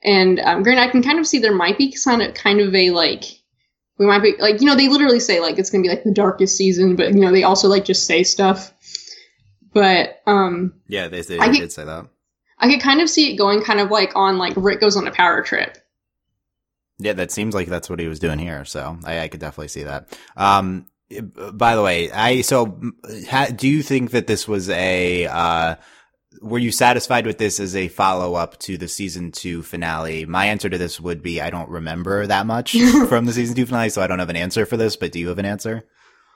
and 0.03 0.39
um, 0.41 0.63
granted, 0.63 0.83
I 0.83 0.89
can 0.89 1.03
kind 1.03 1.19
of 1.19 1.27
see 1.27 1.39
there 1.39 1.55
might 1.55 1.79
be 1.79 1.97
kind 2.05 2.23
of 2.23 2.35
kind 2.35 2.61
of 2.61 2.75
a 2.75 2.91
like 2.91 3.25
we 3.99 4.07
might 4.07 4.23
be 4.23 4.35
like 4.39 4.61
you 4.61 4.67
know 4.67 4.77
they 4.77 4.89
literally 4.89 5.21
say 5.21 5.41
like 5.41 5.59
it's 5.59 5.71
gonna 5.71 5.83
be 5.83 5.89
like 5.89 6.05
the 6.05 6.13
darkest 6.13 6.57
season, 6.57 6.97
but 6.97 7.15
you 7.15 7.21
know 7.21 7.33
they 7.33 7.45
also 7.45 7.69
like 7.69 7.85
just 7.85 8.07
say 8.07 8.23
stuff, 8.23 8.73
but 9.73 10.23
um 10.27 10.75
Yeah. 10.89 11.09
They, 11.09 11.23
they 11.23 11.39
I 11.39 11.51
did 11.51 11.73
say 11.73 11.85
that. 11.85 12.07
I 12.59 12.71
could 12.71 12.81
kind 12.81 13.01
of 13.01 13.11
see 13.11 13.33
it 13.33 13.37
going 13.37 13.63
kind 13.63 13.81
of 13.81 13.91
like 13.91 14.17
on 14.17 14.39
like 14.39 14.55
Rick 14.57 14.81
goes 14.81 14.97
on 14.97 15.07
a 15.07 15.13
power 15.13 15.43
trip. 15.43 15.79
Yeah, 16.99 17.13
that 17.13 17.31
seems 17.31 17.55
like 17.55 17.69
that's 17.69 17.91
what 17.91 18.01
he 18.01 18.09
was 18.09 18.19
doing 18.19 18.39
here. 18.39 18.65
So 18.65 18.99
I, 19.05 19.21
I 19.21 19.29
could 19.29 19.41
definitely 19.41 19.69
see 19.69 19.83
that. 19.83 20.19
Um, 20.37 20.87
by 21.53 21.77
the 21.77 21.83
way, 21.83 22.11
I 22.11 22.41
so 22.41 22.81
ha, 23.29 23.49
do 23.55 23.69
you 23.69 23.83
think 23.83 24.13
that 24.13 24.27
this 24.27 24.49
was 24.49 24.71
a 24.71 25.27
uh, 25.27 25.77
were 26.41 26.59
you 26.59 26.73
satisfied 26.73 27.27
with 27.27 27.39
this 27.39 27.61
as 27.61 27.77
a 27.77 27.89
follow 27.89 28.35
up 28.35 28.59
to 28.61 28.77
the 28.77 28.89
season 28.89 29.33
two 29.33 29.63
finale? 29.63 30.27
My 30.27 30.47
answer 30.47 30.69
to 30.69 30.79
this 30.79 31.01
would 31.01 31.23
be 31.23 31.41
I 31.41 31.51
don't 31.51 31.69
remember 31.69 32.27
that 32.27 32.47
much 32.47 32.73
from 33.09 33.25
the 33.25 33.33
season 33.33 33.57
two 33.57 33.67
finale, 33.67 33.91
so 33.91 34.03
I 34.03 34.07
don't 34.07 34.19
have 34.19 34.31
an 34.31 34.37
answer 34.37 34.67
for 34.67 34.77
this. 34.77 34.97
But 34.97 35.13
do 35.13 35.19
you 35.19 35.29
have 35.29 35.39
an 35.39 35.47
answer? 35.47 35.85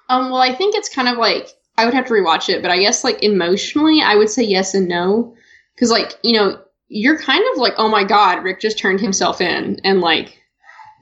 Um, 0.08 0.30
well, 0.30 0.40
I 0.40 0.54
think 0.54 0.74
it's 0.74 0.88
kind 0.88 1.08
of 1.08 1.18
like 1.18 1.50
I 1.78 1.84
would 1.84 1.94
have 1.94 2.06
to 2.06 2.12
rewatch 2.12 2.48
it, 2.48 2.62
but 2.62 2.70
I 2.70 2.78
guess 2.78 3.04
like 3.04 3.22
emotionally, 3.22 4.00
I 4.02 4.16
would 4.16 4.30
say 4.30 4.42
yes 4.42 4.74
and 4.74 4.88
no, 4.88 5.34
because 5.74 5.90
like 5.90 6.14
you 6.22 6.36
know 6.36 6.60
you're 6.88 7.18
kind 7.18 7.44
of 7.52 7.58
like 7.58 7.74
oh 7.78 7.88
my 7.88 8.04
god, 8.04 8.42
Rick 8.42 8.60
just 8.60 8.78
turned 8.78 9.00
himself 9.00 9.40
in 9.40 9.80
and 9.84 10.00
like 10.00 10.36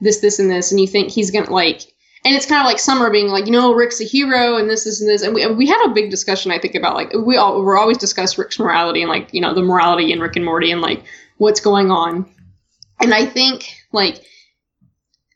this, 0.01 0.19
this, 0.19 0.39
and 0.39 0.49
this, 0.49 0.71
and 0.71 0.79
you 0.79 0.87
think 0.87 1.11
he's 1.11 1.31
gonna 1.31 1.51
like 1.51 1.81
and 2.25 2.35
it's 2.35 2.45
kind 2.45 2.59
of 2.59 2.65
like 2.65 2.79
Summer 2.79 3.09
being 3.09 3.29
like, 3.29 3.45
you 3.45 3.51
know, 3.51 3.73
Rick's 3.73 4.01
a 4.01 4.03
hero, 4.03 4.57
and 4.57 4.69
this, 4.69 4.83
this, 4.83 4.99
and 4.99 5.09
this, 5.09 5.21
and 5.21 5.33
we 5.33 5.45
we 5.53 5.67
had 5.67 5.85
a 5.85 5.93
big 5.93 6.09
discussion, 6.09 6.51
I 6.51 6.59
think, 6.59 6.75
about 6.75 6.95
like 6.95 7.13
we 7.13 7.37
all 7.37 7.63
we're 7.63 7.77
always 7.77 7.97
discuss 7.97 8.37
Rick's 8.37 8.59
morality 8.59 9.01
and 9.01 9.09
like 9.09 9.33
you 9.33 9.41
know 9.41 9.53
the 9.53 9.61
morality 9.61 10.11
in 10.11 10.19
Rick 10.19 10.35
and 10.35 10.45
Morty 10.45 10.71
and 10.71 10.81
like 10.81 11.03
what's 11.37 11.61
going 11.61 11.91
on, 11.91 12.29
and 12.99 13.13
I 13.13 13.25
think 13.25 13.73
like 13.93 14.23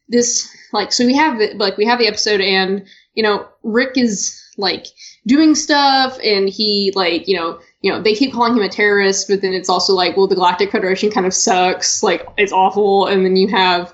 this 0.09 0.47
like 0.73 0.91
so 0.91 1.05
we 1.05 1.15
have 1.15 1.39
the, 1.39 1.53
like 1.55 1.77
we 1.77 1.85
have 1.85 1.99
the 1.99 2.07
episode 2.07 2.41
and 2.41 2.85
you 3.13 3.23
know 3.23 3.47
Rick 3.63 3.97
is 3.97 4.39
like 4.57 4.87
doing 5.25 5.55
stuff 5.55 6.17
and 6.23 6.49
he 6.49 6.91
like 6.95 7.27
you 7.27 7.37
know 7.37 7.59
you 7.81 7.91
know 7.91 8.01
they 8.01 8.13
keep 8.13 8.33
calling 8.33 8.55
him 8.55 8.61
a 8.61 8.69
terrorist 8.69 9.27
but 9.27 9.41
then 9.41 9.53
it's 9.53 9.69
also 9.69 9.93
like 9.93 10.15
well 10.17 10.27
the 10.27 10.35
galactic 10.35 10.71
federation 10.71 11.09
kind 11.09 11.25
of 11.25 11.33
sucks 11.33 12.03
like 12.03 12.27
it's 12.37 12.51
awful. 12.51 13.07
And 13.07 13.25
then 13.25 13.35
you 13.35 13.47
have 13.47 13.93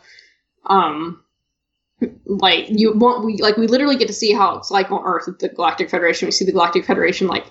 um 0.65 1.24
like 2.25 2.65
you 2.70 2.94
want 2.94 3.25
we 3.25 3.38
like 3.38 3.58
we 3.58 3.68
literally 3.68 3.98
get 3.98 4.08
to 4.08 4.13
see 4.13 4.34
how 4.34 4.58
it's 4.58 4.72
like 4.72 4.91
on 4.91 5.03
Earth 5.03 5.25
with 5.27 5.39
the 5.39 5.50
Galactic 5.50 5.89
Federation. 5.89 6.27
We 6.27 6.32
see 6.32 6.46
the 6.46 6.51
Galactic 6.51 6.86
Federation 6.86 7.27
like 7.27 7.46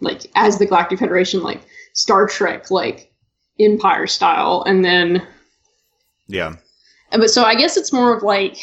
like 0.00 0.26
as 0.34 0.58
the 0.58 0.66
Galactic 0.66 0.98
Federation 0.98 1.42
like 1.42 1.60
Star 1.92 2.26
Trek 2.26 2.70
like 2.70 3.12
Empire 3.60 4.06
style, 4.06 4.64
and 4.66 4.84
then 4.84 5.26
yeah. 6.26 6.54
But 7.10 7.30
so 7.30 7.44
I 7.44 7.54
guess 7.54 7.76
it's 7.76 7.92
more 7.92 8.16
of 8.16 8.22
like 8.22 8.58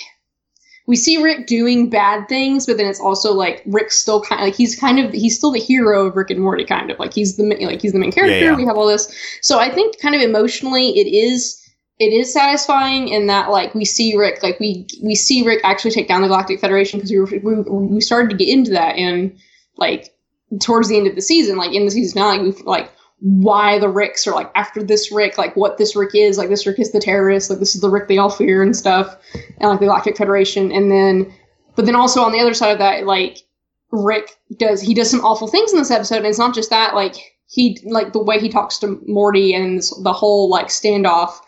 we 0.88 0.96
see 0.96 1.22
Rick 1.22 1.48
doing 1.48 1.90
bad 1.90 2.28
things, 2.28 2.66
but 2.66 2.78
then 2.78 2.88
it's 2.88 3.00
also 3.00 3.32
like 3.34 3.62
Rick's 3.66 3.98
still 3.98 4.22
kind 4.22 4.42
of 4.42 4.48
like 4.48 4.56
he's 4.56 4.78
kind 4.78 5.00
of 5.00 5.14
he's 5.14 5.38
still 5.38 5.52
the 5.52 5.60
hero 5.60 6.08
of 6.08 6.16
Rick 6.16 6.32
and 6.32 6.42
Morty, 6.42 6.66
kind 6.66 6.90
of 6.90 7.00
like 7.00 7.14
he's 7.14 7.38
the 7.38 7.44
like 7.44 7.82
he's 7.82 7.94
the 7.94 8.00
main 8.00 8.12
character. 8.12 8.36
Yeah, 8.36 8.52
yeah. 8.52 8.56
We 8.56 8.66
have 8.66 8.76
all 8.76 8.88
this, 8.88 9.14
so 9.42 9.60
I 9.60 9.70
think 9.70 10.00
kind 10.00 10.16
of 10.16 10.22
emotionally 10.22 10.90
it 11.00 11.08
is 11.08 11.61
it 12.02 12.12
is 12.12 12.34
satisfying 12.34 13.10
in 13.10 13.28
that 13.28 13.52
like 13.52 13.76
we 13.76 13.86
see 13.86 14.18
Rick 14.18 14.42
like 14.42 14.60
we 14.60 14.88
we 15.04 15.14
see 15.14 15.46
Rick 15.46 15.62
actually 15.64 15.92
take 15.92 16.08
down 16.08 16.24
the 16.24 16.28
Galactic 16.28 16.60
Federation 16.60 17.00
because 17.00 17.12
we, 17.12 17.38
we 17.38 17.62
we 17.62 18.02
started 18.02 18.32
to 18.32 18.36
get 18.36 18.50
into 18.50 18.72
that 18.72 18.96
and 18.96 19.38
like 19.78 20.12
towards 20.60 20.90
the 20.90 20.98
end 20.98 21.06
of 21.06 21.14
the 21.14 21.22
season 21.22 21.58
like 21.58 21.74
in 21.74 21.86
the 21.86 21.92
season 21.92 22.14
finale 22.14 22.40
we 22.40 22.64
like 22.64 22.92
why 23.20 23.78
the 23.78 23.88
Ricks 23.88 24.26
are 24.26 24.34
like 24.34 24.50
after 24.56 24.82
this 24.82 25.12
Rick 25.12 25.38
like 25.38 25.56
what 25.56 25.78
this 25.78 25.96
Rick 25.96 26.16
is 26.16 26.40
like 26.40 26.50
this 26.50 26.66
Rick 26.66 26.80
is 26.80 26.92
the 26.92 27.00
terrorist 27.00 27.52
like 27.52 27.60
this 27.60 27.76
is 27.76 27.82
the 27.82 27.90
Rick 27.90 28.08
they 28.08 28.18
all 28.18 28.32
fear 28.32 28.64
and 28.64 28.76
stuff 28.76 29.16
and 29.60 29.70
like 29.70 29.80
the 29.80 29.86
Galactic 29.86 30.18
Federation 30.18 30.72
and 30.72 30.92
then 30.92 31.32
but 31.76 31.86
then 31.86 31.96
also 31.96 32.24
on 32.24 32.32
the 32.32 32.40
other 32.40 32.56
side 32.56 32.72
of 32.72 32.80
that 32.80 33.06
like 33.06 33.44
Rick 33.92 34.40
does 34.58 34.82
he 34.82 34.96
does 34.96 35.12
some 35.12 35.24
awful 35.24 35.48
things 35.48 35.72
in 35.72 35.78
this 35.78 35.92
episode 35.92 36.18
and 36.18 36.26
it's 36.26 36.40
not 36.40 36.56
just 36.56 36.72
that 36.72 36.96
like 36.96 37.16
he 37.46 37.80
like 37.86 38.12
the 38.12 38.24
way 38.24 38.40
he 38.40 38.50
talks 38.50 38.80
to 38.80 39.00
Morty 39.06 39.54
and 39.54 39.84
the 40.02 40.14
whole 40.14 40.50
like 40.50 40.70
standoff 40.70 41.42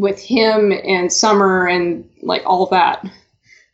with 0.00 0.20
him 0.20 0.72
and 0.72 1.12
Summer 1.12 1.66
and 1.66 2.08
like 2.22 2.42
all 2.46 2.66
that. 2.66 3.04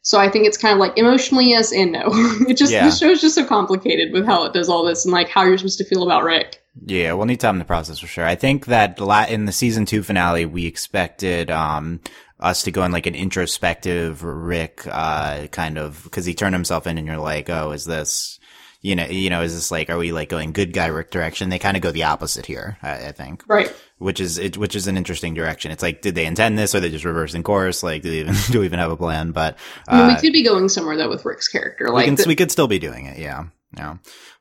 So 0.03 0.21
I 0.21 0.29
think 0.29 0.47
it's 0.47 0.59
kind 0.59 0.73
of 0.73 0.79
like 0.79 0.97
emotionally 0.99 1.47
yes 1.47 1.73
and 1.73 1.93
no. 1.93 2.03
it 2.49 2.57
just 2.57 2.73
yeah. 2.73 2.85
the 2.85 2.95
show's 2.95 3.21
just 3.21 3.35
so 3.35 3.45
complicated 3.45 4.13
with 4.13 4.27
how 4.27 4.45
it 4.45 4.53
does 4.53 4.69
all 4.69 4.85
this 4.85 5.05
and 5.05 5.13
like 5.13 5.29
how 5.29 5.45
you're 5.45 5.59
supposed 5.59 5.79
to 5.79 5.85
feel 5.85 6.03
about 6.03 6.25
Rick. 6.25 6.63
Yeah, 6.85 7.15
we'll 7.15 7.27
need 7.27 7.41
time 7.41 7.59
to 7.59 7.65
process 7.65 7.99
for 7.99 8.07
sure. 8.07 8.27
I 8.27 8.35
think 8.35 8.67
that 8.67 9.01
in 9.31 9.47
the 9.47 9.53
season 9.53 9.87
two 9.87 10.03
finale, 10.03 10.45
we 10.45 10.67
expected 10.67 11.51
um, 11.51 12.01
us 12.39 12.63
to 12.65 12.71
go 12.71 12.85
in 12.85 12.93
like 12.93 13.07
an 13.07 13.15
introspective 13.15 14.23
Rick 14.23 14.83
uh, 14.87 15.47
kind 15.47 15.79
of 15.79 16.03
because 16.05 16.27
he 16.27 16.35
turned 16.35 16.55
himself 16.55 16.87
in, 16.87 16.99
and 16.99 17.07
you're 17.07 17.17
like, 17.17 17.49
oh, 17.49 17.71
is 17.71 17.87
this 17.87 18.39
you 18.83 18.95
know, 18.95 19.07
you 19.07 19.31
know, 19.31 19.43
is 19.43 19.55
this 19.55 19.71
like, 19.73 19.91
are 19.91 19.99
we 19.99 20.13
like 20.13 20.29
going 20.29 20.53
good 20.53 20.73
guy 20.73 20.87
Rick 20.87 21.11
direction? 21.11 21.49
They 21.49 21.59
kind 21.59 21.77
of 21.77 21.83
go 21.83 21.91
the 21.91 22.05
opposite 22.05 22.47
here, 22.47 22.79
I, 22.83 23.09
I 23.09 23.13
think. 23.13 23.43
Right. 23.49 23.75
Which 23.99 24.21
is 24.21 24.37
it, 24.37 24.59
which 24.59 24.77
is 24.77 24.87
an 24.89 24.99
interesting 24.99 25.33
direction. 25.33 25.71
It's 25.71 25.83
like, 25.83 26.03
did 26.03 26.15
they 26.15 26.27
intend 26.27 26.59
this, 26.59 26.75
or 26.75 26.81
they 26.81 26.91
just 26.91 27.07
reversing 27.07 27.43
course? 27.43 27.83
Like, 27.83 28.03
do 28.03 28.11
we 28.11 28.21
even 28.21 28.35
do 28.51 28.61
we 28.61 28.67
even 28.67 28.79
have 28.79 28.91
a 28.91 28.97
plan? 28.97 29.33
But 29.33 29.55
uh, 29.89 29.93
I 29.93 29.99
mean, 29.99 30.07
we 30.09 30.13
uh, 30.15 30.21
could 30.21 30.33
be 30.35 30.45
going 30.45 30.69
somewhere 30.69 30.97
though 30.99 31.09
with 31.09 31.25
Rick's 31.25 31.49
character. 31.49 31.89
Like, 31.89 32.03
we, 32.03 32.05
can, 32.05 32.15
the- 32.17 32.25
we 32.29 32.37
could 32.37 32.51
still 32.51 32.69
be 32.69 32.79
doing 32.79 33.07
it. 33.07 33.19
Yeah. 33.19 33.45
Yeah. 33.77 33.97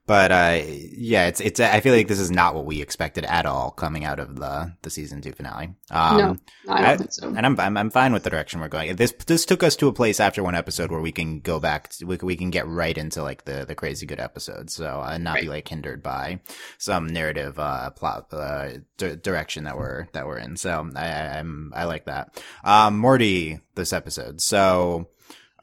But 0.07 0.31
uh, 0.31 0.61
yeah, 0.67 1.25
it's 1.25 1.41
it's. 1.41 1.59
I 1.59 1.79
feel 1.79 1.93
like 1.93 2.07
this 2.07 2.19
is 2.19 2.29
not 2.29 2.53
what 2.53 2.65
we 2.65 2.79
expected 2.79 3.25
at 3.25 3.47
all 3.47 3.71
coming 3.71 4.05
out 4.05 4.19
of 4.19 4.35
the 4.35 4.71
the 4.83 4.91
season 4.91 5.19
two 5.19 5.31
finale. 5.31 5.73
Um, 5.89 6.17
no, 6.17 6.37
I 6.69 6.77
don't 6.77 6.85
I, 6.85 6.97
think 6.97 7.11
so. 7.11 7.27
And 7.27 7.43
I'm, 7.43 7.59
I'm 7.59 7.75
I'm 7.75 7.89
fine 7.89 8.13
with 8.13 8.23
the 8.23 8.29
direction 8.29 8.59
we're 8.59 8.67
going. 8.67 8.95
This 8.97 9.13
this 9.25 9.45
took 9.45 9.63
us 9.63 9.75
to 9.77 9.87
a 9.87 9.93
place 9.93 10.19
after 10.19 10.43
one 10.43 10.53
episode 10.53 10.91
where 10.91 11.01
we 11.01 11.11
can 11.11 11.39
go 11.39 11.59
back. 11.59 11.89
To, 11.89 12.05
we 12.05 12.17
we 12.21 12.35
can 12.35 12.51
get 12.51 12.67
right 12.67 12.95
into 12.95 13.23
like 13.23 13.45
the 13.45 13.65
the 13.65 13.73
crazy 13.73 14.05
good 14.05 14.19
episodes. 14.19 14.75
So 14.75 15.01
and 15.03 15.23
not 15.23 15.35
right. 15.35 15.43
be 15.43 15.49
like 15.49 15.67
hindered 15.67 16.03
by 16.03 16.39
some 16.77 17.07
narrative 17.07 17.57
uh 17.57 17.89
plot 17.89 18.27
uh 18.31 18.73
d- 18.97 19.15
direction 19.15 19.63
that 19.63 19.75
we're 19.75 20.05
that 20.13 20.27
we're 20.27 20.37
in. 20.37 20.55
So 20.55 20.87
I 20.95 21.39
I'm 21.39 21.73
I 21.75 21.85
like 21.85 22.05
that. 22.05 22.39
Um, 22.63 22.99
Morty 22.99 23.59
this 23.73 23.91
episode. 23.91 24.39
So 24.39 25.09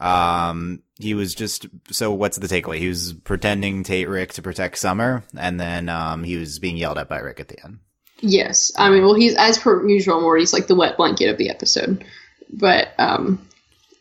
um, 0.02 0.82
he 0.98 1.14
was 1.14 1.34
just 1.34 1.66
so. 1.90 2.12
What's 2.12 2.36
the 2.36 2.48
takeaway? 2.48 2.78
He 2.78 2.88
was 2.88 3.12
pretending 3.12 3.84
to 3.84 3.92
hate 3.92 4.08
Rick 4.08 4.32
to 4.34 4.42
protect 4.42 4.78
Summer, 4.78 5.22
and 5.36 5.60
then 5.60 5.88
um, 5.88 6.24
he 6.24 6.36
was 6.36 6.58
being 6.58 6.76
yelled 6.76 6.98
at 6.98 7.08
by 7.08 7.18
Rick 7.18 7.38
at 7.38 7.48
the 7.48 7.64
end. 7.64 7.78
Yes, 8.20 8.72
I 8.76 8.90
mean, 8.90 9.02
well, 9.02 9.14
he's 9.14 9.36
as 9.36 9.58
per 9.58 9.86
usual. 9.86 10.20
Morty's 10.20 10.52
like 10.52 10.66
the 10.66 10.74
wet 10.74 10.96
blanket 10.96 11.28
of 11.28 11.38
the 11.38 11.50
episode, 11.50 12.04
but 12.52 12.88
um, 12.98 13.46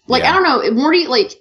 like 0.07 0.23
yeah. 0.23 0.31
I 0.31 0.33
don't 0.33 0.43
know, 0.43 0.71
Morty. 0.81 1.05
Like 1.05 1.33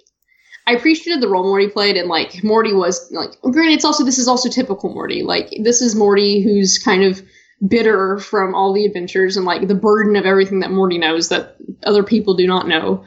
I 0.66 0.72
appreciated 0.72 1.22
the 1.22 1.28
role 1.28 1.44
Morty 1.44 1.68
played, 1.68 1.96
and 1.96 2.08
like 2.08 2.44
Morty 2.44 2.74
was 2.74 3.10
like. 3.10 3.30
Granted, 3.40 3.72
it's 3.72 3.84
also 3.86 4.04
this 4.04 4.18
is 4.18 4.28
also 4.28 4.50
typical 4.50 4.92
Morty. 4.92 5.22
Like 5.22 5.48
this 5.62 5.80
is 5.80 5.94
Morty 5.94 6.42
who's 6.42 6.78
kind 6.78 7.02
of 7.02 7.22
bitter 7.66 8.18
from 8.18 8.54
all 8.54 8.74
the 8.74 8.84
adventures 8.84 9.36
and 9.36 9.46
like 9.46 9.68
the 9.68 9.74
burden 9.74 10.16
of 10.16 10.26
everything 10.26 10.60
that 10.60 10.70
Morty 10.70 10.98
knows 10.98 11.30
that 11.30 11.56
other 11.84 12.02
people 12.02 12.34
do 12.34 12.46
not 12.46 12.68
know 12.68 13.04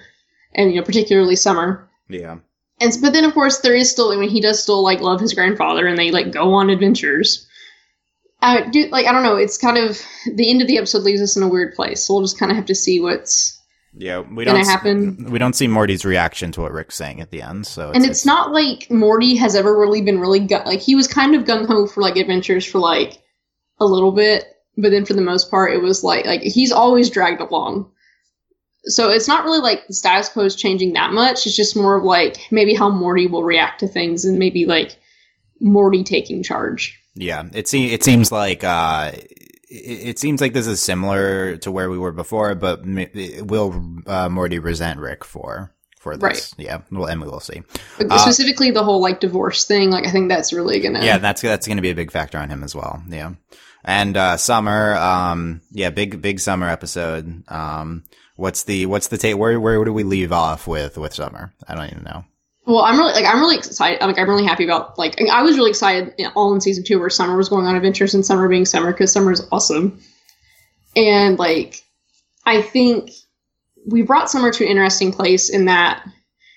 and 0.55 0.71
you 0.71 0.79
know 0.79 0.85
particularly 0.85 1.35
Summer. 1.35 1.89
Yeah. 2.09 2.37
And 2.79 2.91
but 3.01 3.13
then 3.13 3.25
of 3.25 3.33
course 3.33 3.59
there 3.59 3.75
is 3.75 3.89
still 3.89 4.11
I 4.11 4.15
mean 4.15 4.29
he 4.29 4.41
does 4.41 4.61
still 4.61 4.83
like 4.83 4.99
love 4.99 5.19
his 5.19 5.33
grandfather 5.33 5.87
and 5.87 5.97
they 5.97 6.11
like 6.11 6.31
go 6.31 6.53
on 6.53 6.69
adventures. 6.69 7.47
I 8.41 8.67
do 8.69 8.87
like 8.89 9.05
I 9.07 9.11
don't 9.11 9.23
know. 9.23 9.37
It's 9.37 9.57
kind 9.57 9.77
of 9.77 10.01
the 10.35 10.49
end 10.49 10.61
of 10.61 10.67
the 10.67 10.77
episode 10.77 11.03
leaves 11.03 11.21
us 11.21 11.37
in 11.37 11.43
a 11.43 11.47
weird 11.47 11.73
place, 11.75 12.05
so 12.05 12.13
we'll 12.13 12.23
just 12.23 12.37
kind 12.37 12.51
of 12.51 12.57
have 12.57 12.65
to 12.67 12.75
see 12.75 12.99
what's 12.99 13.59
yeah 13.95 14.19
we 14.19 14.43
don't 14.43 14.65
happen. 14.65 15.31
We 15.31 15.39
don't 15.39 15.55
see 15.55 15.67
Morty's 15.67 16.03
reaction 16.03 16.51
to 16.53 16.61
what 16.61 16.73
Rick's 16.73 16.95
saying 16.95 17.21
at 17.21 17.31
the 17.31 17.41
end, 17.41 17.65
so 17.65 17.89
it's, 17.89 17.95
and 17.95 18.05
it's, 18.05 18.19
it's 18.19 18.25
not 18.25 18.51
like 18.51 18.91
Morty 18.91 19.35
has 19.35 19.55
ever 19.55 19.79
really 19.79 20.01
been 20.01 20.19
really 20.19 20.41
gu- 20.41 20.65
like 20.65 20.81
he 20.81 20.93
was 20.93 21.07
kind 21.07 21.35
of 21.35 21.45
gung 21.45 21.67
ho 21.67 21.87
for 21.87 22.01
like 22.01 22.17
adventures 22.17 22.65
for 22.65 22.79
like 22.79 23.21
a 23.79 23.85
little 23.85 24.11
bit, 24.11 24.45
but 24.77 24.89
then 24.89 25.05
for 25.05 25.13
the 25.13 25.21
most 25.21 25.49
part 25.49 25.73
it 25.73 25.81
was 25.81 26.03
like 26.03 26.25
like 26.25 26.41
he's 26.41 26.73
always 26.73 27.09
dragged 27.09 27.39
along 27.39 27.89
so 28.85 29.09
it's 29.09 29.27
not 29.27 29.45
really 29.45 29.59
like 29.59 29.87
the 29.87 29.93
status 29.93 30.29
quo 30.29 30.43
is 30.43 30.55
changing 30.55 30.93
that 30.93 31.13
much. 31.13 31.45
It's 31.45 31.55
just 31.55 31.75
more 31.75 31.95
of 31.95 32.03
like 32.03 32.37
maybe 32.51 32.73
how 32.73 32.89
Morty 32.89 33.27
will 33.27 33.43
react 33.43 33.79
to 33.79 33.87
things 33.87 34.25
and 34.25 34.37
maybe 34.37 34.65
like 34.65 34.97
Morty 35.59 36.03
taking 36.03 36.43
charge. 36.43 36.99
Yeah, 37.15 37.43
it 37.53 37.67
seems 37.67 37.91
it 37.91 38.03
seems 38.03 38.31
like 38.31 38.63
uh, 38.63 39.11
it, 39.13 40.07
it, 40.07 40.19
seems 40.19 40.41
like 40.41 40.53
this 40.53 40.67
is 40.67 40.81
similar 40.81 41.57
to 41.57 41.71
where 41.71 41.89
we 41.89 41.97
were 41.97 42.11
before, 42.11 42.55
but 42.55 42.81
will 42.83 44.01
uh, 44.07 44.29
Morty 44.29 44.59
resent 44.59 44.99
Rick 44.99 45.23
for 45.23 45.71
for 45.99 46.17
this? 46.17 46.21
Right. 46.57 46.65
Yeah, 46.65 46.81
well, 46.91 47.05
and 47.05 47.21
we 47.21 47.27
will 47.27 47.39
see. 47.39 47.61
Uh, 47.99 48.17
specifically, 48.17 48.71
the 48.71 48.83
whole 48.83 49.01
like 49.01 49.19
divorce 49.19 49.65
thing. 49.65 49.91
Like, 49.91 50.07
I 50.07 50.11
think 50.11 50.27
that's 50.27 50.51
really 50.51 50.79
gonna. 50.79 51.05
Yeah, 51.05 51.19
that's 51.19 51.41
that's 51.41 51.67
gonna 51.67 51.83
be 51.83 51.91
a 51.91 51.95
big 51.95 52.11
factor 52.11 52.37
on 52.39 52.49
him 52.49 52.63
as 52.63 52.75
well. 52.75 53.01
Yeah, 53.07 53.33
and 53.85 54.17
uh, 54.17 54.37
summer. 54.37 54.95
Um, 54.95 55.61
yeah, 55.71 55.91
big 55.91 56.21
big 56.21 56.39
summer 56.39 56.67
episode. 56.67 57.43
Um 57.47 58.03
What's 58.35 58.63
the 58.63 58.85
what's 58.87 59.07
the 59.07 59.17
take? 59.17 59.37
Where 59.37 59.59
where 59.59 59.83
do 59.83 59.93
we 59.93 60.03
leave 60.03 60.31
off 60.31 60.67
with 60.67 60.97
with 60.97 61.13
summer? 61.13 61.53
I 61.67 61.75
don't 61.75 61.91
even 61.91 62.03
know. 62.03 62.25
Well, 62.65 62.79
I'm 62.79 62.97
really 62.97 63.13
like 63.13 63.25
I'm 63.25 63.39
really 63.39 63.57
excited. 63.57 64.01
Like 64.01 64.17
I'm 64.17 64.29
really 64.29 64.45
happy 64.45 64.63
about 64.63 64.97
like 64.97 65.15
I 65.31 65.43
was 65.43 65.57
really 65.57 65.69
excited 65.69 66.13
all 66.35 66.53
in 66.53 66.61
season 66.61 66.83
two 66.83 66.99
where 66.99 67.09
Summer 67.09 67.35
was 67.35 67.49
going 67.49 67.65
on 67.65 67.75
adventures 67.75 68.13
and 68.13 68.25
Summer 68.25 68.47
being 68.47 68.65
Summer 68.65 68.91
because 68.91 69.11
Summer 69.11 69.31
is 69.31 69.45
awesome. 69.51 69.99
And 70.95 71.37
like 71.37 71.83
I 72.45 72.61
think 72.61 73.11
we 73.85 74.01
brought 74.01 74.31
Summer 74.31 74.51
to 74.51 74.63
an 74.63 74.69
interesting 74.69 75.11
place 75.11 75.49
in 75.49 75.65
that 75.65 76.07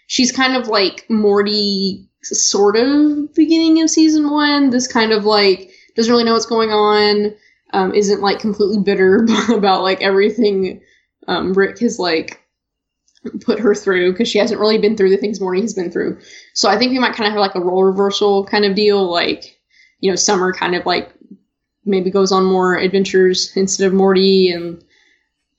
she's 0.07 0.31
kind 0.31 0.57
of 0.57 0.69
like 0.69 1.05
Morty, 1.11 2.09
sort 2.23 2.77
of 2.77 3.35
beginning 3.35 3.83
of 3.83 3.91
season 3.91 4.31
one. 4.31 4.71
This 4.71 4.87
kind 4.87 5.13
of 5.13 5.25
like 5.25 5.73
doesn't 5.97 6.11
really 6.11 6.25
know 6.25 6.35
what's 6.35 6.47
going 6.47 6.71
on. 6.71 7.35
Um, 7.73 7.93
isn't 7.93 8.23
like 8.23 8.39
completely 8.39 8.79
bitter 8.79 9.27
about 9.53 9.83
like 9.83 10.01
everything 10.01 10.81
um, 11.29 11.53
Rick 11.53 11.79
has 11.81 11.99
like 11.99 12.43
put 13.41 13.59
her 13.59 13.75
through 13.75 14.13
because 14.13 14.29
she 14.29 14.39
hasn't 14.39 14.61
really 14.61 14.79
been 14.79 14.97
through 14.97 15.11
the 15.11 15.17
things 15.17 15.41
Morty 15.41 15.61
has 15.61 15.75
been 15.75 15.91
through. 15.91 16.19
So 16.55 16.69
I 16.69 16.79
think 16.79 16.93
we 16.93 16.99
might 16.99 17.15
kind 17.15 17.27
of 17.27 17.33
have 17.33 17.41
like 17.41 17.55
a 17.55 17.61
role 17.61 17.83
reversal 17.85 18.45
kind 18.45 18.65
of 18.65 18.75
deal, 18.75 19.11
like 19.11 19.59
you 20.01 20.11
know, 20.11 20.17
Summer 20.17 20.53
kind 20.53 20.75
of 20.75 20.85
like 20.87 21.13
maybe 21.85 22.11
goes 22.11 22.33
on 22.33 22.45
more 22.45 22.77
adventures 22.77 23.53
instead 23.57 23.87
of 23.87 23.95
Morty, 23.95 24.51
and 24.51 24.83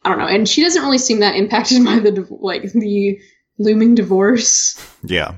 I 0.04 0.10
don't 0.10 0.20
know. 0.20 0.28
And 0.28 0.48
she 0.48 0.62
doesn't 0.64 0.82
really 0.82 0.98
seem 0.98 1.20
that 1.20 1.36
impacted 1.36 1.84
by 1.86 2.00
the 2.00 2.26
like 2.30 2.72
the 2.72 3.20
looming 3.58 3.96
divorce, 3.96 4.80
Yeah, 5.04 5.36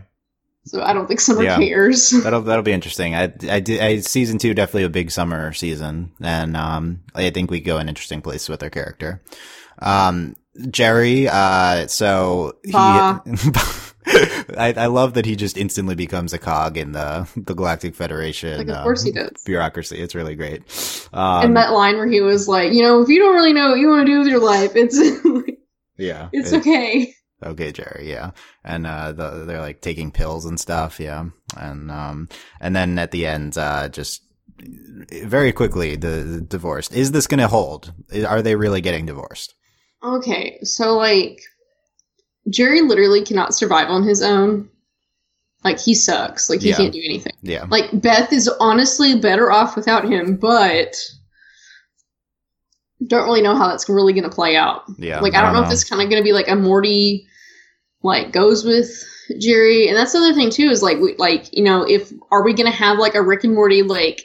so 0.66 0.84
I 0.84 0.94
don't 0.94 1.08
think 1.08 1.22
Summer 1.22 1.44
Yeah. 1.44 1.58
cares. 1.58 2.10
that'll 2.24 2.42
that'll 2.42 2.64
be 2.64 2.74
interesting. 2.74 3.16
I 3.16 3.34
I 3.50 3.60
did 3.60 3.80
I, 3.80 4.00
season 4.02 4.38
two 4.38 4.54
definitely 4.54 4.84
a 4.84 4.90
big 4.90 5.10
summer 5.12 5.54
season, 5.54 6.12
and 6.22 6.56
um 6.58 7.00
I 7.16 7.30
think 7.30 7.50
we 7.50 7.60
go 7.60 7.78
an 7.78 7.90
interesting 7.90 8.22
place 8.22 8.50
with 8.50 8.62
her 8.62 8.70
character. 8.70 9.22
Um, 9.82 10.36
Jerry. 10.70 11.28
Uh, 11.28 11.88
so 11.88 12.54
he. 12.64 12.74
I, 14.12 14.74
I 14.76 14.86
love 14.88 15.14
that 15.16 15.26
he 15.26 15.36
just 15.36 15.56
instantly 15.58 15.94
becomes 15.94 16.34
a 16.34 16.40
cog 16.40 16.78
in 16.78 16.94
the 16.94 17.28
the 17.36 17.54
Galactic 17.54 17.94
Federation. 17.96 18.58
like, 18.58 18.68
of 18.70 18.78
um, 18.78 18.84
course 18.84 19.04
he 19.04 19.12
does. 19.12 19.32
bureaucracy. 19.46 20.00
It's 20.00 20.16
really 20.16 20.36
great. 20.36 20.64
Um, 21.14 21.46
and 21.46 21.58
that 21.58 21.72
line 21.74 21.96
where 21.98 22.08
he 22.08 22.22
was 22.22 22.48
like, 22.48 22.74
you 22.74 22.82
know, 22.82 23.02
if 23.02 23.10
you 23.10 23.20
don't 23.20 23.36
really 23.36 23.54
know 23.54 23.70
what 23.70 23.80
you 23.80 23.88
want 23.88 24.08
to 24.08 24.12
do 24.12 24.20
with 24.20 24.28
your 24.28 24.40
life, 24.40 24.72
it's 24.76 24.98
yeah, 25.98 26.30
it's 26.34 26.52
it- 26.52 26.60
okay. 26.62 27.14
okay, 27.44 27.72
Jerry. 27.72 28.10
Yeah, 28.10 28.32
and 28.64 28.88
uh, 28.88 29.12
the, 29.12 29.46
they're 29.46 29.62
like 29.62 29.82
taking 29.82 30.12
pills 30.12 30.46
and 30.46 30.60
stuff. 30.60 31.00
Yeah, 31.00 31.26
and 31.56 31.92
um, 31.92 32.30
and 32.60 32.76
then 32.76 32.98
at 32.98 33.12
the 33.12 33.28
end, 33.28 33.58
uh, 33.60 33.90
just 33.90 34.24
very 34.62 35.52
quickly, 35.52 35.96
the, 35.98 36.08
the 36.08 36.42
divorced. 36.42 36.94
Is 36.94 37.12
this 37.12 37.28
going 37.28 37.40
to 37.40 37.48
hold? 37.48 37.94
Are 38.28 38.42
they 38.42 38.56
really 38.56 38.82
getting 38.82 39.06
divorced? 39.06 39.54
Okay, 40.04 40.60
so 40.64 40.96
like 40.96 41.42
Jerry 42.50 42.82
literally 42.82 43.24
cannot 43.24 43.54
survive 43.54 43.90
on 43.90 44.04
his 44.04 44.22
own. 44.22 44.70
Like 45.64 45.80
he 45.80 45.94
sucks. 45.94 46.50
Like 46.50 46.62
he 46.62 46.70
Yeah. 46.70 46.78
can't 46.78 46.94
do 46.94 47.02
anything. 47.04 47.34
Yeah, 47.42 47.66
Like 47.70 47.90
Beth 48.02 48.32
is 48.32 48.48
honestly 48.60 49.20
better 49.20 49.52
off 49.52 49.76
without 49.76 50.06
him, 50.10 50.38
but 50.38 50.96
don't 53.08 53.26
really 53.26 53.42
know 53.42 53.56
how 53.56 53.68
that's 53.70 53.88
really 53.90 54.14
going 54.14 54.24
to 54.24 54.30
play 54.30 54.56
out. 54.56 54.84
yeah. 54.98 55.20
like 55.20 55.34
I 55.36 55.42
don't 55.42 55.54
know 55.54 55.62
if 55.62 55.68
know. 55.68 55.74
it's 55.74 55.84
kind 55.90 56.02
of 56.02 56.10
going 56.10 56.22
to 56.22 56.24
be 56.24 56.34
like 56.34 56.50
a 56.50 56.56
Morty 56.56 57.28
like 58.04 58.32
goes 58.32 58.64
with 58.64 58.90
Jerry, 59.40 59.88
and 59.88 59.96
that's 59.98 60.14
the 60.14 60.20
other 60.20 60.34
thing 60.34 60.50
too 60.50 60.70
is 60.70 60.82
like 60.82 60.98
we 61.00 61.16
like 61.18 61.56
you 61.56 61.64
know 61.64 61.84
if 61.84 62.12
are 62.32 62.44
we 62.44 62.54
going 62.54 62.70
to 62.72 62.78
have 62.78 62.98
like 62.98 63.16
a 63.16 63.22
Rick 63.22 63.44
and 63.44 63.54
Morty 63.54 63.84
like 63.84 64.22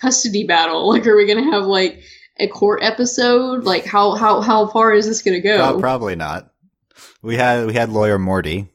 custody 0.00 0.44
battle? 0.44 0.88
Like 0.92 1.06
are 1.06 1.16
we 1.16 1.26
going 1.26 1.44
to 1.44 1.50
have 1.52 1.64
like 1.64 2.02
a 2.38 2.48
court 2.48 2.82
episode? 2.82 3.64
Like 3.64 3.84
how 3.84 4.14
how 4.14 4.40
how 4.40 4.66
far 4.68 4.92
is 4.92 5.06
this 5.06 5.22
going 5.22 5.34
to 5.34 5.40
go? 5.40 5.72
Pro- 5.72 5.80
probably 5.80 6.16
not. 6.16 6.52
We 7.22 7.36
had 7.36 7.66
we 7.66 7.74
had 7.74 7.90
lawyer 7.90 8.18
Morty. 8.18 8.68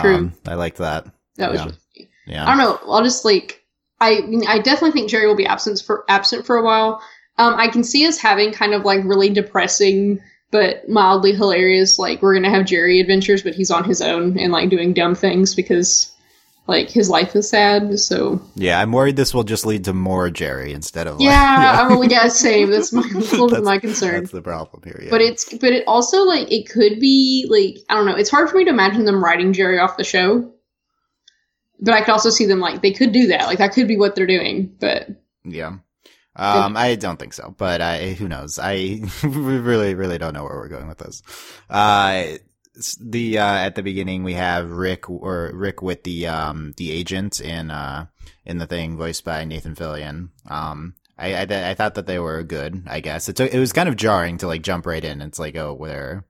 True. 0.00 0.16
Um, 0.16 0.32
I 0.46 0.54
liked 0.54 0.78
that. 0.78 1.06
that 1.36 1.50
was 1.50 1.60
yeah. 1.60 1.64
really 1.66 1.78
funny. 2.26 2.38
I 2.38 2.46
don't 2.46 2.58
know. 2.58 2.92
I'll 2.92 3.02
just 3.02 3.24
like 3.24 3.64
I 4.00 4.20
mean, 4.22 4.46
I 4.46 4.58
definitely 4.58 4.92
think 4.92 5.10
Jerry 5.10 5.26
will 5.26 5.36
be 5.36 5.46
absent 5.46 5.82
for 5.84 6.04
absent 6.08 6.46
for 6.46 6.56
a 6.56 6.64
while. 6.64 7.02
Um, 7.36 7.54
I 7.54 7.68
can 7.68 7.84
see 7.84 8.06
us 8.06 8.18
having 8.18 8.52
kind 8.52 8.74
of 8.74 8.84
like 8.84 9.04
really 9.04 9.30
depressing 9.30 10.20
but 10.50 10.88
mildly 10.88 11.32
hilarious. 11.32 11.98
Like 11.98 12.22
we're 12.22 12.34
gonna 12.34 12.50
have 12.50 12.66
Jerry 12.66 13.00
adventures, 13.00 13.42
but 13.42 13.54
he's 13.54 13.70
on 13.70 13.84
his 13.84 14.00
own 14.00 14.38
and 14.38 14.52
like 14.52 14.70
doing 14.70 14.92
dumb 14.92 15.14
things 15.14 15.54
because 15.54 16.13
like 16.66 16.88
his 16.90 17.10
life 17.10 17.36
is 17.36 17.48
sad. 17.50 17.98
So 17.98 18.40
yeah. 18.54 18.80
I'm 18.80 18.92
worried 18.92 19.16
this 19.16 19.34
will 19.34 19.44
just 19.44 19.66
lead 19.66 19.84
to 19.84 19.92
more 19.92 20.30
Jerry 20.30 20.72
instead 20.72 21.06
of 21.06 21.18
like, 21.18 21.26
yeah, 21.26 21.76
I'm 21.80 21.88
really 21.88 22.08
yeah, 22.08 22.28
same. 22.28 22.70
That's 22.70 22.92
my 22.92 23.02
a 23.14 23.18
little 23.18 23.46
bit 23.48 23.56
That's- 23.56 23.64
my 23.64 23.78
concern. 23.78 24.20
That's 24.20 24.32
the 24.32 24.42
problem 24.42 24.82
here. 24.84 25.00
Yeah. 25.04 25.10
But 25.10 25.20
it's 25.20 25.52
but 25.52 25.72
it 25.72 25.84
also 25.86 26.24
like 26.24 26.50
it 26.50 26.68
could 26.68 27.00
be 27.00 27.46
like 27.48 27.84
I 27.88 27.94
don't 27.96 28.06
know. 28.06 28.16
It's 28.16 28.30
hard 28.30 28.48
for 28.48 28.56
me 28.56 28.64
to 28.64 28.70
imagine 28.70 29.04
them 29.04 29.22
writing 29.22 29.52
Jerry 29.52 29.78
off 29.78 29.96
the 29.96 30.04
show. 30.04 30.50
But 31.80 31.94
I 31.94 32.00
could 32.00 32.12
also 32.12 32.30
see 32.30 32.46
them 32.46 32.60
like 32.60 32.80
they 32.82 32.92
could 32.92 33.12
do 33.12 33.26
that. 33.28 33.46
Like 33.46 33.58
that 33.58 33.72
could 33.72 33.88
be 33.88 33.96
what 33.98 34.14
they're 34.14 34.26
doing. 34.26 34.74
But 34.80 35.08
Yeah. 35.44 35.78
Um, 36.36 36.76
I 36.76 36.96
don't 36.96 37.16
think 37.16 37.32
so, 37.32 37.54
but 37.56 37.80
I, 37.80 38.08
who 38.14 38.26
knows? 38.26 38.58
I 38.60 39.02
really, 39.22 39.94
really 39.94 40.18
don't 40.18 40.34
know 40.34 40.42
where 40.42 40.56
we're 40.56 40.66
going 40.68 40.88
with 40.88 40.98
this. 40.98 41.22
Uh, 41.70 42.24
the, 43.00 43.38
uh, 43.38 43.54
at 43.56 43.74
the 43.74 43.82
beginning 43.82 44.24
we 44.24 44.34
have 44.34 44.70
Rick 44.70 45.08
or 45.08 45.50
Rick 45.54 45.82
with 45.82 46.04
the, 46.04 46.26
um, 46.26 46.74
the 46.76 46.90
agent 46.90 47.40
in, 47.40 47.70
uh, 47.70 48.06
in 48.44 48.58
the 48.58 48.66
thing 48.66 48.96
voiced 48.96 49.24
by 49.24 49.44
Nathan 49.44 49.74
Fillion. 49.74 50.30
Um, 50.48 50.94
I, 51.16 51.34
I, 51.34 51.70
I 51.70 51.74
thought 51.74 51.94
that 51.94 52.06
they 52.06 52.18
were 52.18 52.42
good, 52.42 52.84
I 52.86 53.00
guess. 53.00 53.28
It 53.28 53.36
took, 53.36 53.52
it 53.52 53.58
was 53.58 53.72
kind 53.72 53.88
of 53.88 53.96
jarring 53.96 54.38
to 54.38 54.46
like 54.46 54.62
jump 54.62 54.86
right 54.86 55.04
in. 55.04 55.22
It's 55.22 55.38
like, 55.38 55.56
oh, 55.56 55.74
we're, 55.74 56.24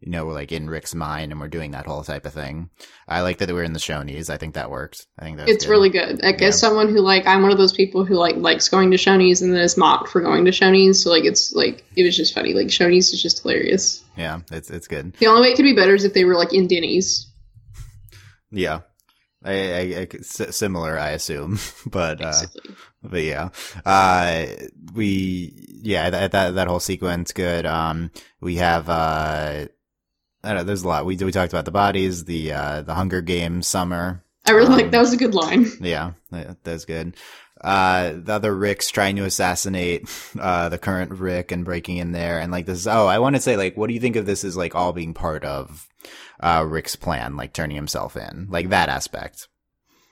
you 0.00 0.10
know, 0.12 0.26
we're 0.26 0.32
like 0.32 0.52
in 0.52 0.70
Rick's 0.70 0.94
mind 0.94 1.32
and 1.32 1.40
we're 1.40 1.48
doing 1.48 1.72
that 1.72 1.86
whole 1.86 2.04
type 2.04 2.24
of 2.24 2.32
thing. 2.32 2.70
I 3.08 3.22
like 3.22 3.38
that 3.38 3.48
we're 3.50 3.64
in 3.64 3.72
the 3.72 3.80
Shoney's. 3.80 4.30
I 4.30 4.36
think 4.36 4.54
that 4.54 4.70
worked. 4.70 5.06
I 5.18 5.24
think 5.24 5.38
that's 5.38 5.50
it's 5.50 5.64
good. 5.64 5.70
really 5.72 5.90
good. 5.90 6.22
Like 6.22 6.40
Yeah. 6.40 6.48
as 6.48 6.58
someone 6.60 6.88
who 6.88 7.00
like 7.00 7.26
I'm 7.26 7.42
one 7.42 7.50
of 7.50 7.58
those 7.58 7.72
people 7.72 8.04
who 8.04 8.14
like 8.14 8.36
likes 8.36 8.68
going 8.68 8.90
to 8.92 8.96
Shoney's 8.96 9.42
and 9.42 9.52
then 9.52 9.60
is 9.60 9.76
mocked 9.76 10.08
for 10.08 10.20
going 10.20 10.44
to 10.44 10.50
Shoney's. 10.52 11.02
So 11.02 11.10
like 11.10 11.24
it's 11.24 11.52
like 11.52 11.84
it 11.96 12.04
was 12.04 12.16
just 12.16 12.32
funny. 12.34 12.54
Like 12.54 12.68
Shoney's 12.68 13.12
is 13.12 13.20
just 13.22 13.42
hilarious. 13.42 14.04
Yeah, 14.16 14.40
it's, 14.52 14.70
it's 14.70 14.86
good. 14.88 15.14
The 15.14 15.26
only 15.26 15.42
way 15.42 15.48
it 15.48 15.56
could 15.56 15.62
be 15.64 15.74
better 15.74 15.94
is 15.94 16.04
if 16.04 16.14
they 16.14 16.24
were 16.24 16.36
like 16.36 16.52
in 16.54 16.68
Denny's. 16.68 17.30
Yeah. 18.50 18.80
I, 19.44 19.52
I, 19.52 20.00
I 20.00 20.06
could- 20.06 20.24
similar, 20.26 20.98
I 20.98 21.10
assume, 21.10 21.60
but, 21.86 22.20
uh, 22.20 22.32
but 23.04 23.22
yeah, 23.22 23.50
uh, 23.86 24.46
we, 24.94 25.54
yeah, 25.80 26.10
that, 26.10 26.32
that, 26.32 26.54
that 26.56 26.66
whole 26.66 26.80
sequence, 26.80 27.32
good. 27.32 27.64
Um, 27.64 28.10
we 28.40 28.56
have, 28.56 28.88
uh, 28.88 29.66
I 30.48 30.52
don't 30.54 30.60
know, 30.62 30.64
there's 30.64 30.82
a 30.82 30.88
lot. 30.88 31.04
We, 31.04 31.16
we 31.16 31.30
talked 31.32 31.52
about 31.52 31.66
the 31.66 31.70
bodies, 31.70 32.24
the, 32.24 32.52
uh, 32.52 32.82
the 32.82 32.94
Hunger 32.94 33.20
Games 33.20 33.66
summer. 33.66 34.24
I 34.46 34.52
really 34.52 34.66
um, 34.68 34.72
like 34.72 34.90
that 34.92 35.00
was 35.00 35.12
a 35.12 35.16
good 35.18 35.34
line. 35.34 35.66
Yeah, 35.80 36.12
that- 36.30 36.64
that's 36.64 36.84
good. 36.86 37.16
Uh, 37.60 38.12
the 38.14 38.34
other 38.34 38.54
Rick's 38.54 38.88
trying 38.90 39.16
to 39.16 39.24
assassinate, 39.24 40.08
uh, 40.40 40.68
the 40.68 40.78
current 40.78 41.10
Rick 41.10 41.50
and 41.52 41.64
breaking 41.64 41.96
in 41.96 42.12
there. 42.12 42.38
And 42.38 42.52
like 42.52 42.66
this, 42.66 42.86
oh, 42.86 43.06
I 43.08 43.18
want 43.18 43.34
to 43.36 43.42
say, 43.42 43.56
like, 43.56 43.76
what 43.76 43.88
do 43.88 43.94
you 43.94 44.00
think 44.00 44.14
of 44.16 44.26
this 44.26 44.44
as 44.44 44.56
like 44.56 44.74
all 44.76 44.92
being 44.92 45.12
part 45.12 45.44
of, 45.44 45.88
uh, 46.40 46.64
Rick's 46.66 46.94
plan, 46.96 47.36
like 47.36 47.52
turning 47.52 47.74
himself 47.76 48.16
in, 48.16 48.46
like 48.48 48.68
that 48.70 48.88
aspect? 48.88 49.48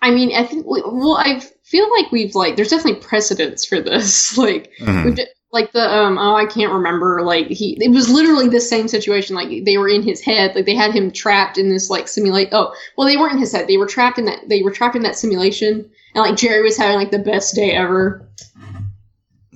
I 0.02 0.10
mean, 0.10 0.34
I 0.34 0.44
think 0.44 0.66
we, 0.66 0.82
well, 0.84 1.16
I 1.16 1.40
feel 1.64 1.88
like 1.96 2.10
we've 2.12 2.34
like 2.34 2.56
there's 2.56 2.68
definitely 2.70 3.00
precedents 3.00 3.64
for 3.64 3.80
this. 3.80 4.36
like 4.46 4.70
Mhm. 4.80 5.04
we've 5.04 5.14
like 5.56 5.72
the 5.72 5.82
um 5.82 6.18
oh 6.18 6.36
I 6.36 6.46
can't 6.46 6.72
remember 6.72 7.22
like 7.22 7.48
he 7.48 7.76
it 7.80 7.90
was 7.90 8.08
literally 8.08 8.48
the 8.48 8.60
same 8.60 8.86
situation 8.88 9.34
like 9.34 9.64
they 9.64 9.78
were 9.78 9.88
in 9.88 10.02
his 10.02 10.20
head 10.20 10.54
like 10.54 10.66
they 10.66 10.76
had 10.76 10.92
him 10.92 11.10
trapped 11.10 11.58
in 11.58 11.68
this 11.68 11.90
like 11.90 12.06
simulate 12.06 12.50
oh 12.52 12.74
well 12.96 13.06
they 13.08 13.16
weren't 13.16 13.34
in 13.34 13.40
his 13.40 13.52
head 13.52 13.66
they 13.66 13.76
were 13.76 13.86
trapped 13.86 14.18
in 14.18 14.26
that 14.26 14.48
they 14.48 14.62
were 14.62 14.70
trapped 14.70 14.94
in 14.94 15.02
that 15.02 15.16
simulation 15.16 15.90
and 16.14 16.24
like 16.24 16.36
Jerry 16.36 16.62
was 16.62 16.76
having 16.76 16.96
like 16.96 17.10
the 17.10 17.18
best 17.18 17.54
day 17.54 17.72
ever 17.72 18.26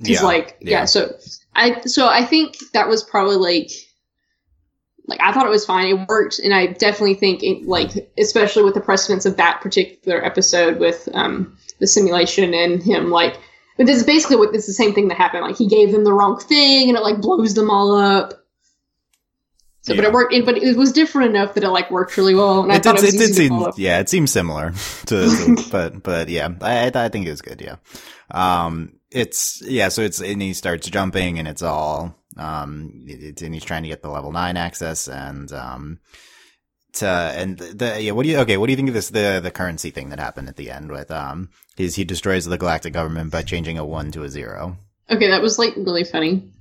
He's 0.05 0.23
like, 0.23 0.57
yeah. 0.61 0.79
yeah. 0.79 0.85
So 0.85 1.15
I, 1.55 1.81
so 1.81 2.07
I 2.07 2.25
think 2.25 2.57
that 2.73 2.87
was 2.87 3.03
probably 3.03 3.35
like, 3.35 3.71
like 5.07 5.19
I 5.21 5.31
thought 5.31 5.45
it 5.45 5.49
was 5.49 5.65
fine. 5.65 5.87
It 5.87 6.07
worked, 6.07 6.39
and 6.39 6.53
I 6.53 6.67
definitely 6.67 7.15
think, 7.15 7.43
it, 7.43 7.67
like, 7.67 8.11
especially 8.17 8.63
with 8.63 8.73
the 8.73 8.81
precedence 8.81 9.25
of 9.25 9.37
that 9.37 9.61
particular 9.61 10.23
episode 10.23 10.79
with 10.79 11.09
um 11.13 11.57
the 11.79 11.87
simulation 11.87 12.53
and 12.53 12.81
him, 12.81 13.09
like, 13.09 13.37
but 13.77 13.85
this 13.85 13.97
is 13.97 14.03
basically 14.03 14.37
what 14.37 14.51
this 14.51 14.67
is 14.67 14.77
the 14.77 14.83
same 14.83 14.93
thing 14.93 15.07
that 15.09 15.17
happened. 15.17 15.43
Like 15.43 15.57
he 15.57 15.67
gave 15.67 15.91
them 15.91 16.03
the 16.03 16.13
wrong 16.13 16.39
thing, 16.39 16.89
and 16.89 16.97
it 16.97 17.01
like 17.01 17.21
blows 17.21 17.53
them 17.53 17.69
all 17.69 17.95
up. 17.95 18.33
So, 19.83 19.95
but 19.95 20.05
it 20.05 20.11
worked. 20.13 20.33
It, 20.33 20.45
but 20.45 20.57
it 20.57 20.77
was 20.77 20.91
different 20.91 21.31
enough 21.31 21.55
that 21.55 21.63
it 21.63 21.69
like 21.69 21.89
worked 21.89 22.15
really 22.15 22.35
well, 22.35 22.61
and 22.61 22.71
it 22.71 22.83
thought 22.83 22.97
did, 22.97 23.05
it 23.05 23.15
it 23.15 23.17
did 23.17 23.35
seem, 23.35 23.65
yeah, 23.77 23.99
it 23.99 24.09
seems 24.09 24.31
similar 24.31 24.71
to, 25.07 25.29
to- 25.29 25.65
but, 25.71 26.03
but 26.03 26.29
yeah, 26.29 26.49
I, 26.61 26.85
I, 26.89 27.05
I 27.05 27.09
think 27.09 27.25
it 27.25 27.31
was 27.31 27.41
good. 27.41 27.61
Yeah. 27.61 27.77
Um, 28.29 28.99
it's, 29.09 29.61
yeah, 29.65 29.89
so 29.89 30.03
it's, 30.03 30.21
and 30.21 30.41
he 30.41 30.53
starts 30.53 30.89
jumping 30.89 31.39
and 31.39 31.47
it's 31.47 31.61
all, 31.61 32.15
um, 32.37 33.03
it, 33.07 33.41
and 33.41 33.53
he's 33.53 33.65
trying 33.65 33.83
to 33.83 33.89
get 33.89 34.01
the 34.01 34.09
level 34.09 34.31
nine 34.31 34.55
access 34.55 35.07
and, 35.09 35.51
um, 35.51 35.99
to, 36.93 37.07
and 37.07 37.57
the, 37.57 38.01
yeah, 38.01 38.11
what 38.11 38.23
do 38.23 38.29
you, 38.29 38.37
okay, 38.39 38.57
what 38.57 38.67
do 38.67 38.71
you 38.71 38.75
think 38.77 38.89
of 38.89 38.93
this, 38.93 39.09
the, 39.09 39.39
the 39.41 39.51
currency 39.51 39.91
thing 39.91 40.09
that 40.09 40.19
happened 40.19 40.49
at 40.49 40.55
the 40.57 40.69
end 40.71 40.91
with, 40.91 41.09
um, 41.11 41.49
he's, 41.75 41.95
he 41.95 42.03
destroys 42.03 42.45
the 42.45 42.57
galactic 42.57 42.93
government 42.93 43.31
by 43.31 43.43
changing 43.43 43.77
a 43.77 43.85
one 43.85 44.11
to 44.11 44.23
a 44.23 44.29
zero? 44.29 44.77
Okay, 45.09 45.27
that 45.29 45.41
was 45.41 45.57
like 45.59 45.73
really 45.75 46.03
funny. 46.03 46.51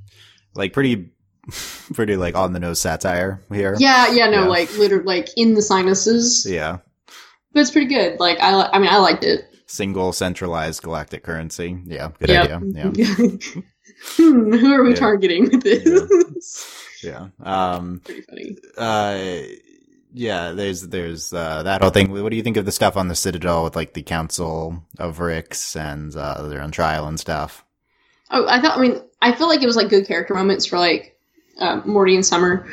Like 0.54 0.72
pretty, 0.72 1.10
pretty 1.94 2.16
like 2.16 2.34
on 2.36 2.52
the 2.52 2.60
nose 2.60 2.80
satire 2.80 3.42
here. 3.52 3.74
Yeah, 3.78 4.10
yeah, 4.12 4.28
no, 4.30 4.42
Yeah. 4.42 4.46
like 4.48 4.76
literally 4.78 5.04
like 5.04 5.28
in 5.36 5.54
the 5.54 5.62
sinuses. 5.62 6.46
Yeah. 6.48 6.78
But 7.52 7.60
it's 7.60 7.70
pretty 7.70 7.88
good. 7.92 8.20
Like 8.20 8.38
I, 8.40 8.54
li- 8.56 8.68
I 8.72 8.78
mean, 8.78 8.88
I 8.90 8.98
liked 8.98 9.24
it. 9.24 9.46
Single 9.66 10.12
centralized 10.12 10.82
galactic 10.82 11.22
currency. 11.24 11.78
Yeah. 11.84 12.10
Good 12.18 12.28
Yep. 12.30 12.50
idea. 12.50 12.60
Yeah. 12.74 12.90
hmm, 14.16 14.52
who 14.54 14.72
are 14.72 14.82
we 14.82 14.90
Yeah. 14.90 14.96
targeting 14.96 15.44
with 15.50 15.62
this? 15.62 16.76
Yeah. 17.02 17.28
Um, 17.42 18.00
pretty 18.04 18.22
funny. 18.22 18.56
uh, 18.76 19.42
yeah, 20.12 20.52
there's, 20.52 20.82
there's, 20.88 21.32
uh, 21.32 21.62
that 21.62 21.80
whole 21.82 21.90
thing. 21.90 22.10
What 22.10 22.30
do 22.30 22.36
you 22.36 22.42
think 22.42 22.56
of 22.56 22.64
the 22.64 22.72
stuff 22.72 22.96
on 22.96 23.08
the 23.08 23.14
Citadel 23.14 23.64
with 23.64 23.76
like 23.76 23.94
the 23.94 24.02
Council 24.02 24.82
of 24.98 25.20
Ricks 25.20 25.76
and, 25.76 26.14
uh, 26.14 26.42
they're 26.48 26.62
on 26.62 26.70
trial 26.70 27.06
and 27.06 27.18
stuff? 27.18 27.64
Oh, 28.30 28.46
I 28.48 28.60
thought. 28.60 28.78
I 28.78 28.80
mean, 28.80 29.00
I 29.20 29.32
feel 29.32 29.48
like 29.48 29.62
it 29.62 29.66
was 29.66 29.76
like 29.76 29.88
good 29.88 30.06
character 30.06 30.34
moments 30.34 30.66
for 30.66 30.78
like 30.78 31.16
uh, 31.58 31.80
Morty 31.84 32.14
and 32.14 32.24
Summer. 32.24 32.68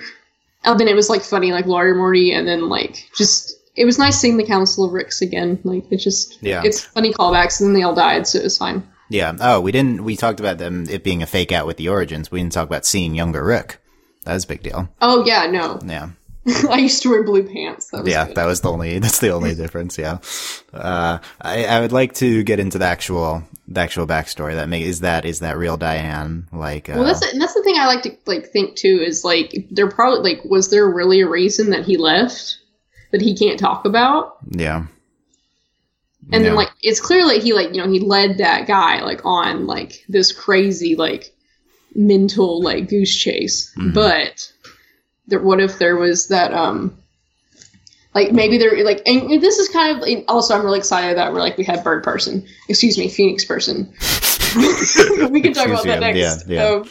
And 0.64 0.80
then 0.80 0.88
it 0.88 0.96
was 0.96 1.10
like 1.10 1.24
funny, 1.24 1.52
like 1.52 1.66
lawyer 1.66 1.96
Morty, 1.96 2.32
and 2.34 2.48
then 2.48 2.70
like 2.70 3.10
just 3.16 3.56
it 3.76 3.86
was 3.86 3.98
nice 3.98 4.20
seeing 4.20 4.38
the 4.38 4.46
Council 4.46 4.84
of 4.86 4.92
Ricks 4.92 5.22
again. 5.22 5.60
Like 5.64 5.92
it 5.92 5.98
just 5.98 6.38
Yeah. 6.42 6.62
it's 6.64 6.84
funny 6.84 7.12
callbacks, 7.14 7.60
and 7.60 7.68
then 7.70 7.74
they 7.74 7.84
all 7.84 7.96
died, 7.96 8.28
so 8.28 8.38
it 8.40 8.44
was 8.44 8.58
fine. 8.58 8.88
Yeah. 9.10 9.36
Oh, 9.40 9.62
we 9.62 9.72
didn't. 9.72 10.04
We 10.04 10.16
talked 10.18 10.40
about 10.40 10.58
them 10.58 10.86
it 10.90 11.04
being 11.04 11.24
a 11.24 11.28
fake 11.28 11.52
out 11.52 11.66
with 11.66 11.78
the 11.78 11.90
origins. 11.90 12.30
We 12.30 12.40
didn't 12.40 12.54
talk 12.54 12.68
about 12.68 12.86
seeing 12.86 13.16
younger 13.16 13.44
Rick. 13.44 13.78
That 14.26 14.34
was 14.34 14.44
a 14.44 14.48
big 14.48 14.62
deal. 14.62 14.90
Oh 15.02 15.26
yeah, 15.26 15.48
no. 15.48 15.80
Yeah. 15.86 16.10
I 16.70 16.78
used 16.78 17.02
to 17.04 17.10
wear 17.10 17.24
blue 17.24 17.44
pants. 17.44 17.90
That 17.92 18.04
was 18.04 18.12
yeah, 18.12 18.26
good. 18.28 18.36
that 18.36 18.46
was 18.46 18.62
the 18.62 18.72
only. 18.72 19.00
That's 19.04 19.20
the 19.20 19.30
only 19.30 19.54
difference. 19.64 19.98
Yeah. 19.98 20.20
Uh, 20.74 21.20
I, 21.42 21.66
I 21.66 21.80
would 21.82 21.92
like 21.92 22.14
to 22.16 22.44
get 22.44 22.60
into 22.60 22.78
the 22.78 22.86
actual 22.86 23.44
the 23.68 23.82
actual 23.82 24.08
backstory. 24.08 24.56
That 24.56 24.70
make 24.70 24.84
is 24.86 25.02
that 25.02 25.26
is 25.26 25.40
that 25.40 25.58
real 25.58 25.78
Diane? 25.78 26.48
Like, 26.54 26.90
uh, 26.90 26.94
Well, 26.96 27.06
that's 27.06 27.22
and 27.34 27.42
that's 27.42 27.54
the 27.54 27.64
thing 27.64 27.76
I 27.78 27.86
like 27.88 28.04
to 28.04 28.16
like 28.26 28.48
think 28.48 28.76
too 28.78 29.02
is 29.06 29.24
like 29.26 29.68
there 29.72 29.90
probably 29.90 30.34
like 30.36 30.46
was 30.46 30.70
there 30.70 30.90
really 30.90 31.22
a 31.22 31.28
reason 31.28 31.72
that 31.72 31.86
he 31.86 31.98
left 31.98 32.58
that 33.12 33.22
he 33.22 33.36
can't 33.36 33.60
talk 33.60 33.86
about? 33.86 34.38
yeah. 34.50 34.86
And 36.32 36.44
Yeah. 36.44 36.50
then 36.50 36.56
like 36.56 36.72
it's 36.82 37.00
clear 37.00 37.26
like 37.26 37.42
he 37.42 37.54
like 37.54 37.74
you 37.74 37.82
know 37.82 37.90
he 37.90 38.00
led 38.00 38.40
that 38.40 38.68
guy 38.68 39.02
like 39.02 39.22
on 39.26 39.66
like 39.66 40.04
this 40.10 40.32
crazy 40.34 40.96
like 40.96 41.34
mental 41.96 42.62
like 42.62 42.90
goose 42.90 43.16
chase. 43.16 43.74
Mhm. 43.78 43.94
But 43.94 44.52
there, 45.28 45.40
what 45.42 45.60
if 45.60 45.78
there 45.80 45.96
was 45.96 46.28
that 46.30 46.54
um 46.54 46.98
like 48.16 48.32
maybe 48.32 48.58
there 48.58 48.84
like 48.84 49.02
and 49.06 49.42
this 49.42 49.58
is 49.60 49.70
kind 49.70 50.02
of 50.02 50.24
also 50.28 50.56
I'm 50.56 50.64
really 50.66 50.80
excited 50.80 51.18
that 51.18 51.32
we're 51.32 51.40
like 51.40 51.58
we 51.58 51.64
have 51.66 51.84
bird 51.84 52.04
person 52.04 52.46
excuse 52.70 52.98
me 52.98 53.10
phoenix 53.10 53.46
person 53.46 53.94
we 55.32 55.42
can 55.42 55.54
talk 55.54 55.68
about 55.68 55.86
that 55.86 56.00
next 56.00 56.18
yeah, 56.18 56.38
yeah. 56.48 56.64
Um, 56.66 56.90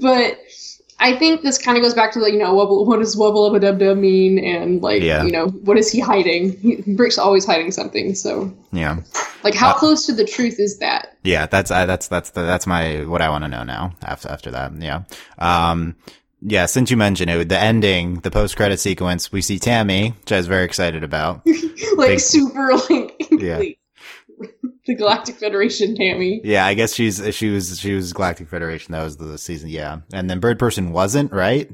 but 0.00 0.38
I 1.02 1.16
think 1.16 1.40
this 1.40 1.56
kind 1.56 1.78
of 1.78 1.82
goes 1.82 1.94
back 1.94 2.12
to 2.12 2.20
the 2.20 2.30
you 2.30 2.38
know 2.38 2.54
wubble, 2.54 2.86
what 2.86 2.98
does 2.98 3.16
wubble 3.16 3.48
of 3.48 3.54
a 3.54 3.60
dub 3.60 3.78
dub 3.78 3.96
mean 3.96 4.38
and 4.38 4.82
like 4.82 5.02
Yeah. 5.02 5.24
you 5.24 5.30
know 5.32 5.46
what 5.48 5.78
is 5.78 5.90
he 5.90 5.98
hiding 6.00 6.58
he, 6.58 6.82
Rick's 6.88 7.16
always 7.16 7.46
hiding 7.46 7.70
something 7.70 8.14
so 8.14 8.52
Yeah. 8.72 8.98
like 9.42 9.54
how 9.54 9.70
Uh, 9.70 9.78
close 9.78 10.04
to 10.06 10.12
the 10.12 10.26
truth 10.26 10.56
is 10.58 10.78
that 10.80 11.16
Yeah, 11.22 11.46
that's 11.46 11.70
uh, 11.70 11.86
that's 11.86 12.08
that's 12.08 12.30
the, 12.30 12.42
that's 12.42 12.66
my 12.66 13.04
what 13.06 13.22
I 13.22 13.30
want 13.30 13.44
to 13.44 13.48
know 13.48 13.62
now. 13.62 13.92
After 14.02 14.28
after 14.28 14.50
that, 14.50 14.72
yeah, 14.78 15.02
um, 15.38 15.96
yeah. 16.42 16.66
Since 16.66 16.90
you 16.90 16.96
mentioned 16.96 17.30
it, 17.30 17.48
the 17.48 17.58
ending, 17.58 18.20
the 18.20 18.30
post 18.30 18.56
credit 18.56 18.80
sequence, 18.80 19.30
we 19.32 19.42
see 19.42 19.58
Tammy, 19.58 20.10
which 20.20 20.32
I 20.32 20.36
was 20.36 20.46
very 20.46 20.64
excited 20.64 21.04
about. 21.04 21.42
like 21.96 22.08
Big- 22.08 22.20
super 22.20 22.72
like 22.90 23.16
Yeah. 23.30 23.60
the 24.86 24.94
Galactic 24.94 25.36
Federation 25.36 25.94
Tammy 25.94 26.40
Yeah, 26.42 26.64
I 26.66 26.74
guess 26.74 26.94
she's 26.94 27.22
she 27.34 27.50
was 27.50 27.78
she 27.78 27.92
was 27.92 28.12
Galactic 28.12 28.48
Federation. 28.48 28.92
That 28.92 29.04
was 29.04 29.16
the 29.18 29.36
season. 29.38 29.68
Yeah, 29.70 29.98
and 30.12 30.28
then 30.30 30.40
Bird 30.40 30.58
Person 30.58 30.92
wasn't 30.92 31.32
right. 31.32 31.70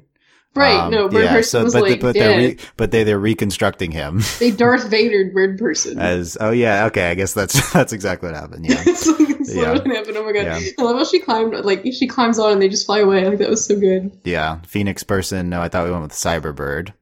Right 0.56 0.76
Um, 0.80 0.90
no 0.90 1.08
Bird 1.08 1.24
yeah, 1.24 1.32
Person 1.32 1.60
so- 1.60 1.64
was 1.64 1.72
but 1.74 1.82
like 1.82 2.00
but 2.00 2.14
dead 2.14 2.30
they're 2.30 2.38
re- 2.48 2.58
but 2.76 2.90
they 2.90 3.04
they're 3.04 3.18
reconstructing 3.18 3.90
him 3.92 4.20
they 4.38 4.50
Darth 4.50 4.88
Vader 4.88 5.30
Bird 5.32 5.58
Person 5.58 5.98
as 5.98 6.36
oh 6.40 6.50
yeah 6.50 6.86
okay 6.86 7.10
I 7.10 7.14
guess 7.14 7.32
that's 7.34 7.72
that's 7.72 7.92
exactly 7.92 8.28
what 8.30 8.36
happened. 8.38 8.66
Yeah, 8.66 8.82
it's 8.86 9.06
like 9.06 9.30
it's 9.30 9.54
Yeah. 9.54 9.72
what 9.72 9.86
happened. 9.86 10.16
Oh 10.16 10.24
my 10.24 10.32
god! 10.32 10.44
Yeah. 10.44 10.60
I 10.78 10.82
love 10.82 10.96
how 10.96 11.04
she 11.04 11.20
climbed. 11.20 11.54
Like 11.64 11.84
she 11.92 12.06
climbs 12.06 12.38
on 12.38 12.52
and 12.52 12.62
they 12.62 12.68
just 12.68 12.86
fly 12.86 13.00
away. 13.00 13.26
Like 13.28 13.38
that 13.38 13.48
was 13.50 13.64
so 13.64 13.78
good. 13.78 14.18
yeah. 14.24 14.60
Phoenix 14.66 15.02
Person. 15.02 15.48
No, 15.48 15.60
I 15.60 15.68
thought 15.68 15.84
we 15.84 15.90
went 15.90 16.02
with 16.02 16.12
Cyberbird. 16.12 16.92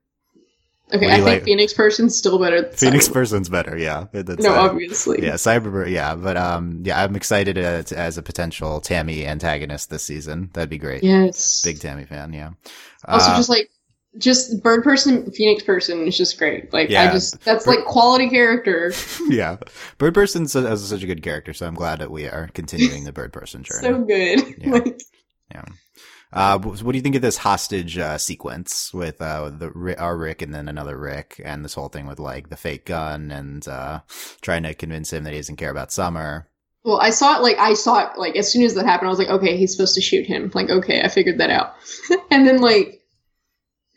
Okay, 0.93 1.07
I 1.07 1.15
think 1.15 1.25
like- 1.27 1.45
Phoenix 1.45 1.73
person's 1.73 2.15
still 2.17 2.39
better. 2.39 2.71
Phoenix 2.73 3.09
Cyber- 3.09 3.13
Person's 3.15 3.49
better. 3.49 3.77
Yeah, 3.77 4.05
that's, 4.13 4.43
No, 4.43 4.55
uh, 4.55 4.69
obviously. 4.69 5.23
Yeah, 5.25 5.33
Cyberbird. 5.35 5.91
Yeah, 5.91 6.15
but 6.15 6.37
um, 6.37 6.83
yeah, 6.85 7.03
I'm 7.03 7.17
excited 7.17 7.57
as, 7.59 7.91
as 7.91 8.19
a 8.19 8.23
potential 8.23 8.81
Tammy 8.81 9.27
antagonist 9.27 9.89
this 9.91 10.03
season. 10.05 10.51
That'd 10.53 10.69
be 10.71 10.79
great. 10.79 11.03
Yes. 11.03 11.63
Big 11.63 11.81
Tammy 11.81 12.05
fan. 12.05 12.33
Yeah. 12.33 12.51
also, 13.09 13.31
Uh, 13.31 13.37
just 13.37 13.49
like 13.49 13.71
just 14.19 14.63
bird 14.63 14.85
person, 14.85 15.29
Phoenix 15.33 15.63
person 15.65 16.07
is 16.07 16.17
just 16.17 16.39
great. 16.39 16.73
Like 16.73 16.91
Yeah. 16.91 17.09
I 17.09 17.13
just 17.13 17.41
that's 17.45 17.67
like 17.67 17.85
quality 17.87 18.29
character. 18.29 18.93
yeah, 19.29 19.57
Bird 19.99 20.15
person 20.15 20.45
is 20.45 20.53
such 20.53 21.03
a 21.03 21.07
good 21.07 21.23
character, 21.23 21.53
so 21.55 21.67
I'm 21.67 21.75
glad 21.75 21.99
that 22.01 22.11
we 22.11 22.27
are 22.29 22.49
continuing 22.55 23.05
the 23.05 23.13
Bird 23.13 23.33
Person 23.33 23.63
journey. 23.65 23.81
so 23.83 24.01
good. 24.05 24.55
Yeah. 24.59 24.71
Like 24.85 25.01
Uh, 26.35 26.59
what 26.59 26.91
do 26.91 26.99
you 26.99 27.03
think 27.03 27.15
of 27.15 27.23
this 27.23 27.39
hostage 27.39 27.97
uh, 27.97 28.19
sequence 28.19 28.93
with 28.93 29.23
uh, 29.23 29.51
the 29.51 29.95
our 29.99 30.17
Rick 30.17 30.43
and 30.43 30.53
then 30.53 30.69
another 30.69 30.99
Rick, 30.99 31.41
and 31.45 31.65
this 31.65 31.75
whole 31.75 31.89
thing 31.89 32.07
with 32.07 32.19
like 32.19 32.51
the 32.51 32.57
fake 32.57 32.87
gun 32.87 33.31
and 33.31 33.67
uh, 33.69 34.01
trying 34.41 34.65
to 34.65 34.75
convince 34.75 35.13
him 35.13 35.23
that 35.23 35.33
he 35.33 35.39
doesn't 35.39 35.57
care 35.57 35.71
about 35.71 35.93
Summer? 35.93 36.49
Well, 36.85 37.01
I 37.01 37.11
saw 37.11 37.37
it 37.37 37.43
like 37.43 37.57
I 37.59 37.75
saw 37.75 38.01
it 38.01 38.19
like 38.19 38.35
as 38.35 38.53
soon 38.53 38.65
as 38.65 38.75
that 38.75 38.85
happened, 38.85 39.07
I 39.07 39.11
was 39.11 39.19
like, 39.21 39.29
okay, 39.29 39.57
he's 39.57 39.71
supposed 39.71 39.95
to 39.95 40.01
shoot 40.01 40.27
him. 40.27 40.51
Like, 40.53 40.71
okay, 40.71 41.03
I 41.03 41.09
figured 41.09 41.39
that 41.39 41.51
out. 41.51 41.75
and 42.33 42.45
then 42.47 42.61
like 42.61 43.01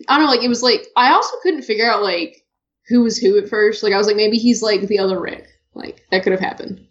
I 0.08 0.17
don't 0.17 0.28
know, 0.28 0.32
like 0.32 0.43
it 0.43 0.50
was 0.50 0.62
like 0.62 0.86
I 0.95 1.13
also 1.13 1.36
couldn't 1.41 1.63
figure 1.63 1.89
out 1.89 2.04
like 2.04 2.45
who 2.88 3.02
was 3.02 3.17
who 3.17 3.36
at 3.39 3.50
first. 3.50 3.82
Like 3.82 3.93
I 3.93 3.97
was 3.97 4.06
like, 4.06 4.15
maybe 4.15 4.38
he's 4.38 4.62
like 4.62 4.82
the 4.82 5.00
other 5.00 5.19
Rick. 5.19 5.47
Like 5.73 6.06
that 6.12 6.21
could 6.21 6.34
have 6.34 6.39
happened. 6.39 6.86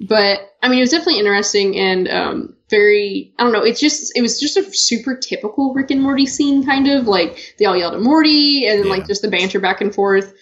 But 0.00 0.40
I 0.62 0.68
mean, 0.68 0.78
it 0.78 0.82
was 0.82 0.90
definitely 0.90 1.20
interesting 1.20 1.76
and 1.76 2.08
um, 2.08 2.56
very. 2.70 3.32
I 3.38 3.42
don't 3.42 3.52
know. 3.52 3.62
It's 3.64 3.80
just 3.80 4.12
it 4.16 4.22
was 4.22 4.38
just 4.40 4.56
a 4.56 4.64
super 4.72 5.16
typical 5.16 5.74
Rick 5.74 5.90
and 5.90 6.00
Morty 6.02 6.26
scene, 6.26 6.64
kind 6.64 6.88
of 6.88 7.06
like 7.06 7.54
they 7.58 7.64
all 7.66 7.76
yelled 7.76 7.94
at 7.94 8.00
Morty 8.00 8.66
and 8.66 8.78
then 8.78 8.86
Yeah. 8.86 8.92
like 8.92 9.06
just 9.06 9.22
the 9.22 9.28
banter 9.28 9.60
back 9.60 9.80
and 9.80 9.94
forth. 9.94 10.32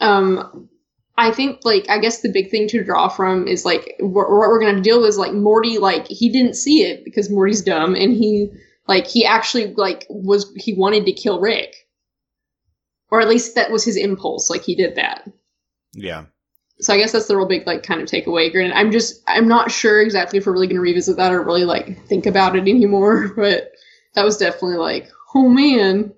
Um, 0.00 0.68
I 1.16 1.32
think 1.32 1.60
like 1.64 1.88
I 1.88 1.98
guess 1.98 2.20
the 2.22 2.32
big 2.32 2.50
thing 2.50 2.68
to 2.68 2.82
draw 2.84 3.08
from 3.08 3.46
is 3.48 3.64
like 3.64 3.94
what, 3.98 4.28
what 4.30 4.48
we're 4.48 4.60
gonna 4.60 4.80
deal 4.80 5.00
with 5.00 5.08
is 5.10 5.18
like 5.18 5.32
Morty 5.32 5.78
like 5.78 6.06
he 6.08 6.30
didn't 6.30 6.54
see 6.54 6.82
it 6.84 7.04
because 7.04 7.28
Morty's 7.30 7.62
dumb 7.62 7.94
and 7.94 8.12
he 8.12 8.50
like 8.86 9.06
he 9.06 9.24
actually 9.26 9.74
like 9.74 10.06
was 10.08 10.52
he 10.56 10.74
wanted 10.74 11.04
to 11.06 11.12
kill 11.12 11.40
Rick, 11.40 11.74
or 13.10 13.20
at 13.20 13.28
least 13.28 13.54
that 13.56 13.70
was 13.70 13.84
his 13.84 13.96
impulse. 13.96 14.48
Like 14.48 14.62
he 14.62 14.74
did 14.74 14.94
that. 14.94 15.28
Yeah. 15.92 16.26
So 16.80 16.94
I 16.94 16.98
guess 16.98 17.12
that's 17.12 17.26
the 17.26 17.36
real 17.36 17.46
big 17.48 17.66
like 17.66 17.82
kind 17.82 18.00
of 18.00 18.08
takeaway. 18.08 18.52
Granted, 18.52 18.74
I'm 18.76 18.92
just 18.92 19.22
I'm 19.26 19.48
not 19.48 19.70
sure 19.70 20.00
exactly 20.00 20.38
if 20.38 20.46
we're 20.46 20.52
really 20.52 20.68
gonna 20.68 20.80
revisit 20.80 21.16
that 21.16 21.32
or 21.32 21.42
really 21.42 21.64
like 21.64 22.06
think 22.06 22.26
about 22.26 22.54
it 22.56 22.60
anymore. 22.68 23.32
But 23.36 23.72
that 24.14 24.24
was 24.24 24.36
definitely 24.36 24.76
like 24.78 25.08
oh 25.34 25.48
man. 25.48 26.12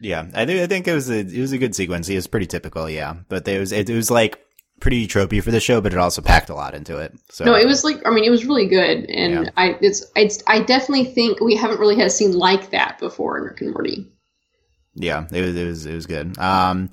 Yeah, 0.00 0.26
I 0.34 0.46
think 0.46 0.60
I 0.60 0.66
think 0.66 0.86
it 0.88 0.94
was 0.94 1.10
a 1.10 1.18
it 1.20 1.40
was 1.40 1.52
a 1.52 1.58
good 1.58 1.74
sequence. 1.74 2.08
It 2.08 2.14
was 2.14 2.26
pretty 2.26 2.46
typical, 2.46 2.88
yeah. 2.88 3.16
But 3.28 3.46
it 3.48 3.58
was 3.58 3.72
it, 3.72 3.88
was 3.90 4.10
like 4.10 4.40
pretty 4.80 5.08
tropey 5.08 5.42
for 5.42 5.50
the 5.50 5.58
show, 5.60 5.80
but 5.80 5.92
it 5.92 5.98
also 5.98 6.22
packed 6.22 6.50
a 6.50 6.54
lot 6.54 6.74
into 6.74 6.96
it. 6.98 7.12
So 7.30 7.44
No, 7.44 7.54
it 7.56 7.66
was 7.66 7.82
like 7.84 8.00
I 8.06 8.10
mean 8.10 8.24
it 8.24 8.30
was 8.30 8.46
really 8.46 8.66
good, 8.68 9.10
and 9.10 9.32
Yeah. 9.46 9.50
I 9.56 9.76
it's 9.80 10.06
it's 10.16 10.42
I 10.46 10.60
definitely 10.62 11.06
think 11.06 11.40
we 11.40 11.56
haven't 11.56 11.80
really 11.80 11.96
had 11.96 12.06
a 12.06 12.10
scene 12.10 12.32
like 12.32 12.70
that 12.70 12.98
before 13.00 13.38
in 13.38 13.44
Rick 13.44 13.60
and 13.60 13.72
Morty. 13.72 14.06
yeah, 14.94 15.26
it 15.32 15.40
was 15.44 15.56
it 15.56 15.66
was 15.66 15.86
it 15.86 15.94
was 15.94 16.06
good. 16.06 16.38
Um, 16.38 16.90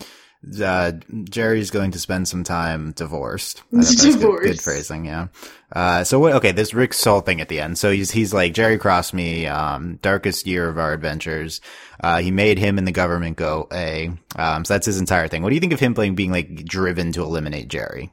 uh, 0.62 0.94
Jerry's 1.30 1.72
going 1.72 1.92
to 1.92 2.00
spend 2.00 2.28
some 2.28 2.44
time 2.44 2.92
divorced. 2.92 3.64
That's 3.72 4.04
good- 4.04 4.20
Good, 4.42 4.62
phrasing, 4.62 5.06
yeah. 5.06 5.28
Uh, 5.72 6.04
so 6.04 6.20
what? 6.20 6.34
Okay, 6.34 6.52
this 6.52 6.74
Rick's 6.74 7.04
whole 7.04 7.22
thing 7.22 7.42
at 7.42 7.50
the 7.50 7.60
end. 7.60 7.78
So 7.78 7.92
he's 7.92 8.12
he's 8.12 8.34
like 8.34 8.54
Jerry 8.54 8.78
crossed 8.78 9.14
me. 9.14 9.48
Um, 9.48 9.98
darkest 10.02 10.46
year 10.48 10.70
of 10.70 10.78
our 10.78 10.94
adventures. 10.94 11.60
Uh, 12.02 12.20
he 12.20 12.32
made 12.32 12.60
him 12.60 12.78
and 12.78 12.88
the 12.88 12.92
government 12.92 13.36
go 13.38 13.68
a. 13.74 14.12
Um, 14.36 14.64
so 14.66 14.74
that's 14.76 14.86
his 14.86 15.00
entire 15.00 15.28
thing. 15.28 15.42
What 15.42 15.50
do 15.50 15.56
you 15.56 15.62
think 15.62 15.74
of 15.74 15.80
him 15.80 15.94
playing 15.94 16.16
being 16.16 16.32
like 16.32 16.64
driven 16.66 17.12
to 17.14 17.24
eliminate 17.24 17.68
Jerry? 17.68 18.12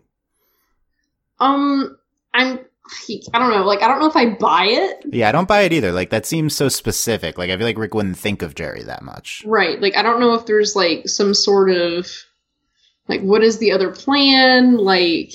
Um, 1.38 1.97
I'm 2.35 2.61
I 3.33 3.38
don't 3.38 3.50
know, 3.50 3.64
like 3.64 3.83
I 3.83 3.88
don't 3.88 4.00
know 4.00 4.09
if 4.09 4.16
I 4.16 4.31
buy 4.31 4.66
it. 4.66 5.05
Yeah, 5.11 5.28
I 5.28 5.33
don't 5.33 5.48
buy 5.48 5.62
it 5.62 5.72
either. 5.72 5.92
Like 5.92 6.11
that 6.11 6.26
seems 6.26 6.55
so 6.55 6.68
specific. 6.68 7.38
Like 7.38 7.50
I 7.50 7.57
feel 7.57 7.66
like 7.66 7.78
Rick 7.78 7.94
wouldn't 7.94 8.18
think 8.18 8.42
of 8.42 8.55
Jerry 8.55 8.83
that 8.85 9.02
much. 9.02 9.42
Right. 9.46 9.81
Like 9.81 9.96
I 9.96 10.02
don't 10.02 10.20
know 10.20 10.35
if 10.35 10.46
there's 10.46 10.76
like 10.76 11.09
some 11.09 11.35
sort 11.35 11.70
of 11.70 12.09
like 13.09 13.20
what 13.22 13.42
is 13.42 13.59
the 13.59 13.72
other 13.72 13.90
plan? 13.90 14.76
Like 14.76 15.33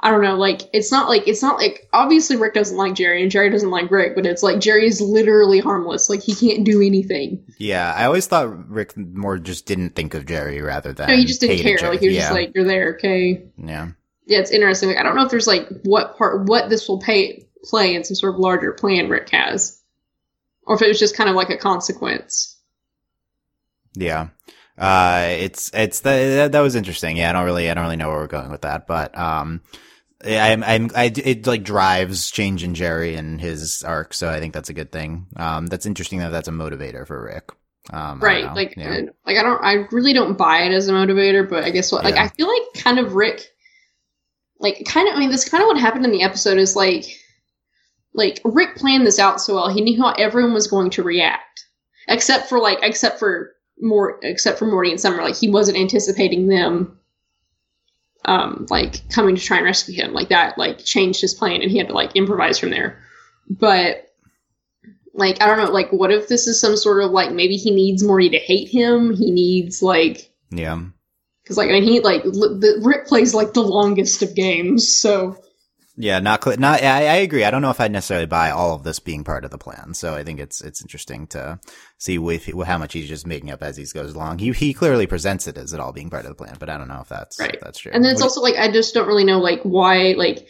I 0.00 0.10
don't 0.10 0.22
know, 0.22 0.36
like 0.36 0.62
it's 0.72 0.92
not 0.92 1.08
like 1.08 1.26
it's 1.26 1.42
not 1.42 1.56
like 1.56 1.88
obviously 1.92 2.36
Rick 2.36 2.54
doesn't 2.54 2.76
like 2.76 2.94
Jerry 2.94 3.22
and 3.22 3.30
Jerry 3.30 3.50
doesn't 3.50 3.70
like 3.70 3.90
Rick, 3.90 4.14
but 4.14 4.26
it's 4.26 4.42
like 4.42 4.60
Jerry 4.60 4.86
is 4.86 5.00
literally 5.00 5.58
harmless. 5.58 6.10
Like 6.10 6.22
he 6.22 6.34
can't 6.34 6.64
do 6.64 6.82
anything. 6.82 7.42
Yeah, 7.58 7.92
I 7.96 8.04
always 8.04 8.26
thought 8.26 8.68
Rick 8.68 8.96
more 8.96 9.38
just 9.38 9.66
didn't 9.66 9.96
think 9.96 10.14
of 10.14 10.26
Jerry 10.26 10.60
rather 10.60 10.92
than. 10.92 11.08
No, 11.08 11.16
he 11.16 11.24
just 11.24 11.40
didn't 11.40 11.58
care. 11.58 11.78
Jerry. 11.78 11.92
Like 11.92 12.00
he 12.00 12.08
was 12.08 12.16
yeah. 12.16 12.22
just 12.22 12.32
like, 12.34 12.52
You're 12.54 12.64
there, 12.64 12.94
okay. 12.94 13.46
yeah. 13.56 13.88
Yeah, 14.26 14.38
it's 14.38 14.50
interesting. 14.50 14.90
Like 14.90 14.98
I 14.98 15.02
don't 15.02 15.16
know 15.16 15.24
if 15.24 15.30
there's 15.30 15.46
like 15.46 15.68
what 15.84 16.18
part 16.18 16.46
what 16.48 16.68
this 16.68 16.88
will 16.88 16.98
pay 16.98 17.46
play 17.66 17.94
in 17.94 18.04
some 18.04 18.14
sort 18.14 18.34
of 18.34 18.40
larger 18.40 18.72
plan 18.72 19.08
Rick 19.08 19.30
has. 19.30 19.80
Or 20.62 20.74
if 20.74 20.82
it 20.82 20.88
was 20.88 20.98
just 20.98 21.16
kind 21.16 21.30
of 21.30 21.36
like 21.36 21.50
a 21.50 21.56
consequence. 21.56 22.56
Yeah. 23.94 24.28
Uh, 24.76 25.28
it's, 25.38 25.70
it's, 25.72 26.00
that, 26.00 26.52
that 26.52 26.60
was 26.60 26.74
interesting. 26.74 27.16
Yeah. 27.16 27.30
I 27.30 27.32
don't 27.32 27.44
really, 27.44 27.70
I 27.70 27.74
don't 27.74 27.84
really 27.84 27.96
know 27.96 28.08
where 28.08 28.18
we're 28.18 28.26
going 28.26 28.50
with 28.50 28.62
that, 28.62 28.86
but, 28.86 29.16
um, 29.16 29.62
I'm, 30.24 30.64
I'm, 30.64 30.90
I, 30.94 31.12
it 31.14 31.46
like 31.46 31.62
drives 31.62 32.30
change 32.30 32.64
in 32.64 32.74
Jerry 32.74 33.14
and 33.14 33.40
his 33.40 33.84
arc. 33.84 34.12
So 34.12 34.28
I 34.28 34.40
think 34.40 34.54
that's 34.54 34.70
a 34.70 34.74
good 34.74 34.90
thing. 34.90 35.26
Um, 35.36 35.66
that's 35.66 35.86
interesting 35.86 36.18
that 36.18 36.30
that's 36.30 36.48
a 36.48 36.52
motivator 36.52 37.06
for 37.06 37.22
Rick. 37.22 37.50
Um, 37.92 38.18
right 38.18 38.52
like 38.52 38.74
yeah. 38.76 39.02
like 39.24 39.36
i 39.36 39.44
don't 39.44 39.62
i 39.62 39.86
really 39.92 40.12
don't 40.12 40.36
buy 40.36 40.62
it 40.62 40.72
as 40.72 40.88
a 40.88 40.92
motivator 40.92 41.48
but 41.48 41.62
i 41.62 41.70
guess 41.70 41.92
what 41.92 42.02
like 42.02 42.16
Yeah. 42.16 42.24
i 42.24 42.28
feel 42.30 42.48
like 42.48 42.82
kind 42.82 42.98
of 42.98 43.14
rick 43.14 43.54
like 44.58 44.84
kind 44.86 45.08
of 45.08 45.14
i 45.14 45.18
mean 45.18 45.30
this 45.30 45.48
kind 45.48 45.62
of 45.62 45.68
what 45.68 45.78
happened 45.78 46.04
in 46.04 46.12
the 46.12 46.22
episode 46.22 46.58
is 46.58 46.76
like 46.76 47.04
like 48.14 48.40
rick 48.44 48.76
planned 48.76 49.06
this 49.06 49.18
out 49.18 49.40
so 49.40 49.54
well 49.54 49.68
he 49.68 49.80
knew 49.80 50.00
how 50.00 50.12
everyone 50.12 50.54
was 50.54 50.66
going 50.66 50.90
to 50.90 51.02
react 51.02 51.66
except 52.08 52.48
for 52.48 52.58
like 52.58 52.78
except 52.82 53.18
for 53.18 53.52
more 53.80 54.18
except 54.22 54.58
for 54.58 54.66
morty 54.66 54.90
and 54.90 55.00
summer 55.00 55.22
like 55.22 55.36
he 55.36 55.50
wasn't 55.50 55.76
anticipating 55.76 56.46
them 56.46 56.98
um, 58.26 58.66
like 58.70 59.08
coming 59.08 59.36
to 59.36 59.42
try 59.42 59.58
and 59.58 59.66
rescue 59.66 59.94
him. 59.94 60.12
Like 60.12 60.28
that, 60.28 60.58
like 60.58 60.84
changed 60.84 61.20
his 61.20 61.32
plan, 61.32 61.62
and 61.62 61.70
he 61.70 61.78
had 61.78 61.88
to 61.88 61.94
like 61.94 62.14
improvise 62.14 62.58
from 62.58 62.70
there. 62.70 63.02
But 63.48 64.12
like 65.14 65.40
I 65.40 65.46
don't 65.46 65.58
know, 65.58 65.72
like 65.72 65.90
what 65.92 66.12
if 66.12 66.28
this 66.28 66.46
is 66.46 66.60
some 66.60 66.76
sort 66.76 67.02
of 67.02 67.12
like 67.12 67.32
maybe 67.32 67.56
he 67.56 67.70
needs 67.70 68.02
Morty 68.02 68.28
to 68.30 68.38
hate 68.38 68.68
him? 68.68 69.14
He 69.14 69.30
needs 69.30 69.82
like 69.82 70.30
Yeah. 70.50 70.82
Because 71.46 71.56
like 71.56 71.68
I 71.68 71.72
mean 71.72 71.84
he 71.84 72.00
like 72.00 72.24
l- 72.24 72.58
the 72.58 72.80
Rick 72.82 73.06
plays 73.06 73.32
like 73.34 73.54
the 73.54 73.62
longest 73.62 74.22
of 74.22 74.34
games, 74.34 74.92
so 75.00 75.36
Yeah, 75.96 76.18
not 76.18 76.42
cl- 76.44 76.58
not. 76.58 76.82
I, 76.82 77.06
I 77.06 77.16
agree. 77.24 77.44
I 77.44 77.50
don't 77.50 77.62
know 77.62 77.70
if 77.70 77.80
I'd 77.80 77.92
necessarily 77.92 78.26
buy 78.26 78.50
all 78.50 78.74
of 78.74 78.82
this 78.82 78.98
being 78.98 79.24
part 79.24 79.44
of 79.46 79.50
the 79.50 79.58
plan. 79.58 79.94
So 79.94 80.14
I 80.14 80.24
think 80.24 80.40
it's 80.40 80.60
it's 80.60 80.82
interesting 80.82 81.26
to 81.28 81.58
see 81.98 82.18
with 82.18 82.44
how 82.66 82.78
much 82.78 82.92
he's 82.92 83.08
just 83.08 83.26
making 83.26 83.50
up 83.50 83.62
as 83.62 83.76
he 83.78 83.84
goes 83.86 84.12
along. 84.14 84.38
He 84.40 84.52
he 84.52 84.74
clearly 84.74 85.06
presents 85.06 85.46
it 85.46 85.56
as 85.56 85.72
it 85.72 85.80
all 85.80 85.92
being 85.92 86.10
part 86.10 86.24
of 86.26 86.30
the 86.30 86.34
plan, 86.44 86.56
but 86.58 86.68
I 86.68 86.76
don't 86.76 86.88
know 86.88 87.00
if 87.00 87.08
that's 87.08 87.38
Right. 87.40 87.54
if 87.54 87.60
that's 87.60 87.78
true. 87.78 87.92
And 87.94 88.04
then 88.04 88.12
it's 88.12 88.20
What 88.20 88.28
also 88.28 88.42
like 88.42 88.56
I 88.56 88.70
just 88.70 88.92
don't 88.92 89.06
really 89.08 89.24
know 89.24 89.38
like 89.40 89.62
why 89.62 90.14
like 90.18 90.46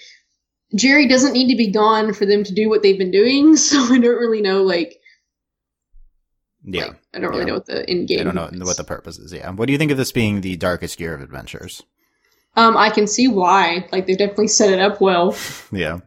Jerry 0.74 1.06
doesn't 1.06 1.32
need 1.32 1.50
to 1.50 1.56
be 1.56 1.70
gone 1.70 2.12
for 2.12 2.26
them 2.26 2.42
to 2.42 2.52
do 2.54 2.68
what 2.68 2.82
they've 2.82 2.98
been 2.98 3.12
doing, 3.12 3.56
so 3.68 3.78
I 3.78 3.98
don't 3.98 4.18
really 4.18 4.40
know 4.42 4.64
like, 4.64 4.98
yeah, 6.66 6.86
like, 6.86 6.96
I 7.14 7.18
don't 7.20 7.30
really 7.30 7.40
Yeah. 7.42 7.46
know 7.46 7.54
what 7.54 7.66
the 7.66 7.90
in 7.90 8.04
game. 8.06 8.20
I 8.20 8.24
don't 8.24 8.34
know 8.34 8.44
is. 8.46 8.64
what 8.64 8.76
the 8.76 8.84
purpose 8.84 9.18
is. 9.18 9.32
Yeah, 9.32 9.50
what 9.52 9.66
do 9.66 9.72
you 9.72 9.78
think 9.78 9.90
of 9.92 9.96
this 9.96 10.12
being 10.12 10.40
the 10.42 10.56
darkest 10.56 11.00
year 11.00 11.14
of 11.14 11.20
adventures? 11.22 11.82
Um, 12.56 12.76
I 12.76 12.90
can 12.90 13.06
see 13.06 13.28
why. 13.28 13.86
Like 13.92 14.06
they've 14.06 14.18
definitely 14.18 14.48
set 14.48 14.70
it 14.72 14.80
up 14.80 15.00
well. 15.00 15.36
Yeah, 15.72 16.00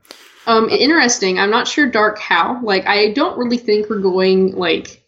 Um, 0.48 0.68
interesting. 0.70 1.40
I'm 1.40 1.52
not 1.52 1.68
sure 1.68 1.86
dark 1.90 2.20
how. 2.20 2.60
Like 2.64 2.86
I 2.88 3.12
don't 3.14 3.38
really 3.38 3.58
think 3.58 3.90
we're 3.90 4.00
going 4.02 4.56
like 4.56 5.04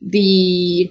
the 0.00 0.90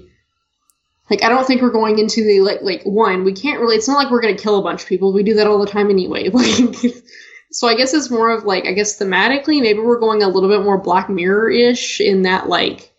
like 1.09 1.23
I 1.23 1.29
don't 1.29 1.45
think 1.45 1.61
we're 1.61 1.69
going 1.71 1.99
into 1.99 2.23
the 2.23 2.41
like 2.41 2.61
like 2.61 2.83
one. 2.83 3.23
We 3.23 3.33
can't 3.33 3.59
really. 3.61 3.75
It's 3.75 3.87
not 3.87 3.97
like 3.97 4.11
we're 4.11 4.21
gonna 4.21 4.37
kill 4.37 4.57
a 4.59 4.63
bunch 4.63 4.83
of 4.83 4.89
people. 4.89 5.13
We 5.13 5.23
do 5.23 5.35
that 5.35 5.47
all 5.47 5.59
the 5.59 5.67
time 5.71 5.89
anyway. 5.89 6.29
Like. 6.33 6.93
So 7.51 7.67
I 7.69 7.75
guess 7.75 7.93
it's 7.93 8.09
more 8.09 8.31
of 8.31 8.43
like 8.43 8.65
I 8.65 8.73
guess 8.73 8.99
thematically 8.99 9.61
maybe 9.61 9.79
we're 9.79 9.99
going 9.99 10.21
a 10.23 10.27
little 10.27 10.49
bit 10.49 10.63
more 10.63 10.77
Black 10.77 11.09
Mirror 11.09 11.51
ish 11.51 12.01
in 12.01 12.23
that 12.23 12.49
like 12.49 12.91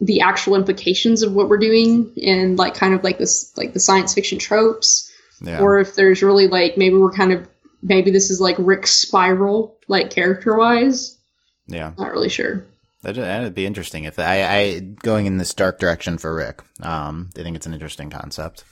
the 0.00 0.20
actual 0.20 0.54
implications 0.54 1.22
of 1.22 1.32
what 1.32 1.48
we're 1.48 1.58
doing 1.58 2.12
and 2.22 2.58
like 2.58 2.74
kind 2.74 2.94
of 2.94 3.02
like 3.02 3.18
this 3.18 3.52
like 3.56 3.72
the 3.72 3.80
science 3.80 4.12
fiction 4.14 4.38
tropes 4.38 5.10
yeah, 5.40 5.60
or 5.60 5.78
if 5.78 5.94
there's 5.94 6.22
really 6.22 6.48
like 6.48 6.76
maybe 6.76 6.96
we're 6.96 7.12
kind 7.12 7.32
of 7.32 7.48
maybe 7.82 8.10
this 8.10 8.30
is 8.30 8.40
like 8.40 8.56
Rick's 8.58 8.92
spiral 8.92 9.78
like 9.88 10.10
character 10.10 10.56
wise. 10.56 11.18
yeah. 11.66 11.92
Not 11.98 12.12
really 12.12 12.28
sure. 12.28 12.66
That'd, 13.02 13.22
that'd 13.22 13.54
be 13.54 13.66
interesting 13.66 14.04
if 14.04 14.18
I, 14.18 14.42
I 14.42 14.80
going 14.80 15.26
in 15.26 15.36
this 15.38 15.54
dark 15.54 15.78
direction 15.78 16.18
for 16.18 16.34
Rick. 16.34 16.62
Um, 16.82 17.30
I 17.38 17.42
think 17.42 17.56
it's 17.56 17.66
an 17.66 17.74
interesting 17.74 18.10
concept. 18.10 18.64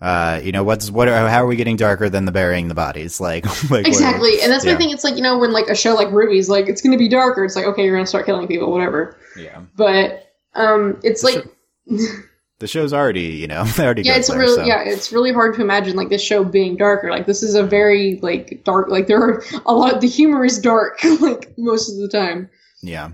Uh, 0.00 0.40
you 0.42 0.50
know, 0.50 0.64
what's 0.64 0.90
what? 0.90 1.08
Are, 1.08 1.28
how 1.28 1.44
are 1.44 1.46
we 1.46 1.56
getting 1.56 1.76
darker 1.76 2.08
than 2.08 2.24
the 2.24 2.32
burying 2.32 2.68
the 2.68 2.74
bodies? 2.74 3.20
Like, 3.30 3.44
like 3.70 3.86
Exactly, 3.86 4.40
and 4.42 4.50
that's 4.50 4.64
my 4.64 4.72
yeah. 4.72 4.78
thing. 4.78 4.90
It's 4.90 5.04
like 5.04 5.16
you 5.16 5.22
know 5.22 5.38
when 5.38 5.52
like 5.52 5.68
a 5.68 5.74
show 5.74 5.94
like 5.94 6.10
Ruby's 6.10 6.48
like 6.48 6.68
it's 6.68 6.80
going 6.80 6.92
to 6.92 6.98
be 6.98 7.08
darker. 7.08 7.44
It's 7.44 7.54
like 7.54 7.66
okay, 7.66 7.84
you're 7.84 7.94
going 7.94 8.04
to 8.04 8.08
start 8.08 8.26
killing 8.26 8.48
people, 8.48 8.72
whatever. 8.72 9.18
Yeah, 9.36 9.60
But 9.76 10.29
um, 10.54 10.98
it's 11.02 11.22
like 11.22 11.44
the 11.86 12.66
show's 12.66 12.92
already, 12.92 13.22
you 13.22 13.46
know, 13.46 13.64
already. 13.78 14.02
yeah, 14.02 14.16
it's 14.16 14.28
there, 14.28 14.38
really 14.38 14.54
so. 14.56 14.64
yeah, 14.64 14.82
it's 14.82 15.12
really 15.12 15.32
hard 15.32 15.54
to 15.56 15.62
imagine 15.62 15.96
like 15.96 16.08
this 16.08 16.22
show 16.22 16.44
being 16.44 16.76
darker. 16.76 17.10
Like 17.10 17.26
this 17.26 17.42
is 17.42 17.54
a 17.54 17.62
very 17.62 18.18
like 18.22 18.62
dark. 18.64 18.88
Like 18.88 19.06
there 19.06 19.20
are 19.20 19.44
a 19.66 19.74
lot. 19.74 20.00
The 20.00 20.08
humor 20.08 20.44
is 20.44 20.58
dark 20.58 21.02
like 21.20 21.52
most 21.58 21.90
of 21.90 21.96
the 21.98 22.08
time. 22.08 22.50
Yeah. 22.82 23.10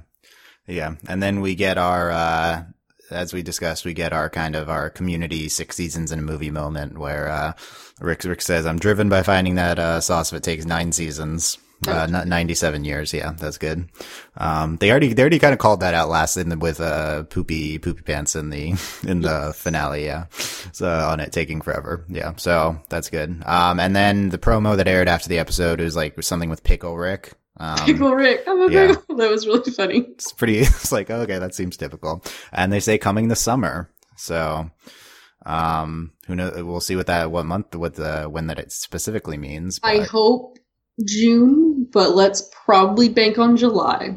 Yeah. 0.66 0.96
And 1.09 1.22
then 1.22 1.40
we 1.40 1.55
get 1.55 1.79
our, 1.79 2.11
uh, 2.11 2.64
as 3.11 3.33
we 3.33 3.42
discussed, 3.42 3.85
we 3.85 3.94
get 3.94 4.12
our 4.12 4.29
kind 4.29 4.57
of 4.57 4.68
our 4.68 4.90
community 4.90 5.49
six 5.49 5.77
seasons 5.77 6.11
in 6.11 6.18
a 6.18 6.22
movie 6.22 6.51
moment 6.51 6.99
where, 6.99 7.29
uh, 7.29 7.53
Rick, 8.01 8.25
Rick 8.25 8.42
says, 8.42 8.66
I'm 8.66 8.79
driven 8.79 9.09
by 9.09 9.22
finding 9.22 9.55
that, 9.55 9.79
uh, 9.79 10.01
sauce 10.01 10.33
if 10.33 10.38
it 10.38 10.42
takes 10.42 10.64
nine 10.64 10.90
seasons. 10.92 11.59
Uh, 11.87 12.07
not 12.07 12.27
97 12.27 12.85
years. 12.85 13.12
Yeah, 13.12 13.33
that's 13.37 13.59
good. 13.59 13.89
Um, 14.37 14.77
they 14.77 14.91
already, 14.91 15.12
they 15.12 15.23
already 15.23 15.39
kind 15.39 15.53
of 15.53 15.59
called 15.59 15.81
that 15.81 15.95
out 15.95 16.09
last 16.09 16.37
in 16.37 16.49
the, 16.49 16.57
with, 16.57 16.81
uh, 16.81 17.25
poopy, 17.25 17.79
poopy 17.79 18.03
pants 18.03 18.35
in 18.35 18.51
the, 18.51 18.75
in 19.07 19.21
the 19.21 19.53
finale. 19.57 20.05
Yeah. 20.05 20.27
So 20.73 20.89
on 20.89 21.21
it 21.21 21.33
taking 21.33 21.61
forever. 21.61 22.05
Yeah. 22.09 22.33
So 22.37 22.81
that's 22.89 23.11
good. 23.11 23.43
Um, 23.45 23.79
and 23.79 23.95
then 23.95 24.31
the 24.31 24.39
promo 24.39 24.77
that 24.77 24.89
aired 24.89 25.09
after 25.09 25.29
the 25.29 25.39
episode 25.39 25.81
was 25.81 25.95
like 25.97 26.23
something 26.23 26.49
with 26.51 26.65
Pickle 26.65 26.97
Rick. 26.97 27.35
Um, 27.59 27.79
Pickle 27.79 28.15
Rick, 28.15 28.45
a 28.47 28.69
yeah. 28.71 28.87
pickle. 28.89 29.03
That 29.17 29.31
was 29.31 29.47
really 29.47 29.71
funny. 29.73 29.99
it's 30.01 30.33
pretty 30.33 30.59
it's 30.61 30.93
like 30.93 31.11
okay 31.11 31.39
that 31.39 31.55
seems 31.55 31.77
typical 31.79 32.23
and 32.53 32.71
they 32.71 32.81
say 32.81 32.99
coming 32.99 33.29
this 33.29 33.41
summer 33.41 33.91
so 34.15 34.71
um 35.47 36.12
who 36.27 36.37
knows 36.37 36.62
we'll 36.62 36.81
see 36.81 36.97
what 36.97 37.07
that 37.07 37.31
what 37.31 37.47
month 37.47 37.75
what 37.75 37.95
the 37.95 38.25
when 38.25 38.49
that 38.49 38.59
it 38.59 38.73
specifically 38.73 39.39
means 39.39 39.81
I 39.83 40.01
hope 40.01 40.56
June, 41.05 41.89
but 41.93 42.15
let's 42.15 42.49
probably 42.65 43.09
bank 43.09 43.39
on 43.39 43.57
July. 43.57 44.17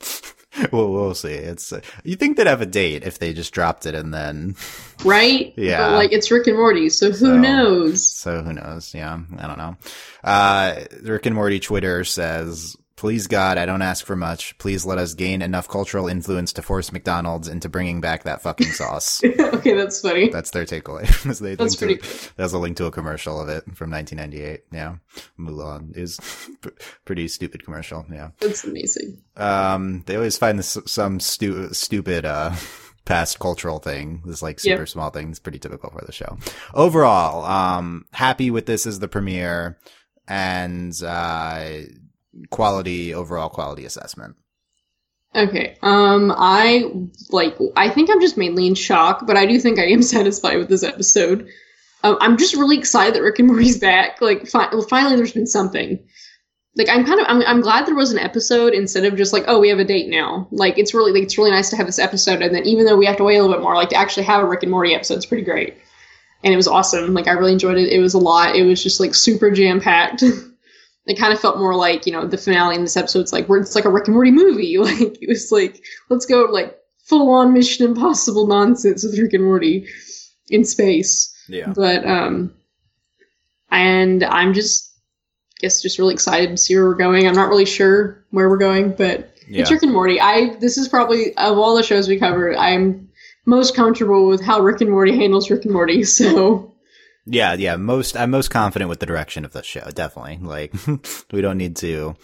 we'll, 0.72 0.90
we'll 0.90 1.14
see 1.14 1.32
it's 1.32 1.72
uh, 1.72 1.80
you 2.02 2.16
think 2.16 2.36
they'd 2.36 2.46
have 2.46 2.62
a 2.62 2.66
date 2.66 3.02
if 3.04 3.18
they 3.18 3.32
just 3.34 3.52
dropped 3.52 3.84
it 3.84 3.94
and 3.94 4.12
then 4.14 4.54
right? 5.04 5.52
Yeah. 5.56 5.88
But, 5.90 5.94
like 5.96 6.12
it's 6.12 6.30
Rick 6.30 6.46
and 6.46 6.56
Morty, 6.56 6.88
so 6.88 7.08
who 7.10 7.16
So- 7.16 7.38
knows? 7.38 8.08
so 8.08 8.42
who 8.42 8.52
knows 8.54 8.94
yeah 8.94 9.18
i 9.38 9.46
don't 9.46 9.58
know 9.58 9.76
uh 10.24 10.76
rick 11.02 11.26
and 11.26 11.34
morty 11.34 11.60
twitter 11.60 12.02
says 12.04 12.74
Please 12.96 13.26
God, 13.26 13.58
I 13.58 13.66
don't 13.66 13.82
ask 13.82 14.06
for 14.06 14.16
much. 14.16 14.56
Please 14.56 14.86
let 14.86 14.96
us 14.96 15.12
gain 15.12 15.42
enough 15.42 15.68
cultural 15.68 16.08
influence 16.08 16.54
to 16.54 16.62
force 16.62 16.90
McDonald's 16.92 17.46
into 17.46 17.68
bringing 17.68 18.00
back 18.00 18.22
that 18.22 18.40
fucking 18.40 18.68
sauce. 18.68 19.22
okay, 19.38 19.74
that's 19.74 20.00
funny. 20.00 20.30
That's 20.30 20.50
their 20.50 20.64
takeaway. 20.64 21.04
That's 21.58 21.76
pretty 21.76 21.96
to, 21.98 22.30
There's 22.36 22.54
a 22.54 22.58
link 22.58 22.78
to 22.78 22.86
a 22.86 22.90
commercial 22.90 23.38
of 23.38 23.50
it 23.50 23.64
from 23.76 23.90
1998. 23.90 24.62
Yeah, 24.72 24.96
Mulan 25.38 25.94
is 25.94 26.18
pretty 27.04 27.28
stupid 27.28 27.64
commercial. 27.64 28.06
Yeah. 28.10 28.30
That's 28.40 28.64
amazing. 28.64 29.20
Um, 29.36 30.02
they 30.06 30.16
always 30.16 30.38
find 30.38 30.58
this 30.58 30.78
some 30.86 31.20
stu- 31.20 31.74
stupid 31.74 32.24
uh 32.24 32.54
past 33.04 33.38
cultural 33.38 33.78
thing. 33.78 34.22
This 34.24 34.40
like 34.42 34.58
super 34.58 34.78
Yep. 34.80 34.88
small 34.88 35.10
thing. 35.10 35.28
It's 35.28 35.38
pretty 35.38 35.58
typical 35.58 35.90
for 35.90 36.02
the 36.06 36.12
show. 36.12 36.38
Overall, 36.72 37.44
um, 37.44 38.06
happy 38.12 38.50
with 38.50 38.64
this 38.64 38.86
as 38.86 39.00
the 39.00 39.06
premiere 39.08 39.78
and 40.26 40.92
uh 41.02 41.72
quality 42.50 43.14
overall 43.14 43.48
quality 43.48 43.84
assessment. 43.84 44.36
Okay. 45.34 45.76
Um, 45.82 46.32
I 46.34 46.90
like. 47.30 47.56
I 47.76 47.90
think 47.90 48.10
I'm 48.10 48.20
just 48.20 48.38
mainly 48.38 48.66
in 48.66 48.74
shock, 48.74 49.26
but 49.26 49.36
I 49.36 49.44
do 49.44 49.58
think 49.58 49.78
I 49.78 49.86
am 49.86 50.02
satisfied 50.02 50.58
with 50.58 50.68
this 50.68 50.82
episode. 50.82 51.48
Um, 52.02 52.16
I'm 52.20 52.36
just 52.36 52.54
really 52.54 52.78
excited 52.78 53.14
that 53.14 53.22
Rick 53.22 53.38
and 53.38 53.48
Morty's 53.48 53.78
back. 53.78 54.20
Like, 54.20 54.46
fi- 54.46 54.68
well, 54.72 54.82
finally, 54.82 55.16
there's 55.16 55.32
been 55.32 55.46
something. 55.46 55.98
Like, 56.76 56.88
I'm 56.88 57.04
kind 57.04 57.20
of. 57.20 57.26
I'm, 57.28 57.42
I'm 57.42 57.60
glad 57.60 57.86
there 57.86 57.94
was 57.94 58.12
an 58.12 58.18
episode 58.18 58.72
instead 58.72 59.04
of 59.04 59.16
just 59.16 59.32
like, 59.32 59.44
oh, 59.46 59.58
we 59.60 59.68
have 59.68 59.78
a 59.78 59.84
date 59.84 60.08
now. 60.08 60.48
Like, 60.50 60.78
it's 60.78 60.94
really 60.94 61.12
like 61.12 61.24
it's 61.24 61.36
really 61.36 61.50
nice 61.50 61.70
to 61.70 61.76
have 61.76 61.86
this 61.86 61.98
episode, 61.98 62.40
and 62.40 62.54
then 62.54 62.64
even 62.64 62.86
though 62.86 62.96
we 62.96 63.06
have 63.06 63.16
to 63.18 63.24
wait 63.24 63.36
a 63.36 63.42
little 63.42 63.56
bit 63.56 63.62
more, 63.62 63.74
like 63.74 63.90
to 63.90 63.96
actually 63.96 64.24
have 64.24 64.42
a 64.42 64.46
Rick 64.46 64.62
and 64.62 64.70
Morty 64.70 64.94
episode 64.94 65.18
is 65.18 65.26
pretty 65.26 65.44
great. 65.44 65.76
And 66.44 66.52
it 66.52 66.56
was 66.56 66.68
awesome. 66.68 67.12
Like, 67.12 67.28
I 67.28 67.32
really 67.32 67.52
enjoyed 67.52 67.78
it. 67.78 67.88
It 67.88 67.98
was 67.98 68.14
a 68.14 68.18
lot. 68.18 68.54
It 68.54 68.62
was 68.62 68.82
just 68.82 69.00
like 69.00 69.14
super 69.14 69.50
jam 69.50 69.80
packed. 69.80 70.22
it 71.06 71.18
kind 71.18 71.32
of 71.32 71.40
felt 71.40 71.58
more 71.58 71.74
like 71.74 72.04
you 72.06 72.12
know 72.12 72.26
the 72.26 72.38
finale 72.38 72.74
in 72.76 72.82
this 72.82 72.96
episode. 72.96 73.20
It's 73.20 73.32
like 73.32 73.48
where 73.48 73.60
it's 73.60 73.74
like 73.74 73.84
a 73.84 73.90
Rick 73.90 74.06
and 74.08 74.14
Morty 74.14 74.30
movie. 74.30 74.76
Like 74.82 75.18
it 75.22 75.28
was 75.28 75.50
like 75.52 75.82
let's 76.10 76.26
go 76.26 76.44
like 76.50 76.76
full 77.04 77.30
on 77.30 77.52
Mission 77.52 77.86
Impossible 77.86 78.46
nonsense 78.46 79.04
with 79.04 79.18
Rick 79.18 79.32
and 79.34 79.44
Morty 79.44 79.86
in 80.48 80.64
space. 80.64 81.32
Yeah. 81.48 81.72
But 81.74 82.04
um, 82.06 82.54
and 83.70 84.22
I'm 84.24 84.52
just 84.54 84.92
I 85.58 85.58
guess 85.62 85.80
just 85.82 85.98
really 85.98 86.14
excited 86.14 86.50
to 86.50 86.56
see 86.56 86.74
where 86.76 86.84
we're 86.86 86.94
going. 86.94 87.26
I'm 87.26 87.34
not 87.34 87.48
really 87.48 87.64
sure 87.64 88.24
where 88.30 88.48
we're 88.48 88.58
going, 88.58 88.92
but 88.92 89.32
Yeah. 89.48 89.62
it's 89.62 89.70
Rick 89.70 89.82
and 89.84 89.92
Morty. 89.92 90.20
I 90.20 90.56
this 90.56 90.76
is 90.76 90.88
probably 90.88 91.36
of 91.36 91.56
all 91.58 91.76
the 91.76 91.82
shows 91.82 92.08
we 92.08 92.18
covered, 92.18 92.56
I'm 92.56 93.08
most 93.46 93.76
comfortable 93.76 94.26
with 94.26 94.42
how 94.42 94.60
Rick 94.60 94.80
and 94.80 94.90
Morty 94.90 95.16
handles 95.16 95.50
Rick 95.50 95.64
and 95.64 95.72
Morty. 95.72 96.04
So 96.04 96.74
Yeah, 97.26 97.54
yeah. 97.54 97.76
Most 97.76 98.16
I'm 98.16 98.30
most 98.30 98.50
confident 98.50 98.88
with 98.88 99.00
the 99.00 99.06
direction 99.06 99.44
of 99.44 99.52
the 99.52 99.62
show. 99.62 99.88
Definitely. 99.92 100.38
Like 100.40 100.72
we 101.32 101.40
don't 101.40 101.58
need 101.58 101.76
to 101.76 102.14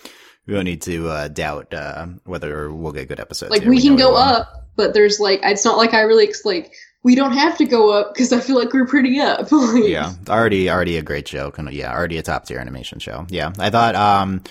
we 0.46 0.54
don't 0.54 0.64
need 0.64 0.82
to 0.82 1.08
uh, 1.08 1.28
doubt 1.28 1.74
uh, 1.74 2.06
whether 2.24 2.72
we'll 2.72 2.92
get 2.92 3.08
good 3.08 3.20
episodes. 3.20 3.50
like 3.50 3.62
here. 3.62 3.70
we 3.70 3.80
can 3.80 3.96
go 3.96 4.10
will. 4.10 4.16
up, 4.18 4.68
but 4.76 4.94
there's 4.94 5.20
like 5.20 5.40
it's 5.42 5.64
not 5.64 5.76
like 5.76 5.94
I 5.94 6.02
really 6.02 6.32
like 6.44 6.72
we 7.02 7.14
don't 7.14 7.32
have 7.32 7.58
to 7.58 7.64
go 7.64 7.90
up 7.90 8.14
because 8.14 8.32
I 8.32 8.40
feel 8.40 8.56
like 8.56 8.72
we're 8.72 8.86
pretty 8.86 9.20
up. 9.20 9.48
Yeah, 9.74 10.12
already 10.28 10.70
already 10.70 10.98
a 10.98 11.02
great 11.02 11.26
show. 11.26 11.50
Kind 11.50 11.68
of 11.68 11.74
yeah, 11.74 11.92
already 11.92 12.18
a 12.18 12.22
top 12.22 12.46
tier 12.46 12.58
animation 12.58 12.98
show. 12.98 13.26
Yeah, 13.28 13.52
I 13.58 13.70
thought 13.70 13.94
um 13.94 14.42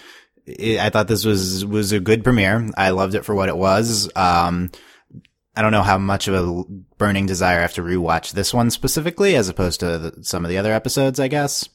it, 0.46 0.80
I 0.80 0.90
thought 0.90 1.08
this 1.08 1.26
was 1.26 1.66
was 1.66 1.92
a 1.92 2.00
good 2.00 2.24
premiere. 2.24 2.70
I 2.78 2.90
loved 2.90 3.16
it 3.16 3.26
for 3.26 3.36
what 3.36 3.50
it 3.50 3.58
was. 3.58 4.10
Um 4.16 4.72
I 5.62 5.64
don't 5.64 5.74
know 5.74 5.84
how 5.84 6.00
much 6.00 6.28
of 6.28 6.34
a 6.34 6.64
burning 6.98 7.28
desire 7.28 7.60
I 7.60 7.62
have 7.62 7.74
to 7.76 7.84
rewatch 7.84 8.32
this 8.32 8.52
one 8.52 8.72
specifically 8.72 9.36
as 9.36 9.48
opposed 9.48 9.82
to 9.82 10.00
the, 10.00 10.24
some 10.24 10.44
of 10.44 10.50
the 10.50 10.58
other 10.58 10.74
episodes, 10.74 11.20
I 11.20 11.28
guess. 11.28 11.70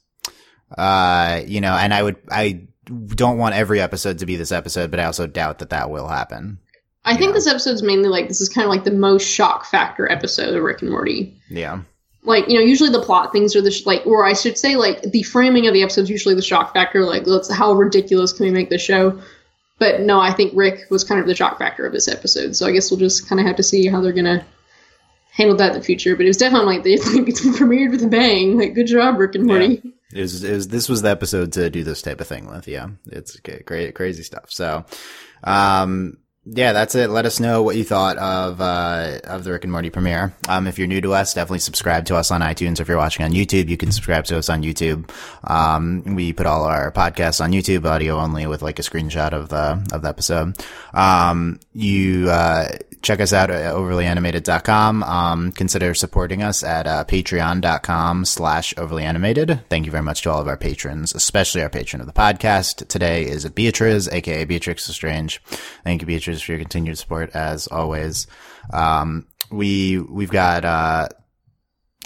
Uh, 0.76 1.42
you 1.46 1.60
know, 1.60 1.72
and 1.74 1.94
I 1.94 2.02
would, 2.02 2.16
I 2.28 2.66
don't 2.84 3.38
want 3.38 3.54
every 3.54 3.80
episode 3.80 4.18
to 4.18 4.26
be 4.26 4.34
this 4.34 4.50
episode, 4.50 4.90
but 4.90 4.98
I 4.98 5.04
also 5.04 5.28
doubt 5.28 5.60
that 5.60 5.70
that 5.70 5.88
will 5.88 6.08
happen. 6.08 6.58
I 7.04 7.16
think 7.16 7.28
Yeah. 7.28 7.34
this 7.34 7.46
episode's 7.46 7.84
mainly 7.84 8.08
like 8.08 8.26
this 8.26 8.40
is 8.40 8.48
kind 8.48 8.64
of 8.64 8.70
like 8.70 8.82
the 8.82 8.90
most 8.90 9.22
shock 9.24 9.64
factor 9.66 10.10
episode 10.10 10.56
of 10.56 10.62
Rick 10.64 10.82
and 10.82 10.90
Morty. 10.90 11.40
Yeah. 11.48 11.82
like 12.24 12.48
you 12.48 12.54
know 12.58 12.64
usually 12.64 12.90
the 12.90 13.02
plot 13.02 13.30
things 13.30 13.54
are 13.54 13.62
the 13.62 13.70
sh- 13.70 13.86
like 13.86 14.04
or 14.04 14.24
i 14.26 14.32
should 14.32 14.58
say 14.58 14.74
like 14.74 15.00
the 15.12 15.22
framing 15.22 15.68
of 15.68 15.74
the 15.74 15.82
episodes 15.84 16.10
usually 16.10 16.34
the 16.34 16.42
shock 16.42 16.74
factor 16.74 17.04
like 17.04 17.24
let's 17.28 17.48
how 17.48 17.72
ridiculous 17.72 18.32
can 18.32 18.46
we 18.46 18.50
make 18.50 18.68
the 18.68 18.78
show 18.78 19.16
but 19.78 20.00
no 20.00 20.20
i 20.20 20.32
think 20.32 20.52
rick 20.54 20.80
was 20.90 21.04
kind 21.04 21.20
of 21.20 21.26
the 21.26 21.34
shock 21.34 21.58
factor 21.58 21.86
of 21.86 21.92
this 21.92 22.08
episode 22.08 22.54
so 22.56 22.66
i 22.66 22.72
guess 22.72 22.90
we'll 22.90 23.00
just 23.00 23.28
kind 23.28 23.40
of 23.40 23.46
have 23.46 23.56
to 23.56 23.62
see 23.62 23.86
how 23.86 24.00
they're 24.00 24.12
gonna 24.12 24.44
handle 25.32 25.56
that 25.56 25.72
in 25.72 25.78
the 25.78 25.84
future 25.84 26.16
but 26.16 26.24
it 26.24 26.28
was 26.28 26.36
definitely 26.36 26.76
like 26.76 26.84
they 26.84 26.96
like 27.12 27.28
it's 27.28 27.40
premiered 27.58 27.90
with 27.90 28.02
a 28.02 28.08
bang 28.08 28.56
like 28.58 28.74
good 28.74 28.86
job 28.86 29.18
rick 29.18 29.34
and 29.34 29.46
morty 29.46 29.80
Yeah. 29.84 29.90
It 30.14 30.20
was, 30.20 30.44
it 30.44 30.54
was, 30.54 30.68
this 30.68 30.88
was 30.88 31.02
the 31.02 31.10
episode 31.10 31.52
to 31.54 31.68
do 31.68 31.82
this 31.82 32.00
type 32.00 32.20
of 32.20 32.28
thing 32.28 32.46
with. 32.46 32.68
Yeah. 32.68 32.90
It's 33.10 33.38
great, 33.40 33.94
crazy 33.96 34.22
stuff. 34.22 34.52
So, 34.52 34.84
um, 35.42 36.18
yeah, 36.48 36.72
that's 36.72 36.94
it. 36.94 37.10
Let 37.10 37.26
us 37.26 37.40
know 37.40 37.62
what 37.62 37.74
you 37.74 37.82
thought 37.82 38.16
of 38.18 38.60
uh, 38.60 39.18
of 39.24 39.42
the 39.42 39.50
Rick 39.50 39.64
and 39.64 39.72
Morty 39.72 39.90
premiere. 39.90 40.32
Um, 40.48 40.68
if 40.68 40.78
you're 40.78 40.86
new 40.86 41.00
to 41.00 41.12
us, 41.12 41.34
definitely 41.34 41.58
subscribe 41.58 42.06
to 42.06 42.14
us 42.14 42.30
on 42.30 42.40
iTunes. 42.40 42.78
If 42.78 42.86
you're 42.86 42.96
watching 42.96 43.24
on 43.24 43.32
YouTube, 43.32 43.68
you 43.68 43.76
can 43.76 43.90
subscribe 43.90 44.26
to 44.26 44.38
us 44.38 44.48
on 44.48 44.62
YouTube. 44.62 45.10
Um, 45.42 46.14
we 46.14 46.32
put 46.32 46.46
all 46.46 46.64
our 46.64 46.92
podcasts 46.92 47.42
on 47.42 47.50
YouTube, 47.50 47.84
audio 47.84 48.18
only, 48.18 48.46
with 48.46 48.62
like 48.62 48.78
a 48.78 48.82
screenshot 48.82 49.32
of 49.32 49.48
the 49.48 49.84
of 49.92 50.02
the 50.02 50.08
episode. 50.08 50.56
Um, 50.94 51.58
you 51.72 52.30
uh, 52.30 52.68
check 53.02 53.20
us 53.20 53.32
out 53.32 53.50
at 53.50 53.74
overlyanimated.com. 53.74 55.02
Um, 55.02 55.52
consider 55.52 55.94
supporting 55.94 56.42
us 56.42 56.62
at 56.62 56.86
uh, 56.86 57.04
patreon.com 57.04 58.24
slash 58.24 58.74
overlyanimated. 58.74 59.64
Thank 59.68 59.86
you 59.86 59.92
very 59.92 60.02
much 60.02 60.22
to 60.22 60.30
all 60.30 60.40
of 60.40 60.48
our 60.48 60.56
patrons, 60.56 61.14
especially 61.14 61.62
our 61.62 61.70
patron 61.70 62.00
of 62.00 62.06
the 62.06 62.12
podcast. 62.12 62.86
Today 62.88 63.24
is 63.24 63.48
Beatriz, 63.48 64.08
aka 64.08 64.44
Beatrix 64.44 64.84
Strange. 64.84 65.42
Thank 65.84 66.02
you, 66.02 66.06
Beatriz, 66.06 66.42
for 66.42 66.52
your 66.52 66.60
continued 66.60 66.98
support 66.98 67.30
as 67.34 67.66
always. 67.68 68.26
Um, 68.72 69.26
we, 69.50 69.98
we've 69.98 70.30
got, 70.30 70.64
uh, 70.64 71.08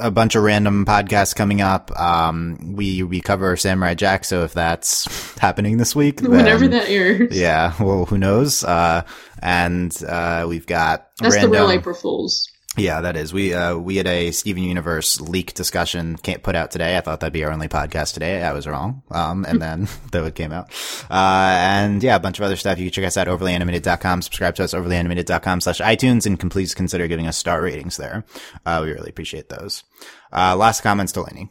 a 0.00 0.10
bunch 0.10 0.34
of 0.34 0.42
random 0.42 0.84
podcasts 0.86 1.34
coming 1.34 1.60
up. 1.60 1.90
Um, 1.98 2.74
we 2.76 3.02
we 3.02 3.20
cover 3.20 3.56
Samurai 3.56 3.94
Jack, 3.94 4.24
so 4.24 4.42
if 4.44 4.52
that's 4.52 5.34
happening 5.38 5.76
this 5.76 5.94
week, 5.94 6.20
whenever 6.22 6.66
then- 6.66 6.70
that 6.80 6.88
airs 6.88 7.36
yeah, 7.36 7.74
well, 7.80 8.06
who 8.06 8.18
knows? 8.18 8.64
Uh, 8.64 9.02
and 9.42 9.96
uh, 10.08 10.46
we've 10.48 10.66
got 10.66 11.10
that's 11.18 11.34
random, 11.34 11.52
the 11.52 11.56
real 11.58 11.70
april 11.70 11.94
fools 11.94 12.49
yeah, 12.80 13.00
that 13.02 13.16
is. 13.16 13.32
We 13.32 13.54
uh, 13.54 13.76
we 13.76 13.96
had 13.96 14.06
a 14.06 14.30
Steven 14.32 14.62
Universe 14.62 15.20
leak 15.20 15.54
discussion 15.54 16.16
can't 16.16 16.42
put 16.42 16.56
out 16.56 16.70
today. 16.70 16.96
I 16.96 17.00
thought 17.00 17.20
that'd 17.20 17.32
be 17.32 17.44
our 17.44 17.52
only 17.52 17.68
podcast 17.68 18.14
today. 18.14 18.42
I 18.42 18.52
was 18.52 18.66
wrong. 18.66 19.02
Um, 19.10 19.44
and 19.44 19.60
then 19.62 19.88
though 20.12 20.24
it 20.26 20.34
came 20.34 20.52
out. 20.52 20.70
Uh, 21.10 21.14
and 21.60 22.02
yeah, 22.02 22.16
a 22.16 22.20
bunch 22.20 22.38
of 22.38 22.44
other 22.44 22.56
stuff. 22.56 22.78
You 22.78 22.86
can 22.86 22.92
check 22.92 23.04
us 23.06 23.16
out 23.16 23.28
at 23.28 23.38
overlyanimated.com. 23.38 24.22
Subscribe 24.22 24.54
to 24.56 24.64
us 24.64 24.74
overlyanimated.com 24.74 25.60
slash 25.60 25.80
iTunes 25.80 26.26
and 26.26 26.38
can 26.40 26.48
please 26.50 26.74
consider 26.74 27.06
giving 27.08 27.26
us 27.26 27.36
star 27.36 27.62
ratings 27.62 27.96
there. 27.96 28.24
Uh, 28.66 28.80
we 28.84 28.90
really 28.92 29.10
appreciate 29.10 29.48
those. 29.48 29.84
Uh, 30.32 30.56
last 30.56 30.82
comments, 30.82 31.12
Delaney. 31.12 31.48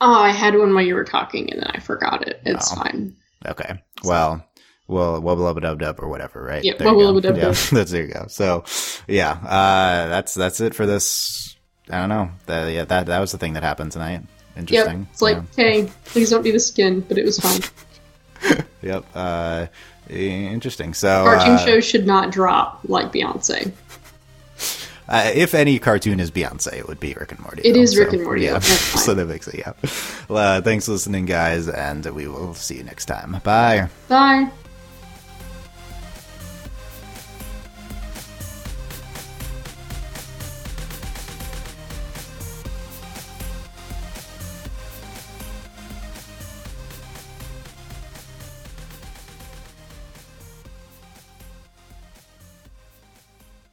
oh 0.00 0.12
i 0.14 0.30
had 0.30 0.56
one 0.56 0.74
while 0.74 0.84
you 0.84 0.94
were 0.94 1.04
talking 1.04 1.50
and 1.52 1.60
then 1.62 1.70
i 1.74 1.78
forgot 1.80 2.26
it 2.26 2.40
it's 2.44 2.72
Oh. 2.72 2.76
fine 2.76 3.16
Okay. 3.46 3.82
Well, 4.02 4.42
well, 4.86 5.20
wubba 5.20 5.60
dub 5.60 5.78
dub 5.80 6.00
or 6.00 6.08
whatever, 6.08 6.42
right? 6.42 6.62
Yeah, 6.62 6.74
wubba 6.74 7.22
dub 7.22 7.36
Yeah, 7.36 7.44
dub. 7.44 7.54
that's 7.72 7.90
there 7.90 8.06
you 8.06 8.12
go. 8.12 8.26
So, 8.28 8.64
yeah, 9.08 9.32
uh, 9.32 10.08
that's 10.08 10.34
that's 10.34 10.60
it 10.60 10.74
for 10.74 10.86
this. 10.86 11.56
I 11.90 11.98
don't 12.00 12.08
know. 12.08 12.30
That, 12.46 12.72
yeah, 12.72 12.84
that 12.84 13.06
that 13.06 13.20
was 13.20 13.32
the 13.32 13.38
thing 13.38 13.54
that 13.54 13.62
happened 13.62 13.92
tonight. 13.92 14.22
Interesting. 14.56 14.98
Yep. 15.00 15.08
It's 15.12 15.22
like, 15.22 15.54
hey, 15.56 15.90
please 16.04 16.30
don't 16.30 16.42
be 16.42 16.50
the 16.50 16.60
skin, 16.60 17.00
but 17.00 17.18
it 17.18 17.24
was 17.24 17.38
fun. 17.40 17.60
yep. 18.82 19.04
Uh, 19.14 19.66
interesting. 20.08 20.94
So, 20.94 21.24
Cartoon 21.24 21.54
uh, 21.54 21.58
shows 21.58 21.84
should 21.84 22.06
not 22.06 22.30
drop 22.30 22.80
like 22.84 23.12
Beyonce. 23.12 23.72
uh, 25.08 25.32
if 25.34 25.54
any 25.54 25.78
cartoon 25.78 26.20
is 26.20 26.30
Beyonce, 26.30 26.72
it 26.74 26.86
would 26.86 27.00
be 27.00 27.14
Rick 27.14 27.32
and 27.32 27.40
Morty. 27.40 27.62
It 27.62 27.72
though, 27.74 27.80
is 27.80 27.94
so, 27.96 28.04
Rick 28.04 28.12
and 28.12 28.22
Morty, 28.24 28.42
Yeah. 28.42 28.58
so 28.60 29.12
that 29.14 29.26
makes 29.26 29.48
it. 29.48 29.58
Yeah. 29.58 29.72
Well, 30.28 30.58
uh, 30.58 30.62
thanks 30.62 30.86
for 30.86 30.92
listening, 30.92 31.24
guys, 31.26 31.68
and 31.68 32.04
we 32.06 32.28
will 32.28 32.54
see 32.54 32.76
you 32.76 32.84
next 32.84 33.06
time. 33.06 33.40
Bye. 33.42 33.88
Bye. 34.08 34.50